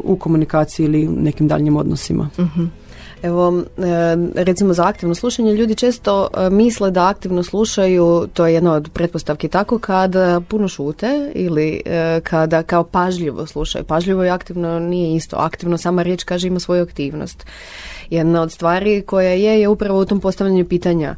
u 0.05 0.17
komunikaciji 0.21 0.85
ili 0.85 1.09
nekim 1.09 1.49
daljnjim 1.49 1.77
odnosima. 1.77 2.29
Evo, 3.23 3.63
e, 3.79 3.83
recimo 4.35 4.75
za 4.75 4.87
aktivno 4.87 5.15
slušanje, 5.15 5.55
ljudi 5.55 5.75
često 5.75 6.29
e, 6.35 6.51
misle 6.51 6.91
da 6.91 7.09
aktivno 7.09 7.43
slušaju, 7.43 8.29
to 8.33 8.47
je 8.47 8.55
jedna 8.55 8.73
od 8.73 8.91
pretpostavki 8.93 9.49
tako, 9.49 9.79
kada 9.79 10.41
puno 10.49 10.69
šute 10.69 11.33
ili 11.35 11.83
e, 11.85 12.21
kada 12.25 12.63
kao 12.63 12.85
pažljivo 12.85 13.47
slušaju. 13.47 13.85
Pažljivo 13.85 14.25
i 14.25 14.31
aktivno 14.31 14.79
nije 14.79 15.17
isto. 15.17 15.37
Aktivno 15.37 15.79
sama 15.79 16.03
riječ 16.03 16.25
kaže 16.25 16.47
ima 16.47 16.61
svoju 16.61 16.83
aktivnost. 16.83 17.47
Jedna 18.11 18.43
od 18.43 18.53
stvari 18.53 19.03
koja 19.03 19.31
je, 19.31 19.61
je 19.61 19.69
upravo 19.69 20.01
u 20.01 20.05
tom 20.05 20.21
postavljanju 20.21 20.65
pitanja. 20.65 21.17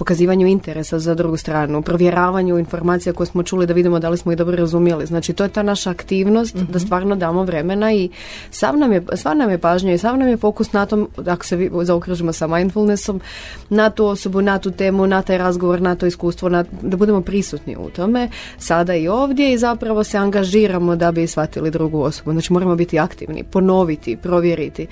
pokazivanju 0.00 0.46
interesa 0.46 0.98
za 0.98 1.14
drugu 1.14 1.36
stranu, 1.36 1.82
provjeravanju 1.82 2.58
informacija 2.58 3.12
koje 3.12 3.26
smo 3.26 3.42
čuli 3.42 3.66
da 3.66 3.74
vidimo 3.74 3.98
da 3.98 4.08
li 4.08 4.16
smo 4.16 4.32
ih 4.32 4.38
dobro 4.38 4.56
razumjeli. 4.56 5.06
Znači 5.06 5.32
to 5.32 5.44
je 5.44 5.48
ta 5.48 5.62
naša 5.62 5.90
aktivnost 5.90 6.56
da 6.56 6.78
stvarno 6.78 7.16
damo 7.16 7.44
vremena 7.44 7.92
i 7.92 8.08
sav 8.50 8.76
nam 8.76 8.92
je, 8.92 9.02
sva 9.14 9.34
nam 9.34 9.50
je 9.50 9.58
pažnja 9.58 9.92
i 9.92 9.98
sav 9.98 10.16
nam 10.16 10.28
je 10.28 10.36
fokus 10.36 10.72
na 10.72 10.86
tom, 10.86 11.08
ako 11.26 11.44
se 11.44 11.70
zaokružimo 11.82 12.32
sa 12.32 12.46
mindfulnessom, 12.46 13.20
na 13.68 13.90
tu 13.90 14.06
osobu, 14.06 14.40
na 14.40 14.58
tu 14.58 14.70
temu, 14.70 15.06
na 15.06 15.22
taj 15.22 15.38
razgovor, 15.38 15.80
na 15.80 15.94
to 15.94 16.06
iskustvo, 16.06 16.48
na, 16.48 16.64
da 16.82 16.96
budemo 16.96 17.20
prisutni 17.20 17.76
u 17.76 17.90
tome, 17.90 18.28
sada 18.58 18.94
i 18.94 19.08
ovdje 19.08 19.52
i 19.52 19.58
zapravo 19.58 20.04
se 20.04 20.18
angažiramo 20.18 20.96
da 20.96 21.12
bi 21.12 21.26
shvatili 21.26 21.70
drugu 21.70 22.02
osobu. 22.02 22.32
Znači 22.32 22.52
moramo 22.52 22.76
biti 22.76 22.98
aktivni, 22.98 23.44
ponoviti, 23.44 24.16
provjeriti 24.16 24.86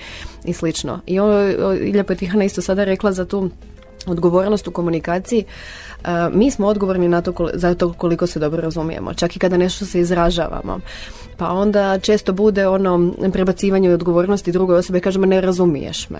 i 0.45 0.53
slično. 0.53 0.99
I 1.05 1.19
ovo, 1.19 1.33
o, 1.33 1.73
Ilja 1.73 2.03
Petihana 2.03 2.43
isto 2.43 2.61
sada 2.61 2.83
rekla 2.83 3.11
za 3.11 3.25
tu 3.25 3.49
odgovornost 4.07 4.67
u 4.67 4.71
komunikaciji. 4.71 5.45
Mi 6.33 6.51
smo 6.51 6.67
odgovorni 6.67 7.07
na 7.07 7.21
to 7.21 7.31
koli- 7.31 7.51
za 7.53 7.75
to 7.75 7.93
koliko 7.93 8.27
se 8.27 8.39
dobro 8.39 8.61
razumijemo, 8.61 9.13
čak 9.13 9.35
i 9.35 9.39
kada 9.39 9.57
nešto 9.57 9.85
se 9.85 9.99
izražavamo. 9.99 10.79
Pa 11.37 11.47
onda 11.51 11.99
često 11.99 12.33
bude 12.33 12.67
ono 12.67 13.11
prebacivanje 13.31 13.93
odgovornosti 13.93 14.51
druge 14.51 14.73
osobe, 14.73 14.99
kažemo 14.99 15.25
ne 15.25 15.41
razumiješ 15.41 16.09
me. 16.09 16.19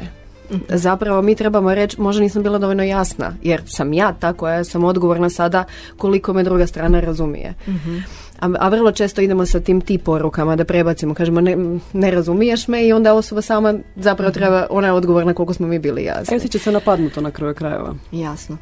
Zapravo 0.69 1.21
mi 1.21 1.35
trebamo 1.35 1.73
reći, 1.75 2.01
možda 2.01 2.21
nisam 2.21 2.43
bila 2.43 2.57
dovoljno 2.57 2.83
jasna, 2.83 3.33
jer 3.43 3.61
sam 3.65 3.93
ja 3.93 4.13
ta 4.19 4.33
koja 4.33 4.63
sam 4.63 4.83
odgovorna 4.83 5.29
sada 5.29 5.63
koliko 5.97 6.33
me 6.33 6.43
druga 6.43 6.67
strana 6.67 6.99
razumije. 6.99 7.53
A, 8.39 8.49
a 8.59 8.69
vrlo 8.69 8.91
često 8.91 9.21
idemo 9.21 9.45
sa 9.45 9.59
tim 9.59 9.81
ti 9.81 9.97
porukama 9.97 10.55
da 10.55 10.65
prebacimo, 10.65 11.13
kažemo 11.13 11.41
ne, 11.41 11.57
ne 11.93 12.11
razumiješ 12.11 12.67
me 12.67 12.87
i 12.87 12.93
onda 12.93 13.13
osoba 13.13 13.41
sama 13.41 13.73
zapravo 13.95 14.31
treba, 14.31 14.67
ona 14.69 14.87
je 14.87 14.93
odgovorna 14.93 15.33
koliko 15.33 15.53
smo 15.53 15.67
mi 15.67 15.79
bili 15.79 16.03
jasni. 16.03 16.37
Osjeća 16.37 16.59
se 16.59 16.71
napadnuto 16.71 17.21
na 17.21 17.31
kraju 17.31 17.53
krajeva. 17.55 17.93
Jasno. 18.11 18.57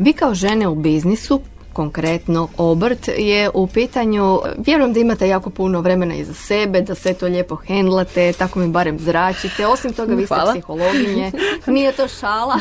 Vi 0.00 0.12
kao 0.12 0.34
žene 0.34 0.68
u 0.68 0.74
biznisu, 0.74 1.40
konkretno 1.72 2.48
obrt, 2.56 3.08
je 3.18 3.50
u 3.54 3.66
pitanju, 3.66 4.40
vjerujem 4.66 4.92
da 4.92 5.00
imate 5.00 5.28
jako 5.28 5.50
puno 5.50 5.80
vremena 5.80 6.14
iza 6.14 6.34
sebe, 6.34 6.80
da 6.82 6.94
sve 6.94 7.14
to 7.14 7.26
lijepo 7.26 7.56
hendlate, 7.56 8.32
tako 8.32 8.58
mi 8.58 8.68
barem 8.68 8.98
zračite. 8.98 9.66
Osim 9.66 9.92
toga, 9.92 10.14
vi 10.14 10.26
ste 10.26 10.34
Hvala. 10.34 10.52
psihologinje. 10.52 11.32
Nije 11.66 11.92
to 11.92 12.08
šala. 12.08 12.56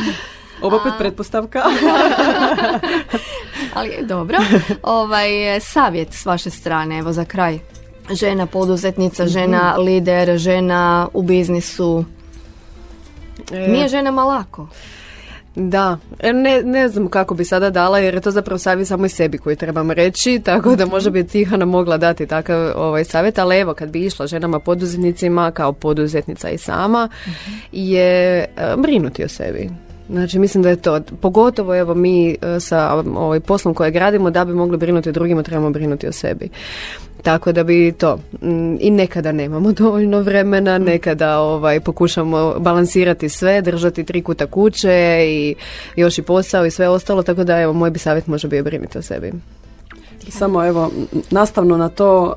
Ovo 0.61 0.77
opet 0.77 0.93
pretpostavka. 0.97 1.63
Ali 3.75 3.97
dobro. 4.01 4.37
Ovaj 4.83 5.59
savjet 5.59 6.13
s 6.13 6.25
vaše 6.25 6.49
strane, 6.49 6.99
evo 6.99 7.13
za 7.13 7.25
kraj. 7.25 7.59
Žena 8.11 8.45
poduzetnica, 8.45 9.27
žena 9.27 9.75
lider, 9.77 10.37
žena 10.37 11.07
u 11.13 11.21
biznisu. 11.21 12.05
E, 13.51 13.67
Nije 13.67 13.87
ženama 13.87 14.23
lako. 14.23 14.67
Da, 15.59 15.97
E, 16.19 16.33
ne, 16.33 16.63
ne 16.63 16.89
znam 16.89 17.07
kako 17.07 17.35
bi 17.35 17.45
sada 17.45 17.69
dala 17.69 17.99
jer 17.99 18.13
je 18.13 18.21
to 18.21 18.31
zapravo 18.31 18.57
savjet 18.57 18.87
samo 18.87 19.05
i 19.05 19.09
sebi 19.09 19.37
koji 19.37 19.55
trebam 19.55 19.91
reći, 19.91 20.39
tako 20.45 20.75
da 20.75 20.85
može 20.85 21.11
bi 21.11 21.27
Tihana 21.27 21.65
mogla 21.65 21.97
dati 21.97 22.25
takav 22.25 22.71
ovaj 22.75 23.03
savjet, 23.03 23.39
ali 23.39 23.57
evo 23.57 23.73
kad 23.73 23.89
bi 23.89 24.05
išla 24.05 24.27
ženama 24.27 24.59
poduzetnicima 24.59 25.51
kao 25.51 25.73
poduzetnica 25.73 26.49
i 26.49 26.57
sama 26.57 27.09
je 27.71 28.39
e, 28.39 28.47
brinuti 28.77 29.23
o 29.23 29.27
sebi. 29.27 29.69
Znači 30.09 30.39
mislim 30.39 30.63
da 30.63 30.69
je 30.69 30.75
to, 30.75 30.99
pogotovo 31.21 31.75
evo 31.75 31.95
mi 31.95 32.29
e, 32.31 32.59
sa 32.59 33.03
ovaj 33.15 33.39
poslom 33.39 33.73
koje 33.73 33.91
gradimo 33.91 34.29
da 34.29 34.45
bi 34.45 34.53
mogli 34.53 34.77
brinuti 34.77 35.09
o 35.09 35.11
drugima 35.11 35.43
trebamo 35.43 35.69
brinuti 35.69 36.07
o 36.07 36.11
sebi. 36.11 36.49
Tako 37.23 37.51
da 37.51 37.63
bi 37.63 37.91
to 37.91 38.19
mm, 38.41 38.75
i 38.79 38.91
nekada 38.91 39.31
nemamo 39.31 39.71
dovoljno 39.81 40.21
vremena, 40.21 40.77
nekada 40.77 41.39
ovaj 41.39 41.79
pokušamo 41.79 42.55
balansirati 42.59 43.29
sve, 43.29 43.61
držati 43.61 44.03
tri 44.03 44.21
kuta 44.21 44.45
kuće 44.45 45.25
i 45.27 45.55
još 45.95 46.17
i 46.17 46.21
posao 46.21 46.65
i 46.65 46.71
sve 46.71 46.89
ostalo, 46.89 47.23
tako 47.23 47.43
da 47.43 47.59
evo 47.59 47.73
moj 47.73 47.89
bi 47.89 47.99
savjet 47.99 48.27
može 48.27 48.47
bio 48.47 48.63
brinuti 48.63 48.97
o 48.97 49.01
sebi. 49.01 49.31
Samo 50.29 50.65
evo, 50.65 50.91
nastavno 51.31 51.77
na 51.77 51.89
to, 51.89 52.35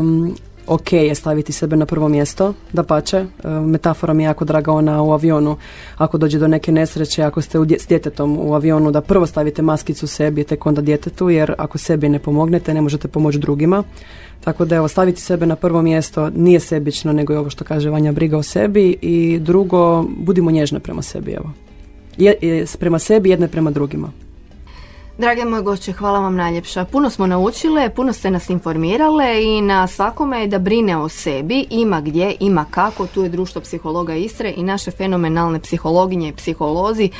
um, 0.00 0.36
ok 0.68 0.92
je 0.92 1.14
staviti 1.14 1.52
sebe 1.52 1.76
na 1.76 1.86
prvo 1.86 2.08
mjesto, 2.08 2.54
da 2.72 2.82
pače. 2.82 3.26
metafora 3.66 4.12
mi 4.12 4.22
je 4.22 4.26
jako 4.26 4.44
draga 4.44 4.72
ona 4.72 5.02
u 5.02 5.12
avionu, 5.12 5.56
ako 5.96 6.18
dođe 6.18 6.38
do 6.38 6.48
neke 6.48 6.72
nesreće, 6.72 7.22
ako 7.22 7.40
ste 7.42 7.58
s 7.78 7.86
djetetom 7.88 8.38
u 8.40 8.54
avionu, 8.54 8.90
da 8.90 9.00
prvo 9.00 9.26
stavite 9.26 9.62
maskicu 9.62 10.06
sebi, 10.06 10.44
tek 10.44 10.66
onda 10.66 10.80
djetetu, 10.82 11.30
jer 11.30 11.54
ako 11.58 11.78
sebi 11.78 12.08
ne 12.08 12.18
pomognete, 12.18 12.74
ne 12.74 12.80
možete 12.80 13.08
pomoći 13.08 13.38
drugima. 13.38 13.82
Tako 14.44 14.64
da 14.64 14.76
evo, 14.76 14.88
staviti 14.88 15.20
sebe 15.20 15.46
na 15.46 15.56
prvo 15.56 15.82
mjesto 15.82 16.30
nije 16.30 16.60
sebično, 16.60 17.12
nego 17.12 17.32
je 17.32 17.38
ovo 17.38 17.50
što 17.50 17.64
kaže 17.64 17.90
Vanja, 17.90 18.12
briga 18.12 18.38
o 18.38 18.42
sebi 18.42 18.96
i 19.02 19.38
drugo, 19.38 20.02
budimo 20.02 20.50
nježne 20.50 20.80
prema 20.80 21.02
sebi, 21.02 21.32
evo. 21.32 21.50
Je, 22.18 22.34
je- 22.42 22.64
prema 22.78 22.98
sebi, 22.98 23.30
jedne 23.30 23.48
prema 23.48 23.70
drugima. 23.70 24.12
Drage 25.18 25.44
moje 25.44 25.62
gošće, 25.62 25.92
hvala 25.92 26.20
vam 26.20 26.36
najljepša. 26.36 26.84
Puno 26.84 27.10
smo 27.10 27.26
naučile, 27.26 27.90
puno 27.90 28.12
ste 28.12 28.30
nas 28.30 28.50
informirale 28.50 29.44
i 29.44 29.60
na 29.60 29.86
svakome 29.86 30.40
je 30.40 30.46
da 30.46 30.58
brine 30.58 30.96
o 30.96 31.08
sebi, 31.08 31.66
ima 31.70 32.00
gdje, 32.00 32.36
ima 32.40 32.64
kako, 32.70 33.06
tu 33.06 33.22
je 33.22 33.28
društvo 33.28 33.60
psihologa 33.60 34.14
Istre 34.14 34.54
i 34.56 34.62
naše 34.62 34.90
fenomenalne 34.90 35.60
psihologinje 35.60 36.28
i 36.28 36.32
psiholozi. 36.32 37.10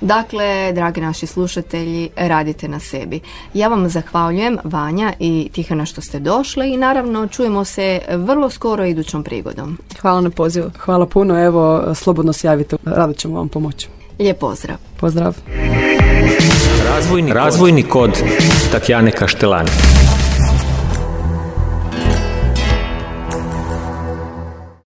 Dakle, 0.00 0.72
dragi 0.72 1.00
naši 1.00 1.26
slušatelji, 1.26 2.08
radite 2.16 2.68
na 2.68 2.80
sebi. 2.80 3.20
Ja 3.54 3.68
vam 3.68 3.88
zahvaljujem, 3.88 4.58
Vanja 4.64 5.12
i 5.18 5.48
Tihana 5.52 5.86
što 5.86 6.00
ste 6.00 6.18
došle 6.18 6.70
i 6.70 6.76
naravno 6.76 7.26
čujemo 7.26 7.64
se 7.64 8.00
vrlo 8.08 8.50
skoro 8.50 8.84
idućom 8.84 9.24
prigodom. 9.24 9.78
Hvala 10.00 10.20
na 10.20 10.30
pozivu. 10.30 10.70
Hvala 10.78 11.06
puno, 11.06 11.44
evo, 11.44 11.94
slobodno 11.94 12.32
se 12.32 12.46
javite, 12.46 12.76
rado 12.84 13.12
ćemo 13.12 13.36
vam 13.36 13.48
pomoći. 13.48 13.88
Lijep 14.18 14.38
pozdrav. 14.38 14.76
Pozdrav. 15.00 15.36
Razvojni, 16.88 17.32
Razvojni 17.32 17.82
kod 17.82 18.10
Tatjane 18.72 19.10
Kaštelani. 19.10 19.70